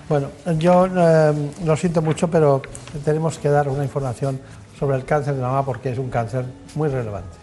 [0.08, 0.30] Bueno,
[0.60, 1.34] yo eh,
[1.66, 2.62] lo siento mucho, pero
[3.04, 4.40] tenemos que dar una información
[4.78, 6.46] sobre el cáncer de mama porque es un cáncer
[6.76, 7.38] muy relevante.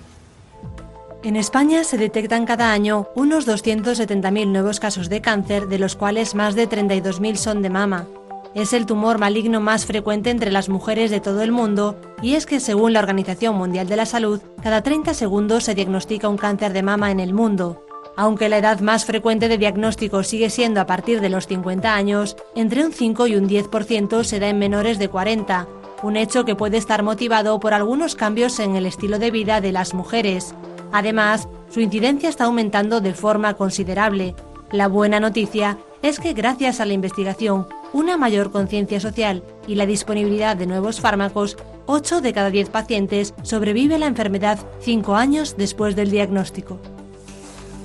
[1.24, 6.34] En España se detectan cada año unos 270.000 nuevos casos de cáncer, de los cuales
[6.34, 8.06] más de 32.000 son de mama.
[8.54, 12.44] Es el tumor maligno más frecuente entre las mujeres de todo el mundo y es
[12.44, 16.72] que según la Organización Mundial de la Salud, cada 30 segundos se diagnostica un cáncer
[16.72, 17.82] de mama en el mundo.
[18.16, 22.36] Aunque la edad más frecuente de diagnóstico sigue siendo a partir de los 50 años,
[22.54, 25.66] entre un 5 y un 10% se da en menores de 40,
[26.02, 29.72] un hecho que puede estar motivado por algunos cambios en el estilo de vida de
[29.72, 30.54] las mujeres.
[30.92, 34.34] Además, su incidencia está aumentando de forma considerable.
[34.70, 39.86] La buena noticia es que gracias a la investigación, una mayor conciencia social y la
[39.86, 41.56] disponibilidad de nuevos fármacos,
[41.86, 46.78] 8 de cada 10 pacientes sobrevive la enfermedad 5 años después del diagnóstico.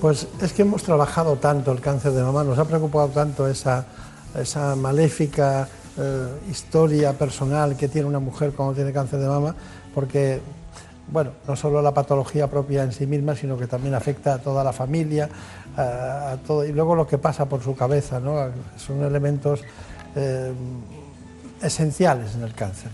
[0.01, 3.85] Pues es que hemos trabajado tanto el cáncer de mama, nos ha preocupado tanto esa,
[4.75, 5.67] maléfica
[5.97, 9.55] eh, historia personal que tiene una mujer cuando tiene cáncer de mama,
[9.95, 10.39] porque,
[11.11, 14.63] bueno, no solo la patología propia en sí misma, sino que también afecta a toda
[14.63, 15.29] la familia,
[15.75, 18.37] a, todo, y luego lo que pasa por su cabeza, ¿no?
[18.77, 19.61] Son elementos
[20.15, 20.53] eh,
[21.63, 22.91] esenciales en el cáncer.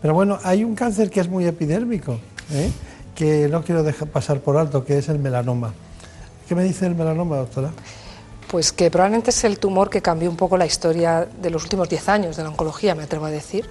[0.00, 2.18] Pero bueno, hay un cáncer que es muy epidérmico,
[2.50, 2.72] ¿eh?
[3.14, 5.72] que no quiero dejar pasar por alto, que es el melanoma.
[6.48, 7.70] ¿Qué me dice el melanoma, doctora?
[8.48, 11.88] Pues que probablemente es el tumor que cambió un poco la historia de los últimos
[11.88, 13.68] 10 años de la oncología, me atrevo a decir.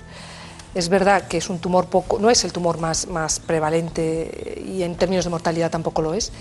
[0.74, 4.84] Es verdad que es un tumor poco, no es el tumor más, más prevalente y
[4.84, 6.32] en términos de mortalidad tampoco lo es,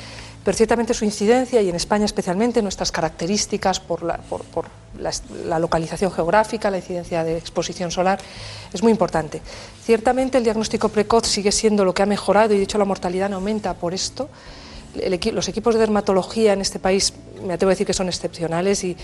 [0.44, 4.66] pero ciertamente su incidencia y en España especialmente nuestras características por la, por,
[5.44, 8.20] la localización geográfica, la incidencia de exposición solar,
[8.72, 9.42] es muy importante.
[9.82, 13.28] Ciertamente el diagnóstico precoz sigue siendo lo que ha mejorado y de hecho la mortalidad
[13.28, 14.28] no aumenta por esto.
[14.98, 17.12] El equi los equipos de dermatología en este país,
[17.46, 18.96] me atrevo a decir que son excepcionales y,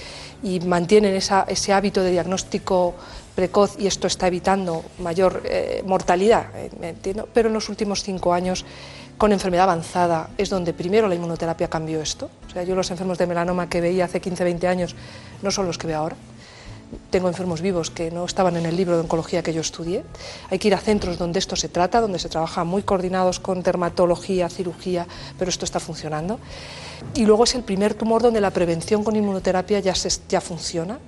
[0.67, 2.95] mantienen esa, ese hábito de diagnóstico
[3.35, 8.03] precoz y esto está evitando mayor eh, mortalidad, eh, me entiendo, pero en los últimos
[8.03, 8.65] cinco años
[9.19, 12.29] con enfermedad avanzada es donde primero la inmunoterapia cambió esto.
[12.47, 14.95] O sea, yo los enfermos de melanoma que veía hace 15, 20 años
[15.43, 16.17] no son los que veo ahora.
[17.11, 20.05] Tengo enfermos vivos que no estaban en el libro de oncología que yo estudié.
[20.51, 23.63] Hay que ir a centros donde esto se trata, donde se trabaja muy coordinados con
[23.63, 25.07] dermatología, cirugía,
[25.39, 26.39] pero esto está funcionando.
[27.15, 30.99] Y luego es el primer tumor donde la prevención con inmunoterapia ya, se, ya funciona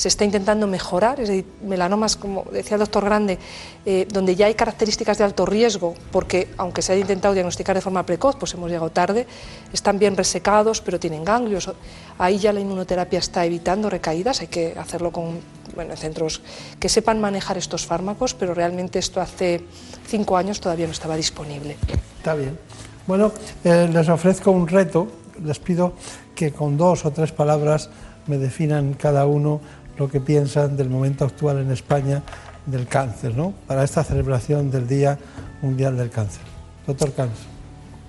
[0.00, 3.38] se está intentando mejorar, es decir, melanomas, como decía el doctor Grande,
[3.84, 7.82] eh, donde ya hay características de alto riesgo, porque aunque se haya intentado diagnosticar de
[7.82, 9.26] forma precoz, pues hemos llegado tarde,
[9.74, 11.70] están bien resecados, pero tienen ganglios.
[12.16, 15.38] Ahí ya la inmunoterapia está evitando recaídas, hay que hacerlo con
[15.74, 16.40] bueno, centros
[16.78, 19.60] que sepan manejar estos fármacos, pero realmente esto hace
[20.06, 21.76] cinco años todavía no estaba disponible.
[22.16, 22.58] Está bien.
[23.06, 23.32] Bueno,
[23.64, 25.08] eh, les ofrezco un reto,
[25.44, 25.92] les pido
[26.34, 27.90] que con dos o tres palabras
[28.26, 29.60] me definan cada uno
[30.00, 32.22] lo que piensan del momento actual en España
[32.64, 33.52] del cáncer, ¿no?
[33.66, 35.18] Para esta celebración del Día
[35.60, 36.40] Mundial del Cáncer.
[36.86, 37.46] Doctor Cáncer.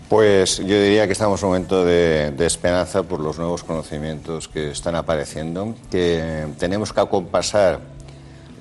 [0.08, 4.72] Pues yo diría que estamos en un momento de, esperanza por los nuevos conocimientos que
[4.72, 7.82] están apareciendo, que tenemos que acompasar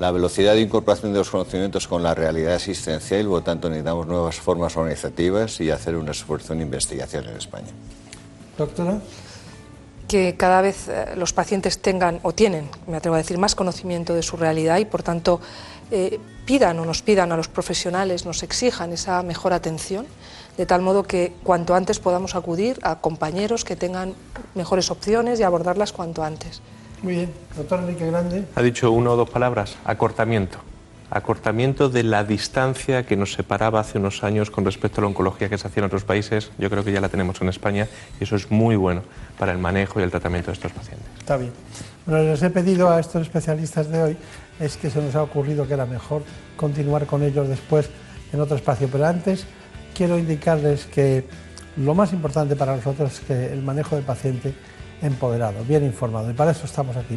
[0.01, 3.69] la velocidad de incorporación de los conocimientos con la realidad existencial y por lo tanto
[3.69, 7.69] necesitamos nuevas formas organizativas y hacer un esfuerzo en investigación en España.
[8.59, 9.01] Doctora
[10.11, 14.13] que cada vez eh, los pacientes tengan o tienen, me atrevo a decir, más conocimiento
[14.13, 15.41] de su realidad y por tanto
[15.93, 20.07] eh, pidan o nos pidan a los profesionales, nos exijan esa mejor atención,
[20.57, 24.15] de tal modo que cuanto antes podamos acudir a compañeros que tengan
[24.57, 26.61] mejores opciones y abordarlas cuanto antes.
[27.05, 28.47] Muy bien, doctor Enrique Grande.
[28.57, 30.59] Ha dicho una o dos palabras, acortamiento
[31.13, 35.49] acortamiento de la distancia que nos separaba hace unos años con respecto a la oncología
[35.49, 36.53] que se hacía en otros países.
[36.57, 37.89] Yo creo que ya la tenemos en España
[38.21, 39.03] y eso es muy bueno
[39.41, 41.09] para el manejo y el tratamiento de estos pacientes.
[41.19, 41.51] Está bien.
[42.05, 44.17] Bueno, les he pedido a estos especialistas de hoy
[44.61, 46.23] es que se nos ha ocurrido que era mejor
[46.59, 47.89] continuar con ellos después
[48.35, 49.47] en otro espacio, pero antes
[49.95, 51.25] quiero indicarles que
[51.79, 54.53] lo más importante para nosotros es que el manejo del paciente
[55.01, 57.17] empoderado, bien informado, y para eso estamos aquí.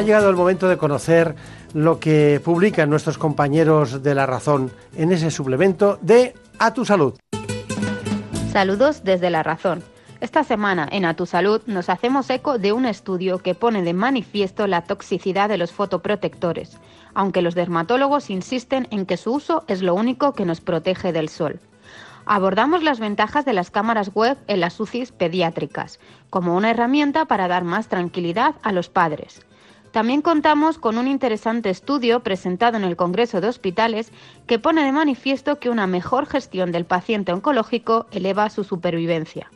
[0.00, 1.36] Ha llegado el momento de conocer
[1.74, 7.18] lo que publican nuestros compañeros de La Razón en ese suplemento de A Tu Salud.
[8.50, 9.82] Saludos desde La Razón.
[10.22, 13.92] Esta semana en A Tu Salud nos hacemos eco de un estudio que pone de
[13.92, 16.78] manifiesto la toxicidad de los fotoprotectores,
[17.12, 21.28] aunque los dermatólogos insisten en que su uso es lo único que nos protege del
[21.28, 21.60] sol.
[22.24, 26.00] Abordamos las ventajas de las cámaras web en las UCIs pediátricas,
[26.30, 29.44] como una herramienta para dar más tranquilidad a los padres.
[29.92, 34.12] También contamos con un interesante estudio presentado en el Congreso de Hospitales
[34.46, 39.50] que pone de manifiesto que una mejor gestión del paciente oncológico eleva su supervivencia.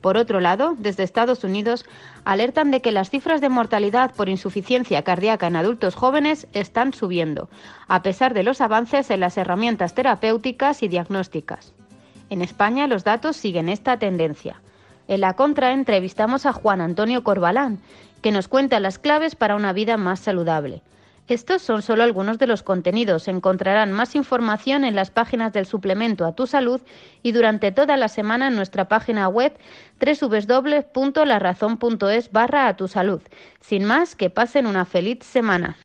[0.00, 1.84] Por otro lado, desde Estados Unidos
[2.24, 7.48] alertan de que las cifras de mortalidad por insuficiencia cardíaca en adultos jóvenes están subiendo,
[7.86, 11.74] a pesar de los avances en las herramientas terapéuticas y diagnósticas.
[12.30, 14.62] En España los datos siguen esta tendencia.
[15.06, 17.80] En la contra entrevistamos a Juan Antonio Corbalán,
[18.22, 20.82] que nos cuenta las claves para una vida más saludable.
[21.30, 23.28] Estos son solo algunos de los contenidos.
[23.28, 26.80] Encontrarán más información en las páginas del suplemento a tu salud
[27.22, 29.52] y durante toda la semana en nuestra página web
[30.00, 33.22] www.larazón.es barra a tu salud.
[33.60, 35.76] Sin más, que pasen una feliz semana.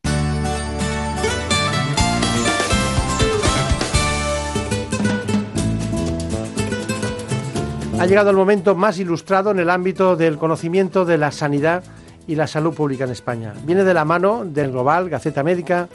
[8.00, 11.84] Ha llegado el momento más ilustrado en el ámbito del conocimiento de la sanidad
[12.28, 13.54] y la salud pública en España.
[13.64, 15.88] Viene de la mano del Global, Gaceta Médica.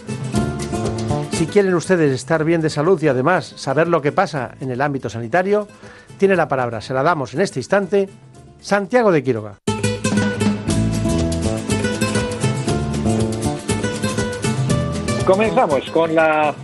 [1.32, 4.80] Si quieren ustedes estar bien de salud y además saber lo que pasa en el
[4.80, 5.66] ámbito sanitario,
[6.18, 8.08] tiene la palabra, se la damos en este instante,
[8.60, 9.56] Santiago de Quiroga.
[15.26, 16.54] Comenzamos con la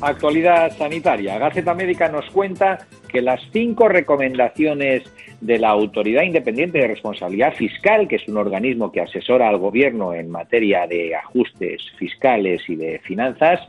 [0.00, 1.38] actualidad sanitaria.
[1.38, 2.78] Gaceta Médica nos cuenta
[3.08, 5.04] que las cinco recomendaciones
[5.46, 10.12] de la Autoridad Independiente de Responsabilidad Fiscal, que es un organismo que asesora al Gobierno
[10.12, 13.60] en materia de ajustes fiscales y de finanzas,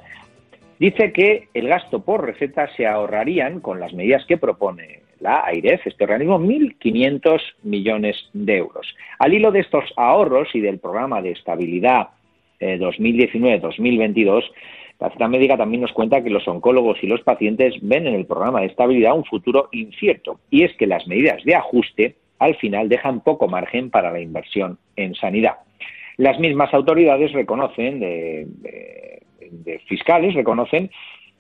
[0.80, 5.86] dice que el gasto por receta se ahorrarían, con las medidas que propone la AIREF,
[5.86, 8.96] este organismo, 1.500 millones de euros.
[9.20, 12.10] Al hilo de estos ahorros y del programa de estabilidad
[12.60, 14.48] 2019-2022, eh,
[15.00, 18.26] La cita médica también nos cuenta que los oncólogos y los pacientes ven en el
[18.26, 22.90] programa de estabilidad un futuro incierto, y es que las medidas de ajuste al final
[22.90, 25.58] dejan poco margen para la inversión en sanidad.
[26.18, 29.22] Las mismas autoridades reconocen, de,
[29.88, 30.90] fiscales, reconocen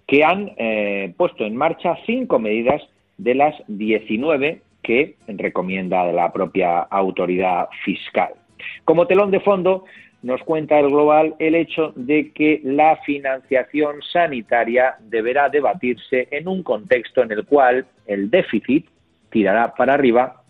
[0.05, 2.81] que han eh, puesto en marcha cinco medidas
[3.17, 8.33] de las 19 que recomienda la propia autoridad fiscal.
[8.85, 9.85] Como telón de fondo,
[10.23, 16.63] nos cuenta el Global el hecho de que la financiación sanitaria deberá debatirse en un
[16.63, 18.87] contexto en el cual el déficit
[19.29, 20.41] tirará para arriba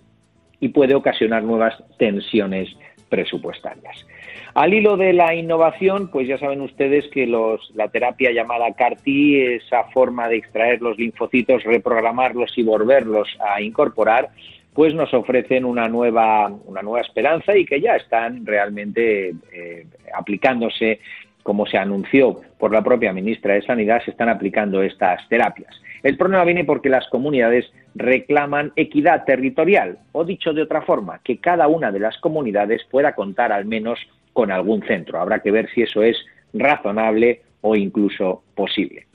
[0.60, 2.70] y puede ocasionar nuevas tensiones
[3.10, 4.06] presupuestarias.
[4.54, 9.84] Al hilo de la innovación, pues ya saben ustedes que la terapia llamada CAR-T, esa
[9.86, 14.30] forma de extraer los linfocitos, reprogramarlos y volverlos a incorporar,
[14.78, 21.00] pues nos ofrecen una nueva, una nueva esperanza y que ya están realmente eh, aplicándose,
[21.42, 25.74] como se anunció por la propia ministra de Sanidad, se están aplicando estas terapias.
[26.04, 31.40] El problema viene porque las comunidades reclaman equidad territorial, o dicho de otra forma, que
[31.40, 34.00] cada una de las comunidades pueda contar al menos
[34.32, 35.20] con algún centro.
[35.20, 36.24] Habrá que ver si eso es
[36.54, 39.08] razonable o incluso posible.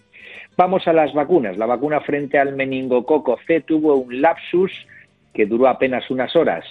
[0.56, 1.56] Vamos a las vacunas.
[1.56, 4.72] La vacuna frente al meningococo C tuvo un lapsus
[5.32, 6.64] que duró apenas unas horas,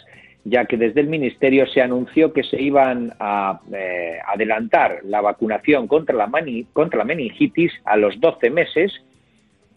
[0.44, 5.88] ya que desde el Ministerio se anunció que se iban a eh, adelantar la vacunación
[5.88, 6.30] contra la,
[6.74, 8.94] contra la meningitis a los 12 meses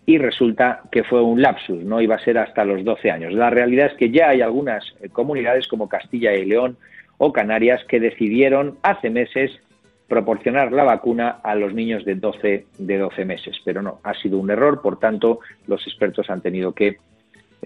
[0.07, 3.33] y resulta que fue un lapsus, no iba a ser hasta los 12 años.
[3.33, 6.77] La realidad es que ya hay algunas eh, comunidades como Castilla y León
[7.19, 9.51] o Canarias que decidieron hace meses
[10.09, 13.57] proporcionar la vacuna a los niños de 12, de 12 meses.
[13.65, 16.99] Pero no, ha sido un error, por tanto, los expertos han tenido que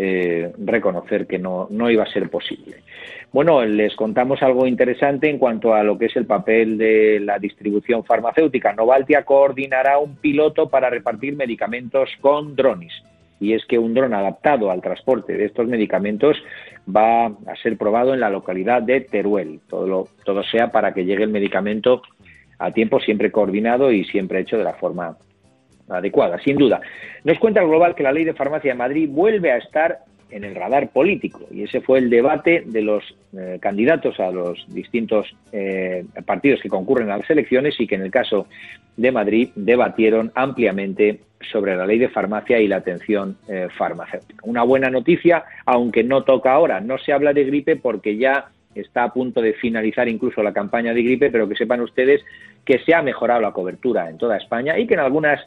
[0.00, 2.76] eh, reconocer que no, no iba a ser posible.
[3.32, 7.40] Bueno, les contamos algo interesante en cuanto a lo que es el papel de la
[7.40, 8.72] distribución farmacéutica.
[8.74, 12.92] Novaltia coordinará un piloto para repartir medicamentos con drones
[13.40, 16.36] y es que un dron adaptado al transporte de estos medicamentos
[16.88, 19.58] va a ser probado en la localidad de Teruel.
[19.68, 22.02] Todo, todo sea para que llegue el medicamento
[22.60, 25.16] a tiempo, siempre coordinado y siempre hecho de la forma
[25.88, 26.80] adecuada, sin duda.
[27.24, 30.00] Nos cuenta el Global que la ley de farmacia de Madrid vuelve a estar
[30.30, 33.02] en el radar político y ese fue el debate de los
[33.36, 38.02] eh, candidatos a los distintos eh, partidos que concurren a las elecciones y que en
[38.02, 38.46] el caso
[38.96, 41.20] de Madrid debatieron ampliamente
[41.50, 44.42] sobre la ley de farmacia y la atención eh, farmacéutica.
[44.44, 49.04] Una buena noticia, aunque no toca ahora, no se habla de gripe porque ya está
[49.04, 52.24] a punto de finalizar incluso la campaña de gripe, pero que sepan ustedes
[52.64, 55.40] que se ha mejorado la cobertura en toda España y que en algunas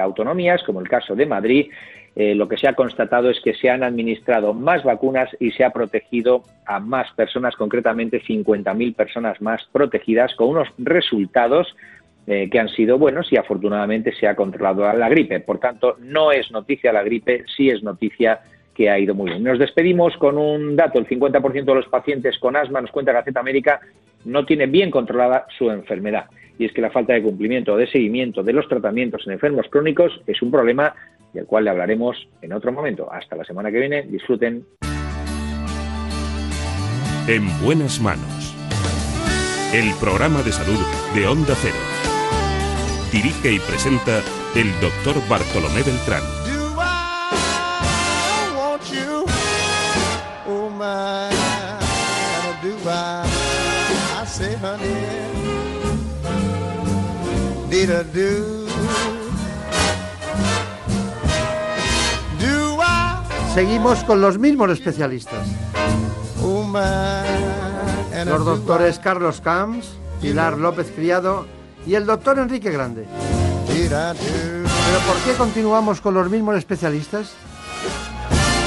[0.00, 1.70] autonomías, como el caso de Madrid,
[2.14, 5.64] eh, lo que se ha constatado es que se han administrado más vacunas y se
[5.64, 11.74] ha protegido a más personas, concretamente 50.000 personas más protegidas, con unos resultados
[12.26, 15.40] eh, que han sido buenos y afortunadamente se ha controlado la gripe.
[15.40, 18.40] Por tanto, no es noticia la gripe, sí es noticia
[18.74, 19.42] que ha ido muy bien.
[19.42, 23.40] Nos despedimos con un dato, el 50% de los pacientes con asma, nos cuenta Gaceta
[23.40, 23.80] América,
[24.24, 26.26] no tiene bien controlada su enfermedad.
[26.58, 29.66] Y es que la falta de cumplimiento o de seguimiento de los tratamientos en enfermos
[29.70, 30.94] crónicos es un problema
[31.32, 33.10] del cual le hablaremos en otro momento.
[33.12, 34.64] Hasta la semana que viene, disfruten.
[37.28, 38.56] En buenas manos.
[39.72, 40.78] El programa de salud
[41.14, 41.74] de Onda Cero.
[43.12, 44.20] Dirige y presenta
[44.54, 46.22] el doctor Bartolomé Beltrán.
[63.54, 65.46] Seguimos con los mismos especialistas.
[68.26, 69.88] Los doctores Carlos Camps,
[70.20, 71.46] Pilar López Criado
[71.86, 73.06] y el doctor Enrique Grande.
[73.66, 77.32] ¿Pero por qué continuamos con los mismos especialistas?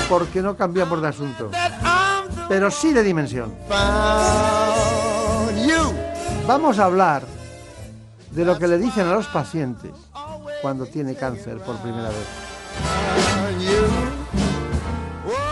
[0.09, 1.51] Porque no cambiamos de asunto,
[2.49, 3.53] pero sí de dimensión.
[6.47, 7.44] Vamos a hablar
[8.35, 9.91] de lo que le dicen a los pacientes
[10.61, 12.27] cuando tiene cáncer por primera vez.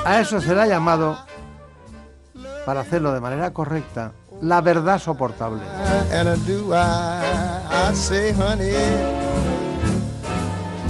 [0.05, 1.17] A eso se le ha llamado,
[2.65, 4.11] para hacerlo de manera correcta,
[4.41, 5.61] la verdad soportable.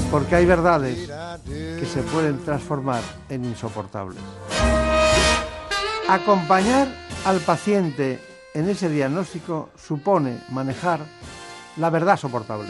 [0.09, 1.11] Porque hay verdades
[1.45, 4.17] que se pueden transformar en insoportables.
[6.09, 6.87] Acompañar
[7.25, 8.19] al paciente
[8.55, 11.01] en ese diagnóstico supone manejar
[11.77, 12.67] la verdad soportable.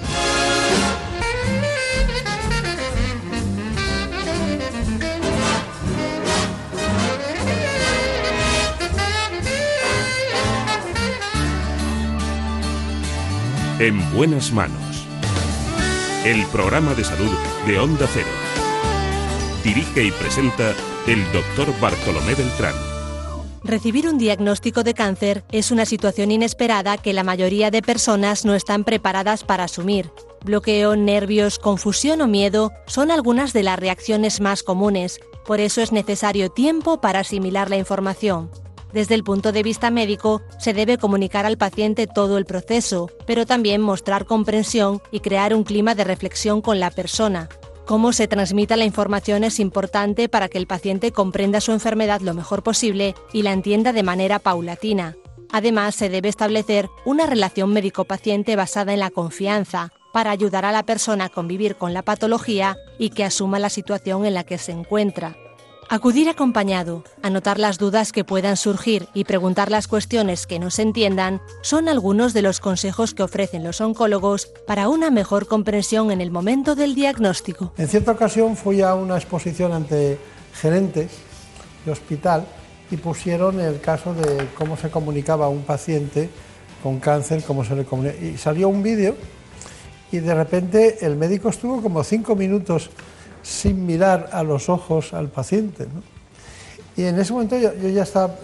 [13.79, 14.79] En buenas manos.
[16.23, 17.31] el programa de salud
[17.67, 18.29] de Onda Cero.
[19.61, 20.73] Dirige y presenta
[21.05, 22.92] el doctor Bartolomé Beltrán.
[23.63, 28.55] Recibir un diagnóstico de cáncer es una situación inesperada que la mayoría de personas no
[28.55, 30.11] están preparadas para asumir.
[30.43, 35.93] Bloqueo, nervios, confusión o miedo son algunas de las reacciones más comunes, por eso es
[35.93, 38.51] necesario tiempo para asimilar la información.
[38.91, 43.45] Desde el punto de vista médico, se debe comunicar al paciente todo el proceso, pero
[43.45, 47.47] también mostrar comprensión y crear un clima de reflexión con la persona,
[47.85, 52.33] Cómo se transmita la información es importante para que el paciente comprenda su enfermedad lo
[52.33, 55.17] mejor posible y la entienda de manera paulatina.
[55.51, 60.83] Además, se debe establecer una relación médico-paciente basada en la confianza para ayudar a la
[60.83, 64.71] persona a convivir con la patología y que asuma la situación en la que se
[64.71, 65.35] encuentra.
[65.93, 70.81] Acudir acompañado, anotar las dudas que puedan surgir y preguntar las cuestiones que no se
[70.81, 76.19] entiendan son algunos de los consejos que ofrecen los oncólogos para una mejor comprensión en
[76.19, 77.73] el momento del diagnóstico.
[77.77, 80.17] En cierta ocasión fui a una exposición ante
[80.55, 81.11] gerentes
[81.85, 82.47] de hospital
[82.89, 86.27] y pusieron el caso de cómo se comunicaba un paciente
[86.81, 87.85] con cáncer, cómo se le
[88.19, 89.15] Y salió un vídeo
[90.11, 92.89] y de repente el médico estuvo como cinco minutos
[93.43, 95.85] sin mirar a los ojos al paciente.
[96.95, 98.35] Y en ese momento yo, ya estaba,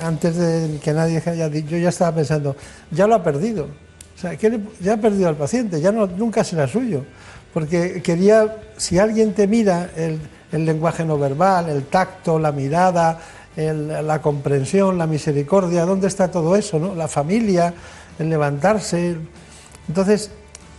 [0.00, 2.54] antes de que nadie haya dicho, yo ya estaba pensando,
[2.90, 3.64] ya lo ha perdido.
[4.14, 7.04] O sea, ya ha perdido al paciente, ya no, nunca será suyo.
[7.52, 10.20] Porque quería, si alguien te mira el,
[10.52, 13.18] lenguaje no verbal, el tacto, la mirada,
[13.56, 16.78] la comprensión, la misericordia, ¿dónde está todo eso?
[16.78, 16.94] No?
[16.94, 17.72] La familia,
[18.18, 19.16] el levantarse.
[19.88, 20.30] Entonces,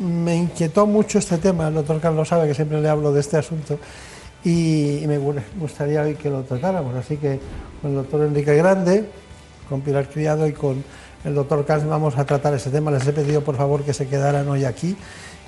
[0.03, 3.37] me inquietó mucho este tema, el doctor Carlos sabe que siempre le hablo de este
[3.37, 3.79] asunto
[4.43, 6.95] y, me gustaría hoy que lo tratáramos.
[6.95, 7.39] Así que
[7.81, 9.05] con el doctor Enrique Grande,
[9.69, 10.83] con Pilar Criado y con
[11.23, 12.91] el doctor Carlos vamos a tratar ese tema.
[12.91, 14.95] Les he pedido por favor que se quedaran hoy aquí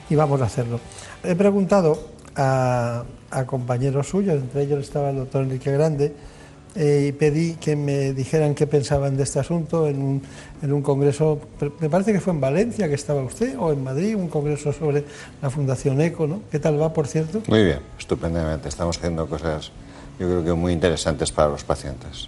[0.09, 0.79] y vamos a hacerlo.
[1.23, 3.03] He preguntado a
[3.45, 6.13] compañeros suyos, entre ellos estaba el doctor Enrique Grande,
[6.75, 10.21] eh, y pedí que me dijeran qué pensaban de este asunto en un,
[10.61, 11.39] en un, congreso,
[11.79, 15.05] me parece que fue en Valencia que estaba usted, o en Madrid, un congreso sobre
[15.41, 16.41] la Fundación ECO, ¿no?
[16.51, 17.41] ¿Qué tal va, por cierto?
[17.47, 18.67] Muy bien, estupendamente.
[18.67, 19.71] Estamos haciendo cosas,
[20.19, 22.27] yo creo que muy interesantes para los pacientes.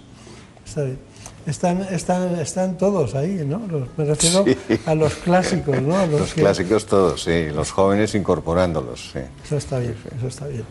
[0.64, 0.98] Está bien.
[1.46, 3.60] Están, están, están todos ahí, ¿no?
[3.96, 4.44] me refiero
[4.84, 6.06] a los clásicos, ¿no?
[6.06, 7.46] los, clásicos todos, sí.
[7.54, 9.20] Los jóvenes incorporándolos, sí.
[9.44, 10.64] Eso está bien, eso está bien.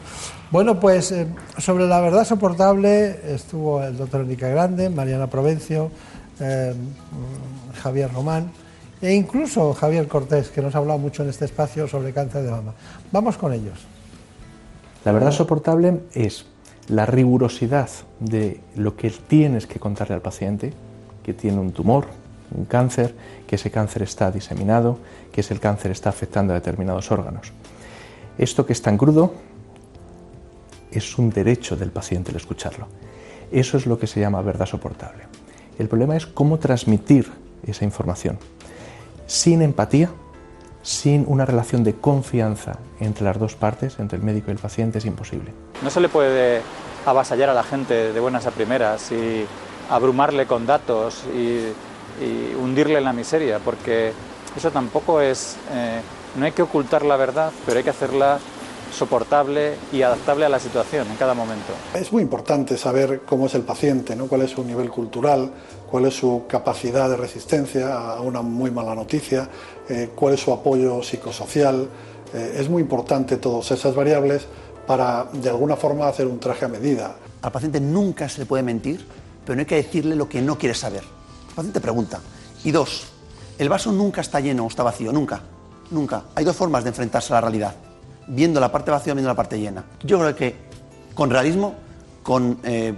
[0.50, 5.92] Bueno, pues eh, sobre la verdad soportable estuvo el doctor Enrique Grande, Mariana Provencio,
[6.40, 6.74] eh,
[7.84, 8.50] Javier Román
[9.02, 12.52] e incluso Javier Cortés, que nos ha hablado mucho en este espacio sobre cáncer de
[12.52, 12.74] mama.
[13.12, 13.78] Vamos con ellos.
[15.04, 16.46] La verdad soportable es
[16.88, 17.90] la rigurosidad
[18.22, 20.72] de lo que tienes que contarle al paciente,
[21.24, 22.06] que tiene un tumor,
[22.56, 23.14] un cáncer,
[23.46, 24.98] que ese cáncer está diseminado,
[25.34, 27.52] que ese cáncer está afectando a determinados órganos.
[28.38, 29.34] Esto que es tan crudo
[30.92, 32.88] es un derecho del paciente el escucharlo.
[33.52, 35.24] Eso es lo que se llama verdad soportable.
[35.80, 37.32] El problema es cómo transmitir
[37.66, 38.40] esa información.
[39.26, 40.10] Sin empatía,
[40.82, 44.98] sin una relación de confianza entre las dos partes, entre el médico y el paciente,
[44.98, 45.52] es imposible.
[45.84, 46.62] No se le puede
[47.06, 49.46] avasallar a la gente de buenas a primeras y
[49.90, 51.74] abrumarle con datos y,
[52.60, 54.12] hundirle en la miseria, porque
[54.56, 55.56] eso tampoco es...
[55.72, 56.02] Eh,
[56.36, 58.40] no hay que ocultar la verdad, pero hay que hacerla
[58.92, 61.74] soportable y adaptable a la situación en cada momento.
[61.94, 64.28] Es muy importante saber cómo es el paciente, ¿no?
[64.28, 65.52] cuál es su nivel cultural,
[65.90, 69.50] cuál es su capacidad de resistencia a una muy mala noticia,
[69.90, 71.88] eh, cuál es su apoyo psicosocial.
[72.34, 74.46] Eh, es muy importante todas esas variables
[74.86, 77.16] para de alguna forma hacer un traje a medida.
[77.42, 79.06] Al paciente nunca se le puede mentir,
[79.46, 81.04] pero no hay que decirle lo que no quiere saber.
[81.50, 82.20] El paciente pregunta.
[82.64, 83.08] Y dos,
[83.58, 85.42] el vaso nunca está lleno o está vacío, nunca,
[85.92, 86.24] nunca.
[86.36, 87.87] Hay dos formas de enfrentarse a la realidad
[88.28, 89.84] viendo la parte vacía viendo la parte llena.
[90.04, 90.56] Yo creo que
[91.14, 91.74] con realismo,
[92.24, 92.94] con, eh,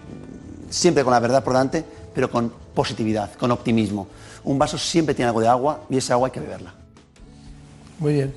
[0.70, 1.84] siempre con la verdad por delante,
[2.14, 4.08] pero con positividad, con optimismo.
[4.44, 6.74] Un vaso siempre tiene algo de agua y esa agua hay que beberla.
[8.00, 8.34] Muy bien.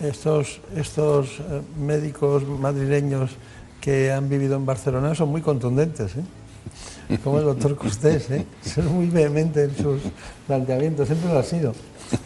[0.00, 3.32] Estos, estos eh, médicos madrileños
[3.80, 7.18] que han vivido en Barcelona son muy contundentes, ¿eh?
[7.24, 8.44] como el doctor Costés, ¿eh?
[8.62, 10.00] son muy vehementes en sus
[10.46, 11.74] planteamientos, siempre lo ha sido.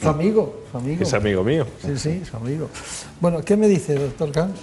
[0.00, 1.02] Su amigo, su amigo.
[1.02, 1.66] Es amigo mío.
[1.84, 2.68] Sí, sí, su amigo.
[3.20, 4.60] Bueno, ¿qué me dice, doctor Camps?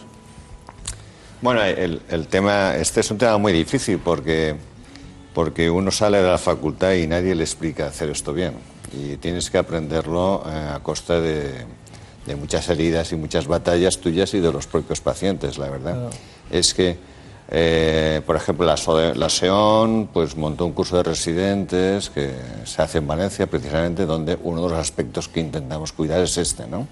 [1.42, 4.56] Bueno, el, tema, este es un tema muy difícil porque,
[5.34, 8.56] porque uno sale de la facultad y nadie le explica hacer esto bien.
[8.92, 11.66] Y tienes que aprenderlo eh, a costa de,
[12.38, 16.10] muchas heridas y muchas batallas tuyas y de los propios pacientes, la verdad.
[16.52, 16.98] Es que
[17.52, 18.76] eh, por ejemplo, la,
[19.16, 22.32] la, SEON pues, montó un curso de residentes que
[22.64, 26.68] se hace en Valencia, precisamente donde uno de los aspectos que intentamos cuidar es este.
[26.68, 26.88] ¿no?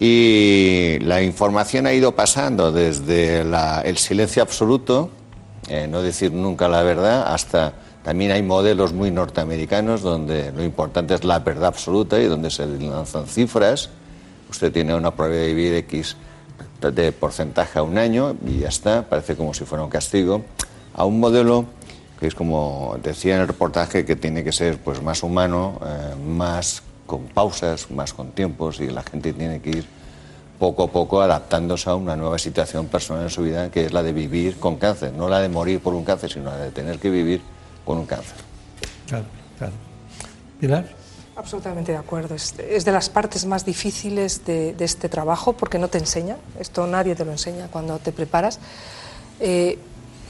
[0.00, 5.10] Y la información ha ido pasando desde el silencio absoluto,
[5.68, 11.14] eh, no decir nunca la verdad, hasta también hay modelos muy norteamericanos donde lo importante
[11.14, 13.90] es la verdad absoluta y donde se lanzan cifras.
[14.50, 16.16] Usted tiene una probabilidad de vivir X
[16.80, 20.42] de porcentaje a un año y ya está, parece como si fuera un castigo,
[20.94, 21.66] a un modelo
[22.18, 26.14] que es como decía en el reportaje que tiene que ser pues más humano, eh,
[26.16, 29.86] más con pausas, más con tiempos y la gente tiene que ir
[30.58, 34.02] poco a poco adaptándose a una nueva situación personal en su vida que es la
[34.02, 36.98] de vivir con cáncer, no la de morir por un cáncer, sino la de tener
[36.98, 37.40] que vivir
[37.84, 38.36] con un cáncer.
[39.06, 39.24] Claro,
[39.56, 39.72] claro.
[40.60, 40.97] Pilar.
[41.38, 42.34] Absolutamente de acuerdo.
[42.34, 46.36] Es, de las partes más difíciles de, este trabajo porque no te enseña.
[46.58, 48.58] Esto nadie te lo enseña cuando te preparas.
[49.38, 49.78] Eh,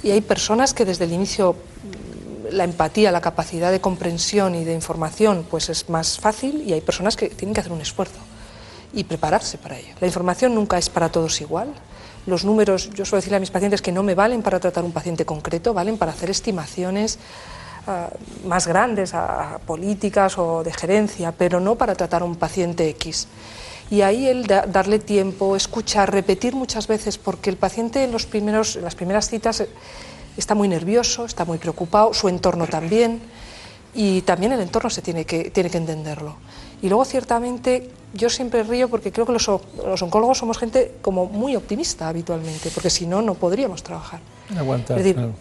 [0.03, 4.65] y hay personas que desde el inicio mm, la empatía, la capacidad de comprensión y
[4.65, 8.21] de información pues es más fácil y hay personas que tienen que hacer un esfuerzo
[8.93, 9.95] y prepararse para ello.
[10.03, 11.73] La información nunca es para todos igual.
[12.27, 14.93] Los números, yo suelo decirle a mis pacientes que no me valen para tratar un
[14.93, 17.19] paciente concreto, valen para hacer estimaciones
[18.45, 23.29] más grandes, a, políticas o de gerencia, pero no para tratar a un paciente X.
[23.91, 28.77] Y ahí el darle tiempo, escuchar, repetir muchas veces, porque el paciente en, los primeros,
[28.77, 29.69] en las primeras citas eh,
[30.37, 33.21] está muy nervioso, está muy preocupado, su entorno también,
[33.95, 36.37] y también el entorno se tiene que, tiene que entenderlo.
[36.83, 41.25] Y luego, ciertamente, yo siempre río porque creo que los, los oncólogos somos gente como
[41.27, 44.21] muy optimista habitualmente, porque si no, no podríamos trabajar.
[44.57, 45.33] Aguantar, es decir,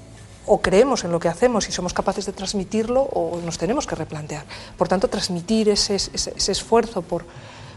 [0.47, 3.95] o creemos en lo que hacemos y somos capaces de transmitirlo o nos tenemos que
[3.95, 4.45] replantear.
[4.77, 7.25] Por tanto, transmitir ese, ese, esfuerzo por,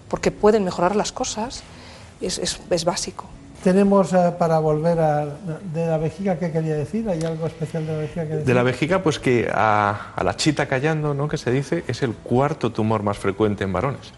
[0.09, 1.63] porque pueden mejorar las cosas
[2.21, 3.27] es, es, básico.
[3.65, 5.27] Tenemos eh, para volver a
[5.75, 7.09] de la vejiga, ¿qué quería decir?
[7.09, 8.47] ¿Hay algo especial de la vejiga que decir?
[8.47, 11.29] De la vejiga, pues que a, a, la chita callando, ¿no?
[11.29, 14.13] que se dice, es el cuarto tumor más frecuente en varones.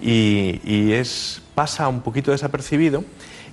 [0.00, 3.02] Y, y es, pasa un poquito desapercibido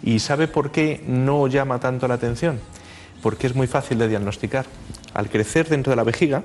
[0.04, 2.60] y ¿sabe por qué no llama tanto la atención?
[3.26, 4.68] Porque es muy fácil de diagnosticar.
[5.16, 6.44] Al crecer dentro de la vejiga,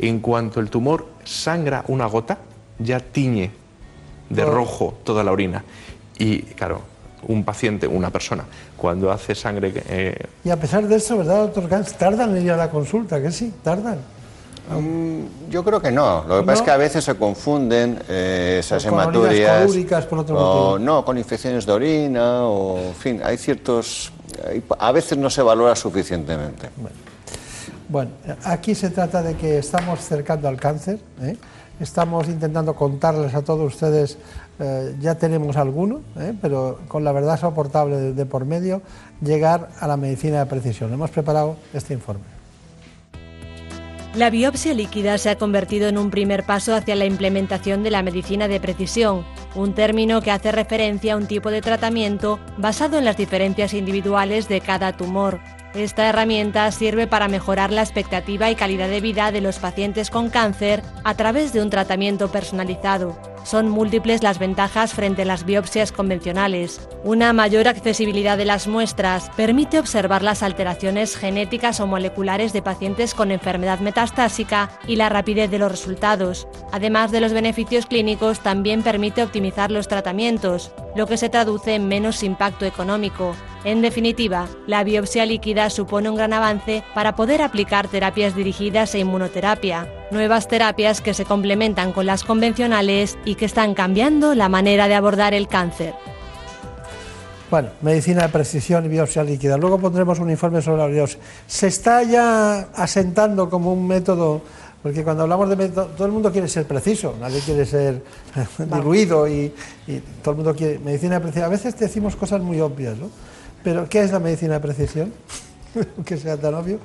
[0.00, 2.38] en cuanto el tumor sangra una gota,
[2.80, 3.52] ya tiñe
[4.28, 5.62] de rojo toda la orina.
[6.18, 6.80] Y claro,
[7.28, 8.42] un paciente, una persona,
[8.76, 9.72] cuando hace sangre...
[9.88, 11.96] Eh, y a pesar de eso, ¿verdad, doctor Gans?
[11.96, 13.22] ¿Tardan en ir a la consulta?
[13.22, 13.54] ¿Que sí?
[13.62, 13.98] ¿Tardan?
[14.70, 16.24] Mm, yo creo que no.
[16.26, 19.70] Lo que pasa es que a veces se confunden eh, esas hematurías.
[20.06, 24.12] por otro o, No, con infecciones de orina, o en fin, hay ciertos
[24.78, 26.68] a veces no se valora suficientemente.
[27.88, 28.10] Bueno,
[28.44, 31.36] aquí se trata de que estamos cercando al cáncer, ¿eh?
[31.78, 34.18] estamos intentando contarles a todos ustedes,
[34.58, 36.34] eh, ya tenemos alguno, ¿eh?
[36.40, 38.82] pero con la verdad soportable de por medio,
[39.20, 40.92] llegar a la medicina de precisión.
[40.92, 42.35] Hemos preparado este informe.
[44.16, 48.02] La biopsia líquida se ha convertido en un primer paso hacia la implementación de la
[48.02, 53.04] medicina de precisión, un término que hace referencia a un tipo de tratamiento basado en
[53.04, 55.38] las diferencias individuales de cada tumor.
[55.74, 60.30] Esta herramienta sirve para mejorar la expectativa y calidad de vida de los pacientes con
[60.30, 63.35] cáncer a través de un tratamiento personalizado.
[63.46, 66.80] Son múltiples las ventajas frente a las biopsias convencionales.
[67.04, 73.14] Una mayor accesibilidad de las muestras permite observar las alteraciones genéticas o moleculares de pacientes
[73.14, 76.48] con enfermedad metastásica y la rapidez de los resultados.
[76.72, 81.86] Además de los beneficios clínicos, también permite optimizar los tratamientos, lo que se traduce en
[81.86, 83.36] menos impacto económico.
[83.62, 89.00] En definitiva, la biopsia líquida supone un gran avance para poder aplicar terapias dirigidas e
[89.00, 94.88] inmunoterapia, nuevas terapias que se complementan con las convencionales y que están cambiando la manera
[94.88, 95.94] de abordar el cáncer.
[97.50, 99.56] Bueno, medicina de precisión y biopsia líquida.
[99.56, 101.20] Luego pondremos un informe sobre la biopsia.
[101.46, 104.42] Se está ya asentando como un método,
[104.82, 108.02] porque cuando hablamos de método, todo el mundo quiere ser preciso, nadie quiere ser
[108.58, 109.52] diluido y,
[110.22, 111.44] todo el mundo quiere medicina de precisión.
[111.44, 113.10] A veces decimos cosas muy obvias, ¿no?
[113.62, 115.12] Pero ¿qué es la medicina de precisión?
[116.04, 116.78] que sea tan obvio.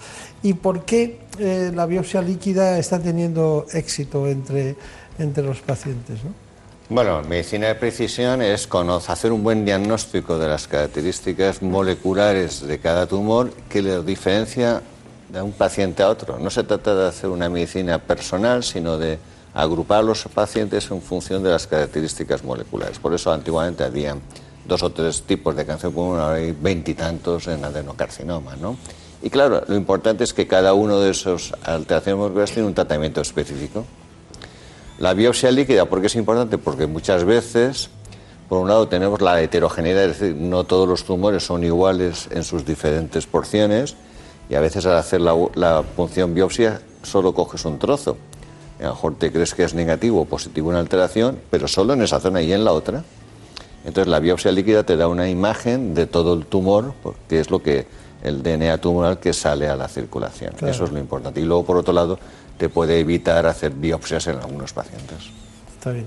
[0.43, 4.75] ¿Y por qué eh, la biopsia líquida está teniendo éxito entre,
[5.19, 6.19] entre los pacientes?
[6.89, 8.67] Bueno, medicina de precisión es
[9.07, 14.81] hacer un buen diagnóstico de las características moleculares de cada tumor que le diferencia
[15.29, 16.37] de un paciente a otro.
[16.37, 19.19] No se trata de hacer una medicina personal, sino de
[19.53, 22.99] agrupar a los pacientes en función de las características moleculares.
[22.99, 24.17] Por eso antiguamente había
[24.71, 28.77] dos o tres tipos de cáncer pulmonar, hay veintitantos en adenocarcinoma, ¿no?
[29.21, 33.19] Y claro, lo importante es que cada uno de esos alteraciones moleculares tiene un tratamiento
[33.19, 33.83] específico.
[34.97, 36.57] La biopsia líquida, ¿por qué es importante?
[36.57, 37.89] Porque muchas veces,
[38.47, 42.45] por un lado, tenemos la heterogeneidad, es decir, no todos los tumores son iguales en
[42.45, 43.95] sus diferentes porciones,
[44.49, 48.15] y a veces al hacer la, la punción biopsia solo coges un trozo.
[48.79, 52.01] A lo mejor te crees que es negativo o positivo una alteración, pero solo en
[52.01, 53.03] esa zona y en la otra
[53.85, 56.93] Entonces la biopsia líquida te da una imagen de todo el tumor,
[57.27, 57.85] que es lo que
[58.23, 60.53] el DNA tumoral que sale a la circulación.
[60.55, 60.71] Claro.
[60.73, 61.39] Eso es lo importante.
[61.41, 62.19] Y luego, por otro lado,
[62.57, 65.17] te puede evitar hacer biopsias en algunos pacientes.
[65.77, 66.05] Está bien.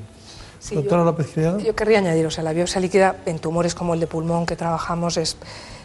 [0.61, 1.59] Sí, Doctora yo- López Criado.
[1.59, 4.55] Yo querría añadir, o sea, la biopsia líquida en tumores como el de pulmón que
[4.57, 5.37] trabajamos es,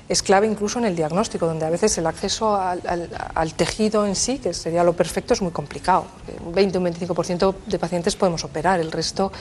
[0.09, 4.05] es clave incluso en el diagnóstico, donde a veces el acceso al, al- al tejido
[4.07, 6.05] en sí, que sería lo perfecto, es muy complicado.
[6.45, 9.31] Un 20 o un 25% de pacientes podemos operar, el resto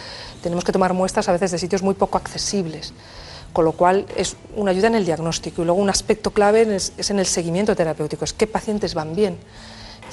[0.42, 2.92] tenemos que tomar muestras a veces de sitios muy poco accesibles.
[3.52, 5.62] Con lo cual es una ayuda en el diagnóstico.
[5.62, 9.16] Y luego un aspecto clave es, es en el seguimiento terapéutico, es qué pacientes van
[9.16, 9.38] bien.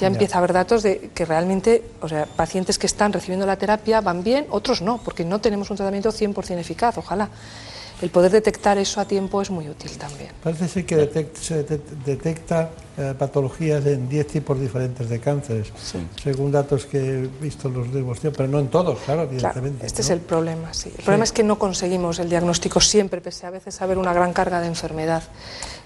[0.00, 0.06] Ya.
[0.08, 4.00] empieza a haber datos de que realmente, o sea, pacientes que están recibiendo la terapia
[4.00, 7.28] van bien, otros no, porque no tenemos un tratamiento 100% eficaz, ojalá.
[8.02, 10.28] El poder detectar eso a tiempo es muy útil también.
[10.42, 12.68] Parece ser que detect- se det- detecta
[12.98, 15.68] eh, patologías en 10 tipos diferentes de cánceres,
[16.22, 19.86] según datos que he visto en los libros, pero no en todos, claro, Claro, evidentemente.
[19.86, 20.90] este es el problema, sí.
[20.96, 24.32] El problema es que no conseguimos el diagnóstico siempre, pese a veces haber una gran
[24.34, 25.22] carga de enfermedad.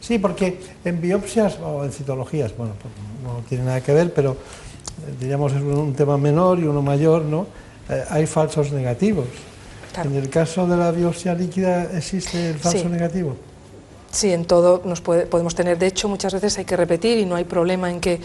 [0.00, 2.92] Sí, porque en biopsias o en citologías, bueno, pues
[3.22, 6.82] no tiene nada que ver, pero eh, diríamos es un, un tema menor y uno
[6.82, 7.46] mayor, ¿no?
[7.88, 9.26] Eh, hay falsos negativos.
[9.96, 12.84] En el caso de la biopsia líquida existe el falso Sí.
[12.86, 13.36] negativo.
[14.12, 15.78] Sí, en todo nos puede- podemos tener.
[15.78, 18.20] De hecho, muchas veces hay que repetir y no hay problema en que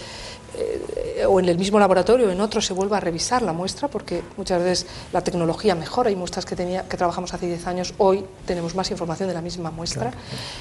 [0.57, 3.89] eh, o en el mismo laboratorio o en otro se vuelva a revisar la muestra,
[3.89, 6.09] porque muchas veces la tecnología mejora.
[6.09, 9.41] Hay muestras que, tenía, que trabajamos hace 10 años, hoy tenemos más información de la
[9.41, 10.11] misma muestra.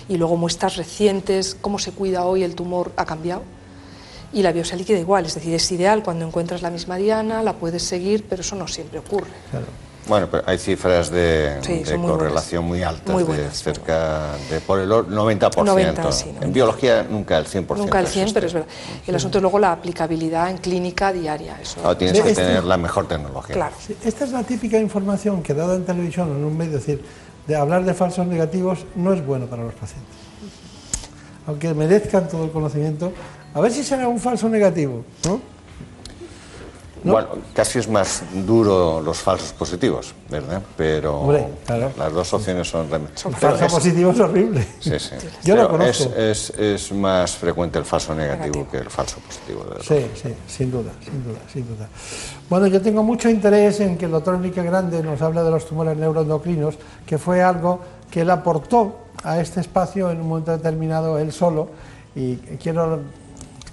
[0.09, 3.43] Y luego muestras recientes, cómo se cuida hoy el tumor ha cambiado.
[4.33, 7.53] Y la biopsia líquida igual, es decir, es ideal cuando encuentras la misma diana, la
[7.53, 9.31] puedes seguir, pero eso no siempre ocurre.
[10.07, 14.33] Bueno, pero hay cifras de, Sí, de son muy correlación muy altas, Muy de cerca
[14.51, 15.65] de por el or- 90%.
[15.65, 17.77] 90, sí, En biología nunca el 100%.
[17.79, 18.35] Nunca el 100, existe.
[18.35, 18.69] pero es verdad.
[19.07, 21.59] El asunto es luego la aplicabilidad en clínica diaria.
[21.61, 21.81] Eso.
[21.81, 23.55] Claro, tienes que Este- tener la mejor tecnología.
[23.55, 23.75] Claro.
[23.81, 26.87] Sí, Esta es la típica información que dada en televisión o en un medio, es
[26.87, 27.03] decir,
[27.47, 30.15] de hablar de falsos negativos no es bueno para los pacientes.
[31.47, 33.13] Aunque merezcan todo el conocimiento,
[33.55, 35.41] a ver si será un falso negativo, ¿no?
[37.13, 40.63] Bueno, casi es más duro los falsos positivos, ¿verdad?
[40.77, 41.91] Pero Hombre, claro.
[41.99, 42.87] las dos opciones son...
[42.89, 43.03] Pero
[43.37, 44.67] falso es- positivo es horrible.
[44.81, 45.11] Sí, sí.
[45.45, 45.69] Yo lo es,
[45.99, 46.15] conozco.
[46.19, 49.65] es, es más frecuente el falso negativo, que el falso positivo.
[49.65, 49.85] de verdad.
[49.87, 51.89] Sí, sí, sin duda, sin duda, sin duda.
[52.49, 55.67] Bueno, yo tengo mucho interés en que el doctor Enrique Grande nos hable de los
[55.67, 56.77] tumores neuroendocrinos,
[57.07, 61.69] que fue algo que él aportó a este espacio en un momento determinado él solo,
[62.17, 63.01] y quiero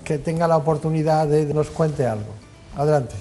[0.04, 2.41] que tenga la oportunidad de que nos cuente algo.
[2.76, 3.16] Adelante.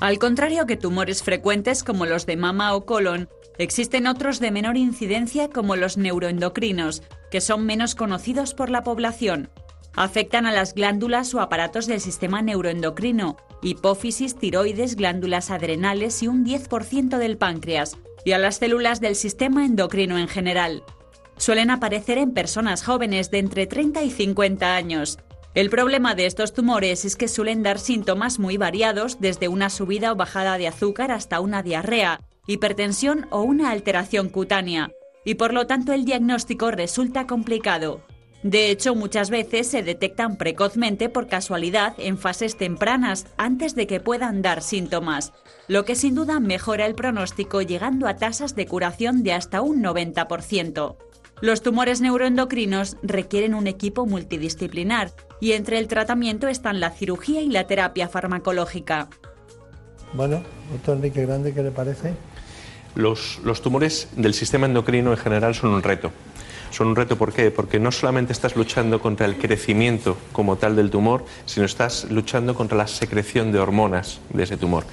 [0.00, 4.78] Al contrario que tumores frecuentes como los de mama o colon, existen otros de menor
[4.78, 9.50] incidencia como los neuroendocrinos, que son menos conocidos por la población.
[9.94, 16.46] Afectan a las glándulas o aparatos del sistema neuroendocrino, hipófisis, tiroides, glándulas adrenales y un
[16.46, 20.82] 10% del páncreas, y a las células del sistema endocrino en general.
[21.36, 25.18] Suelen aparecer en personas jóvenes de entre 30 y 50 años.
[25.52, 30.12] El problema de estos tumores es que suelen dar síntomas muy variados, desde una subida
[30.12, 34.92] o bajada de azúcar hasta una diarrea, hipertensión o una alteración cutánea,
[35.24, 38.00] y por lo tanto el diagnóstico resulta complicado.
[38.44, 43.98] De hecho, muchas veces se detectan precozmente por casualidad en fases tempranas, antes de que
[43.98, 45.32] puedan dar síntomas,
[45.66, 49.82] lo que sin duda mejora el pronóstico llegando a tasas de curación de hasta un
[49.82, 50.96] 90%.
[51.40, 57.48] Los tumores neuroendocrinos requieren un equipo multidisciplinar y entre el tratamiento están la cirugía y
[57.48, 59.08] la terapia farmacológica.
[60.12, 62.12] Bueno, doctor Enrique Grande, ¿qué le parece?
[62.94, 66.12] Los, los tumores del sistema endocrino en general son un reto.
[66.70, 67.50] Son un reto, ¿por qué?
[67.50, 72.54] Porque no solamente estás luchando contra el crecimiento como tal del tumor, sino estás luchando
[72.54, 74.84] contra la secreción de hormonas de ese tumor.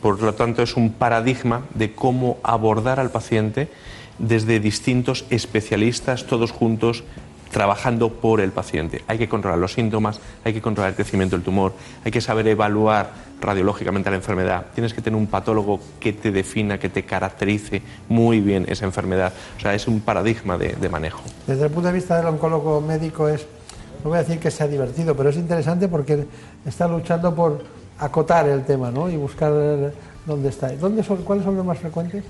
[0.00, 3.68] Por lo tanto, es un paradigma de cómo abordar al paciente
[4.20, 7.02] desde distintos especialistas, todos juntos,
[7.50, 9.02] trabajando por el paciente.
[9.08, 11.72] Hay que controlar los síntomas, hay que controlar el crecimiento del tumor,
[12.04, 13.10] hay que saber evaluar
[13.40, 14.66] radiológicamente la enfermedad.
[14.74, 19.32] Tienes que tener un patólogo que te defina, que te caracterice muy bien esa enfermedad.
[19.56, 21.22] O sea, es un paradigma de, de manejo.
[21.46, 23.46] Desde el punto de vista del oncólogo médico es,
[24.04, 26.26] no voy a decir que sea divertido, pero es interesante porque
[26.64, 27.64] está luchando por
[27.98, 29.10] acotar el tema ¿no?
[29.10, 29.52] y buscar
[30.26, 30.68] dónde está.
[30.76, 32.24] ¿Dónde son, ¿Cuáles son los más frecuentes?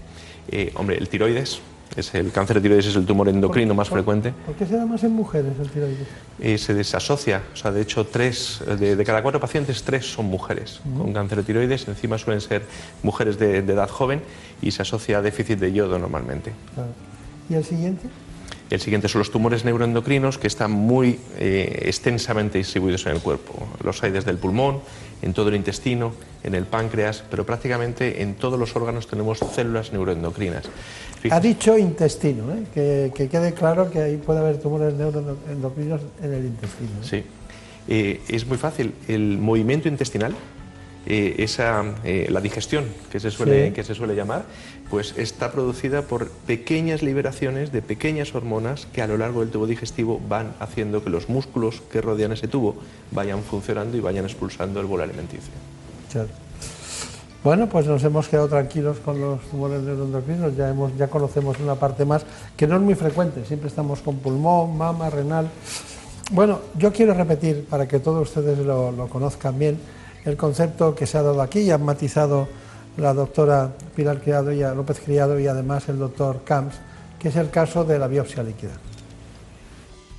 [0.49, 1.61] Eh, hombre, el tiroides,
[1.97, 4.33] es el cáncer de tiroides es el tumor endocrino más frecuente.
[4.47, 6.09] ¿Por qué se da más en mujeres el tiroides?
[6.39, 10.27] Eh, se desasocia, o sea, de hecho, tres, de, de cada cuatro pacientes, tres son
[10.27, 11.89] mujeres con cáncer de tiroides.
[11.89, 12.65] Encima suelen ser
[13.03, 14.23] mujeres de, de edad joven
[14.63, 16.53] y se asocia a déficit de yodo normalmente.
[16.75, 16.91] Claro.
[17.49, 18.09] ¿Y el siguiente?
[18.71, 23.67] El siguiente son los tumores neuroendocrinos que están muy eh, extensamente distribuidos en el cuerpo.
[23.83, 24.79] Los hay desde el pulmón,
[25.23, 29.93] en todo el intestino, en el páncreas, pero prácticamente en todos los órganos tenemos células
[29.93, 30.65] neuroendocrinas.
[31.31, 32.65] Ha dicho intestino, ¿eh?
[32.73, 36.91] que, que, quede claro que ahí puede haber tumores neuroendocrinos en el intestino.
[36.91, 37.03] ¿eh?
[37.03, 37.25] Sí,
[37.89, 38.95] eh, es muy fácil.
[39.09, 40.35] El movimiento intestinal,
[41.07, 43.73] eh, esa, eh, la digestión que se, suele, Sí.
[43.73, 44.45] que se suele llamar,
[44.91, 49.67] pues está producida por pequeñas liberaciones de pequeñas hormonas que a lo largo del tubo
[49.67, 52.77] digestivo van haciendo que los músculos que rodean ese tubo
[53.13, 55.53] vayan funcionando y vayan expulsando el bolo alimenticio.
[56.13, 56.29] Claro.
[57.43, 61.75] Bueno, pues nos hemos quedado tranquilos con los tumores neuroendocrinos, ya, hemos, ya conocemos una
[61.77, 65.49] parte más que no es muy frecuente, siempre estamos con pulmón, mama, renal.
[66.33, 69.79] Bueno, yo quiero repetir, para que todos ustedes lo, lo conozcan bien,
[70.25, 72.49] el concepto que se ha dado aquí y han matizado
[72.97, 76.77] la doctora Pilar Criado y López Criado y además el doctor Camps,
[77.19, 78.73] que es el caso de la biopsia líquida.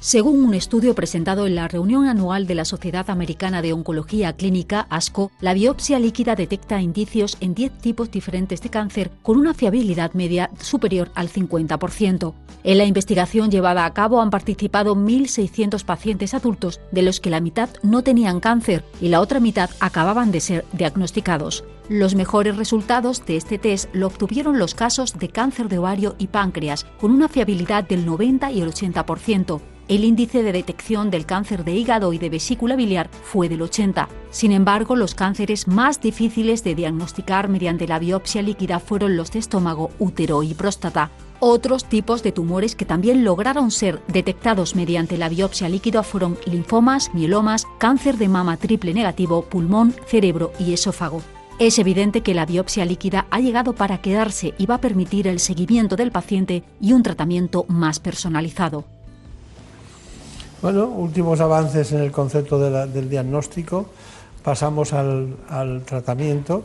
[0.04, 4.88] Según un estudio presentado en la reunión anual de la Sociedad Americana de Oncología Clínica,
[4.90, 10.14] ASCO, la biopsia líquida detecta indicios en 10 tipos diferentes de cáncer con una fiabilidad
[10.14, 12.34] media superior al 50%.
[12.64, 17.40] En la investigación llevada a cabo han participado 1.600 pacientes adultos, de los que la
[17.40, 21.64] mitad no tenían cáncer y la otra mitad acababan de ser diagnosticados.
[21.90, 26.26] Los mejores resultados de este test lo obtuvieron los casos de cáncer de ovario y
[26.26, 29.62] páncreas, con una fiabilidad del 90 y el 80%.
[29.88, 34.08] El índice de detección del cáncer de hígado y de vesícula biliar fue del 80.
[34.30, 39.40] Sin embargo, los cánceres más difíciles de diagnosticar mediante la biopsia líquida fueron los de
[39.40, 41.12] estómago, útero y próstata.
[41.40, 47.14] Otros tipos de tumores que también lograron ser detectados mediante la biopsia líquida fueron linfomas,
[47.14, 51.22] mielomas, cáncer de mama triple negativo, pulmón, cerebro y esófago.
[51.60, 55.40] Es evidente que la biopsia líquida ha llegado para quedarse y va a permitir el
[55.40, 58.86] seguimiento del paciente y un tratamiento más personalizado.
[60.62, 63.88] Bueno, últimos avances en el concepto de la- del diagnóstico.
[64.44, 65.36] Pasamos al,
[65.86, 66.64] tratamiento.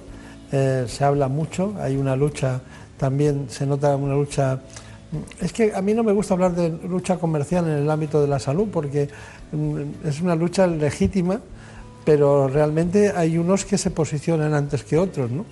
[0.52, 2.60] Eh, se habla mucho, hay una lucha,
[2.98, 4.60] también se nota una lucha.
[5.40, 8.28] Es que a mí no me gusta hablar de lucha comercial en el ámbito de
[8.28, 9.08] la salud porque
[9.52, 11.40] mm, es una lucha legítima,
[12.04, 15.44] pero realmente hay unos que se posicionan antes que otros, ¿no?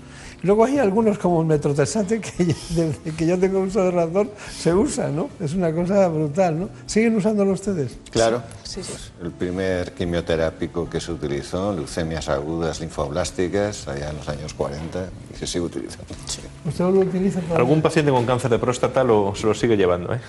[0.45, 4.75] Luego hay algunos como el metrotexate que desde que yo tengo uso de razón se
[4.75, 5.31] usa, ¿no?
[5.41, 6.69] Es una cosa brutal, ¿no?
[6.85, 7.97] ¿Siguen usándolo ustedes?
[8.11, 8.43] Claro.
[8.75, 15.09] Pues el primer quimioterápico que se utilizó, leucemias agudas linfoblásticas, allá en los años 40,
[15.33, 16.15] y se sigue utilizando.
[16.27, 16.41] Sí.
[16.67, 17.41] ¿Usted lo utiliza?
[17.41, 17.57] todavía?
[17.57, 20.13] Algún paciente con cáncer de próstata lo, se lo sigue llevando.
[20.13, 20.21] ¿eh?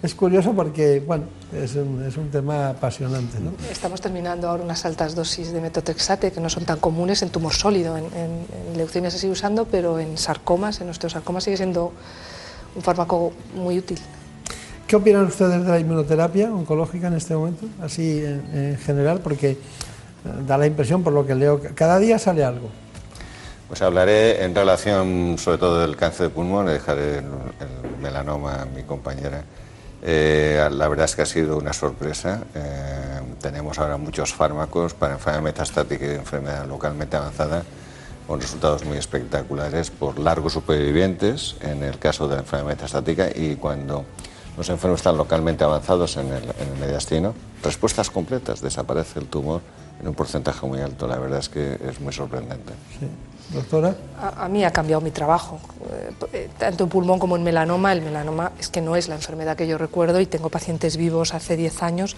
[0.03, 3.51] Es curioso porque, bueno, es un, es un tema apasionante, ¿no?
[3.71, 7.53] Estamos terminando ahora unas altas dosis de metotrexate que no son tan comunes en tumor
[7.53, 7.95] sólido.
[7.97, 11.93] En, en- en leucemia se sigue usando, pero en sarcomas, en osteosarcomas, sigue siendo
[12.75, 13.99] un fármaco muy útil.
[14.87, 17.67] ¿Qué opinan ustedes de la inmunoterapia oncológica en este momento?
[17.81, 19.57] Así en, en general, porque eh,
[20.47, 22.69] da la impresión, por lo que leo, que cada día sale algo.
[23.67, 28.63] Pues hablaré en relación sobre todo del cáncer de pulmón, le dejaré el, el melanoma
[28.63, 29.43] a mi compañera.
[30.03, 32.41] Eh, la verdad es que ha sido una sorpresa.
[32.55, 37.63] Eh, tenemos ahora muchos fármacos para enfermedad metastática y enfermedad localmente avanzada
[38.27, 43.55] con resultados muy espectaculares por largos supervivientes en el caso de la enfermedad metastática y
[43.55, 44.05] cuando
[44.57, 47.33] los enfermos están localmente avanzados en el, en el mediastino,
[47.63, 49.61] respuestas completas, desaparece el tumor
[49.99, 51.07] en un porcentaje muy alto.
[51.07, 52.73] La verdad es que es muy sorprendente.
[53.53, 53.95] Doctora.
[54.19, 55.59] A, a mí ha cambiado mi trabajo,
[55.91, 57.91] eh, eh, tanto en pulmón como en melanoma.
[57.93, 61.33] El melanoma es que no es la enfermedad que yo recuerdo y tengo pacientes vivos
[61.33, 62.15] hace 10 años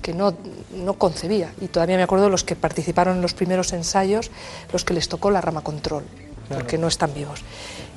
[0.00, 0.34] que no,
[0.74, 1.52] no concebía.
[1.60, 4.30] Y todavía me acuerdo de los que participaron en los primeros ensayos,
[4.72, 6.04] los que les tocó la rama control,
[6.48, 7.42] porque no están vivos.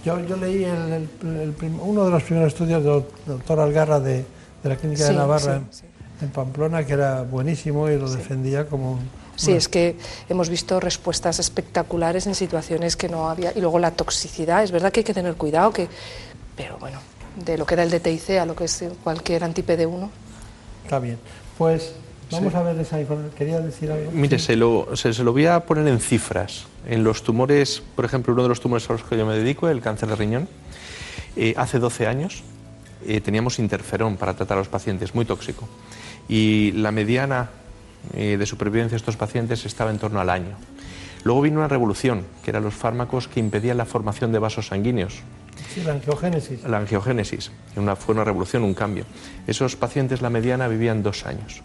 [0.04, 4.00] Yo, yo leí el- el- el prim- uno de los primeros estudios del doctor Algarra
[4.00, 4.18] de,
[4.64, 5.82] de la Clínica de Navarra sí,
[6.22, 8.92] en Pamplona, que era buenísimo y lo defendía como...
[8.94, 9.98] un- Sí, es que
[10.30, 13.52] hemos visto respuestas espectaculares en situaciones que no había.
[13.56, 15.88] Y luego la toxicidad, es verdad que hay que tener cuidado, que,
[16.56, 17.00] pero bueno,
[17.46, 20.10] de lo que era el DTIC a lo que es cualquier anti-PD1.
[20.86, 21.18] Está bien.
[21.58, 21.92] Pues
[22.32, 22.58] vamos Sí.
[22.58, 23.34] a ver esa información.
[23.38, 24.12] ¿Quería decir algo?
[24.12, 26.66] Mire, se lo, se, se lo voy a poner en cifras.
[26.88, 29.68] En los tumores, por ejemplo, uno de los tumores a los que yo me dedico,
[29.68, 30.48] el cáncer de riñón,
[31.36, 32.44] eh, hace 12 años
[33.06, 35.68] eh, teníamos interferón para tratar a los pacientes, muy tóxico.
[36.30, 37.50] Y la mediana
[38.14, 40.56] eh, de supervivencia de estos pacientes estaba en torno al año.
[41.24, 45.22] Luego vino una revolución, que eran los fármacos que impedían la formación de vasos sanguíneos,
[45.74, 46.64] Sí, la angiogénesis.
[46.64, 47.52] la angiogénesis.
[47.76, 49.06] Una, fue una revolución, un cambio.
[49.48, 51.62] Esos pacientes, la mediana, vivían dos años.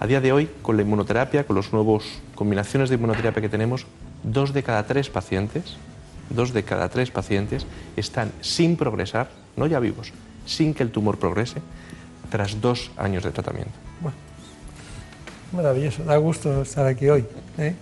[0.00, 2.04] A día de hoy, con la inmunoterapia, con las nuevas
[2.34, 3.86] combinaciones de inmunoterapia que tenemos,
[4.22, 5.76] dos de cada tres pacientes,
[6.30, 7.64] dos de cada tres pacientes
[7.96, 10.12] están sin progresar, no ya vivos,
[10.44, 11.62] sin que el tumor progrese
[12.30, 13.72] tras dos años de tratamiento.
[14.00, 14.16] Bueno,
[15.52, 17.24] maravilloso, da gusto estar aquí hoy.
[17.58, 17.74] ¿eh?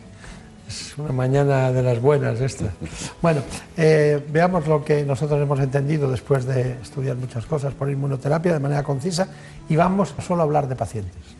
[0.66, 2.72] Es una mañana de las buenas esta.
[3.20, 3.42] Bueno,
[3.76, 8.60] eh, veamos lo que nosotros hemos entendido después de estudiar muchas cosas por inmunoterapia de
[8.60, 9.28] manera concisa
[9.68, 11.33] y vamos solo a hablar de pacientes.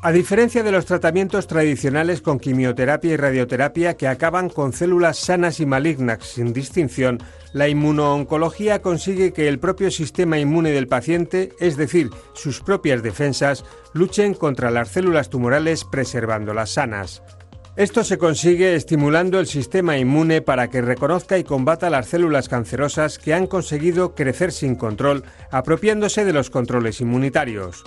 [0.00, 5.58] A diferencia de los tratamientos tradicionales con quimioterapia y radioterapia que acaban con células sanas
[5.58, 7.18] y malignas sin distinción,
[7.52, 13.64] la inmunooncología consigue que el propio sistema inmune del paciente, es decir, sus propias defensas,
[13.92, 17.20] luchen contra las células tumorales preservándolas sanas.
[17.74, 23.18] Esto se consigue estimulando el sistema inmune para que reconozca y combata las células cancerosas
[23.18, 27.84] que han conseguido crecer sin control, apropiándose de los controles inmunitarios.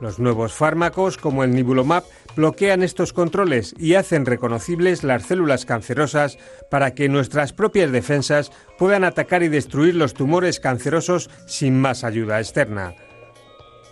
[0.00, 2.04] Los nuevos fármacos, como el Nibulomab,
[2.36, 6.38] bloquean estos controles y hacen reconocibles las células cancerosas
[6.70, 12.40] para que nuestras propias defensas puedan atacar y destruir los tumores cancerosos sin más ayuda
[12.40, 12.94] externa.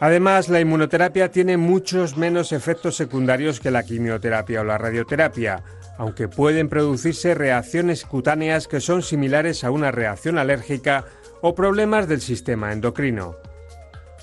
[0.01, 5.63] Además, la inmunoterapia tiene muchos menos efectos secundarios que la quimioterapia o la radioterapia,
[5.97, 11.07] aunque pueden producirse reacciones cutáneas que son similares a una reacción alérgica
[11.41, 13.37] o problemas del sistema endocrino.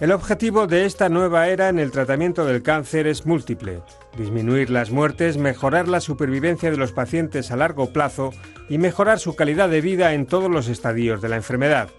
[0.02, 3.84] El objetivo de esta nueva era en el tratamiento del cáncer es múltiple.
[4.18, 8.34] Disminuir las muertes, mejorar la supervivencia de los pacientes a largo plazo
[8.68, 11.90] y mejorar su calidad de vida en todos los estadios de la enfermedad.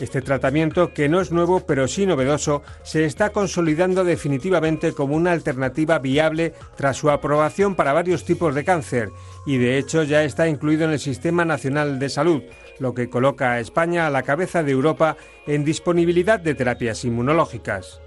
[0.00, 5.32] Este tratamiento, que no es nuevo pero sí novedoso, se está consolidando definitivamente como una
[5.32, 9.08] alternativa viable tras su aprobación para varios tipos de cáncer
[9.46, 12.42] y de hecho ya está incluido en el Sistema Nacional de Salud,
[12.78, 18.00] lo que coloca a España a la cabeza de Europa en disponibilidad de terapias inmunológicas.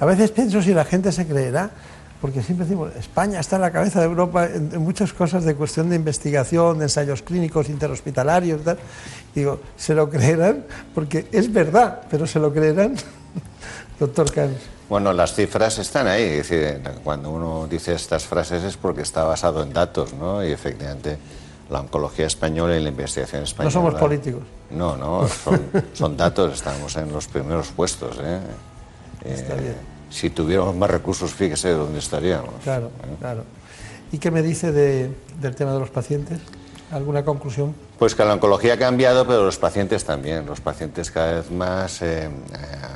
[0.00, 1.70] A veces pienso si la gente se creerá,
[2.20, 5.88] porque siempre decimos, España está en la cabeza de Europa en, muchas cosas de cuestión
[5.88, 8.78] de investigación, de ensayos clínicos, interhospitalarios, tal.
[9.34, 10.64] digo, ¿se lo creerán?
[10.94, 12.96] Porque es verdad, pero ¿se lo creerán?
[14.00, 14.58] Doctor Cans.
[14.88, 16.22] Bueno, las cifras están ahí.
[16.22, 20.44] Es decir, cuando uno dice estas frases es porque está basado en datos, ¿no?
[20.44, 21.18] Y efectivamente
[21.70, 23.74] la oncología española y la investigación española.
[23.74, 24.42] No somos políticos.
[24.70, 25.26] No, no,
[25.94, 28.18] son, datos, estamos en los primeros puestos.
[28.22, 28.40] ¿eh?
[29.24, 29.76] Está bien.
[30.10, 32.54] Si tuviéramos más recursos, fíjese dónde estaríamos.
[32.62, 33.16] Claro, ¿eh?
[33.18, 33.44] claro.
[34.10, 36.38] ¿Y qué me dice de, del tema de los pacientes?
[36.90, 37.74] ¿Alguna conclusión?
[37.98, 40.46] Pues que la oncología ha cambiado, pero los pacientes también.
[40.46, 42.30] Los pacientes cada vez más, eh,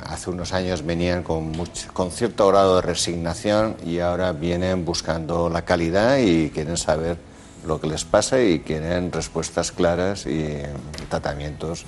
[0.07, 5.47] hace unos años venían con, mucho, con cierto grado de resignación y ahora vienen buscando
[5.49, 7.17] la calidad y quieren saber
[7.65, 10.61] lo que les pasa y quieren respuestas claras y
[11.09, 11.85] tratamientos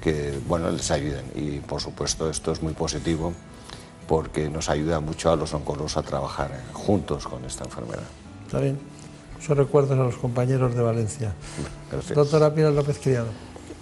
[0.00, 1.24] que bueno, les ayuden.
[1.34, 3.32] Y por supuesto esto es muy positivo
[4.06, 8.04] porque nos ayuda mucho a los oncólogos a trabajar juntos con esta enfermedad.
[8.46, 8.78] Está bien.
[9.34, 11.32] Muchos recuerdos a los compañeros de Valencia.
[11.92, 12.16] Gracias.
[12.16, 13.28] Doctora Pilar López Criado.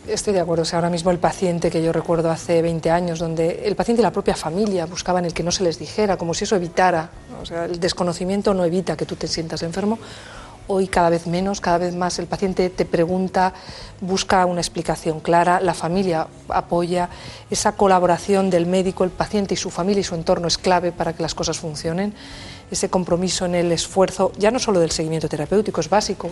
[0.06, 0.62] Estoy de acuerdo.
[0.62, 4.02] O sea, ahora mismo el paciente que yo recuerdo hace 20 años, donde el paciente
[4.02, 7.10] y la propia familia buscaban el que no se les dijera, como si eso evitara.
[7.40, 9.98] O sea, el desconocimiento no evita que tú te sientas enfermo.
[10.68, 13.55] Hoy cada vez menos, cada vez más el paciente te pregunta,
[14.01, 17.09] busca una explicación clara, la familia apoya,
[17.51, 21.12] esa colaboración del médico, el paciente y su familia y su entorno es clave para
[21.12, 22.14] que las cosas funcionen,
[22.68, 26.30] ese compromiso en el esfuerzo, ya no solo del seguimiento terapéutico, es básico,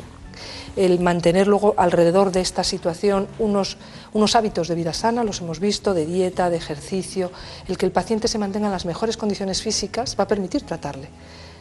[0.75, 3.77] el mantener luego alrededor de esta situación unos,
[4.13, 7.31] unos hábitos de vida sana, los hemos visto, de dieta, de ejercicio,
[7.69, 11.09] el que el paciente se mantenga en las mejores condiciones físicas va a permitir tratarle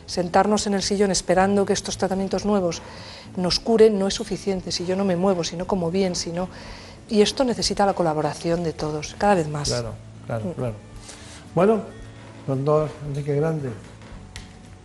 [0.06, 2.82] sentarnos en el sillón esperando que estos tratamientos nuevos
[3.36, 6.32] nos curen no es suficiente si yo no me muevo, si no como bien, si
[6.32, 6.50] no...
[7.10, 9.70] Y esto necesita la colaboración de todos, cada vez más.
[9.70, 9.94] Claro,
[10.26, 10.74] claro, claro.
[11.54, 11.82] Bueno,
[12.48, 13.70] los dos, Enrique Grande,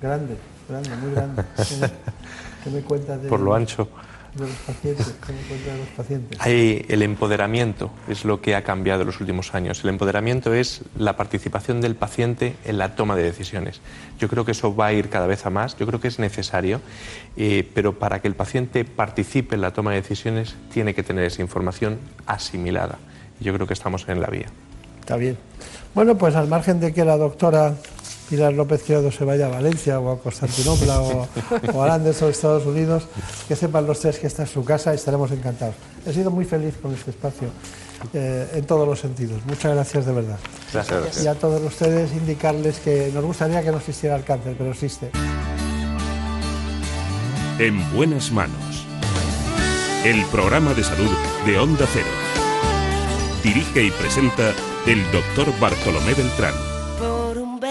[0.02, 0.36] grande,
[0.68, 1.44] grande, muy grande.
[2.64, 3.88] ¿Qué me cuentas de Por lo ancho.
[4.40, 5.14] De los pacientes?
[5.26, 6.40] ¿Qué me cuentas de los pacientes?
[6.40, 9.82] Hay el empoderamiento, es lo que ha cambiado en los últimos años.
[9.84, 13.80] El empoderamiento es la participación del paciente en la toma de decisiones.
[14.18, 16.18] Yo creo que eso va a ir cada vez a más, yo creo que es
[16.18, 16.80] necesario,
[17.36, 21.24] eh, pero para que el paciente participe en la toma de decisiones tiene que tener
[21.24, 22.98] esa información asimilada.
[23.40, 24.46] Yo creo que estamos en la vía.
[25.00, 25.38] Está bien.
[25.94, 27.74] Bueno, pues al margen de que la doctora
[28.28, 31.28] Pilar López Criado se vaya a Valencia o a Constantinopla o,
[31.74, 33.04] o a Londres o Estados Unidos,
[33.46, 35.74] que sepan los tres que esta es su casa y estaremos encantados.
[36.06, 37.48] He sido muy feliz con este espacio
[38.12, 39.44] eh, en todos los sentidos.
[39.46, 40.38] Muchas gracias de verdad.
[40.72, 41.24] Gracias.
[41.24, 45.10] Y a todos ustedes indicarles que nos gustaría que no existiera el cáncer, pero existe.
[47.58, 48.86] En buenas manos.
[50.04, 51.10] El programa de salud
[51.44, 52.06] de Onda Cero.
[53.42, 54.52] Dirige y presenta
[54.86, 56.67] el doctor Bartolomé Beltrán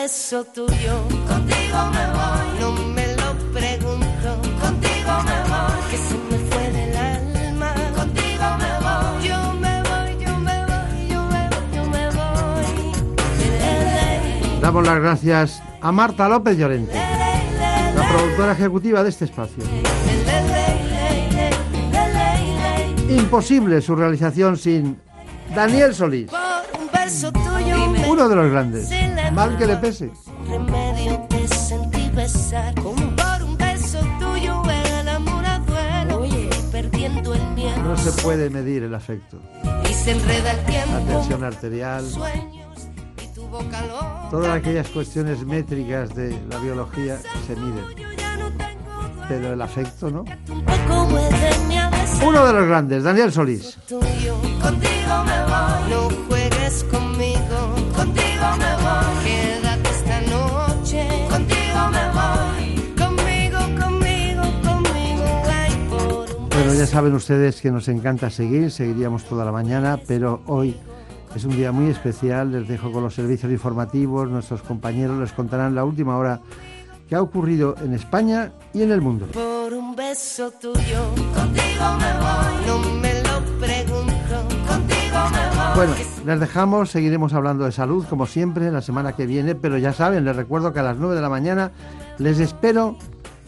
[0.01, 0.95] beso tuyo.
[1.27, 2.47] Contigo me voy.
[2.59, 4.29] No me lo pregunto.
[4.65, 5.79] Contigo me voy.
[5.89, 7.71] Que se me fue del alma.
[7.95, 9.27] Contigo me voy.
[9.27, 12.67] Yo me voy, yo me voy, yo me voy, yo me voy.
[14.61, 16.93] Damos las gracias a Marta López Llorente,
[17.95, 19.63] la productora ejecutiva de este espacio.
[23.09, 24.99] Imposible su realización sin
[25.55, 26.29] Daniel Solís.
[26.29, 26.87] Por un
[28.07, 28.89] uno de los grandes.
[29.33, 30.11] Mal que le pese.
[30.47, 32.73] remedio te sentí besar.
[32.75, 36.25] Como por un beso tuyo el amor a duelo.
[36.25, 37.77] Y perdiendo el miedo.
[37.83, 39.37] No se puede medir el afecto.
[39.89, 42.67] y se enreda el La tensión arterial, sueños
[43.21, 48.06] y todas aquellas cuestiones métricas de la biología se miden.
[49.27, 50.23] Pero el afecto no.
[52.25, 53.77] Uno de los grandes, Daniel Solís.
[53.87, 55.89] tuyo contigo me voy.
[55.89, 57.75] No juegues conmigo.
[57.95, 59.25] Contigo me voy.
[59.25, 61.07] Quédate esta noche.
[61.29, 62.95] Contigo me voy.
[62.97, 65.25] Conmigo conmigo conmigo.
[65.49, 69.99] Ay por un Bueno, ya saben ustedes que nos encanta seguir, seguiríamos toda la mañana,
[70.07, 70.75] pero hoy
[71.35, 72.51] es un día muy especial.
[72.51, 76.39] Les dejo con los servicios informativos, nuestros compañeros les contarán la última hora
[77.07, 79.27] que ha ocurrido en España y en el mundo.
[79.27, 82.65] Por un beso tuyo, contigo me voy.
[82.67, 85.75] No me lo pregunto, contigo me voy.
[85.75, 85.93] Bueno,
[86.25, 90.25] les dejamos, seguiremos hablando de salud como siempre la semana que viene, pero ya saben,
[90.25, 91.71] les recuerdo que a las 9 de la mañana
[92.17, 92.97] les espero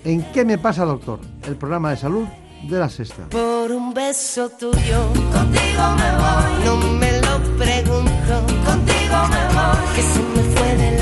[0.06, 1.19] en ¿Qué me pasa, doctor?
[1.45, 2.26] El programa de salud
[2.69, 3.27] de la sexta.
[3.30, 6.65] Por un beso tuyo, contigo me voy.
[6.65, 9.95] No me lo pregunto, contigo me voy.
[9.95, 10.99] Que se me fue del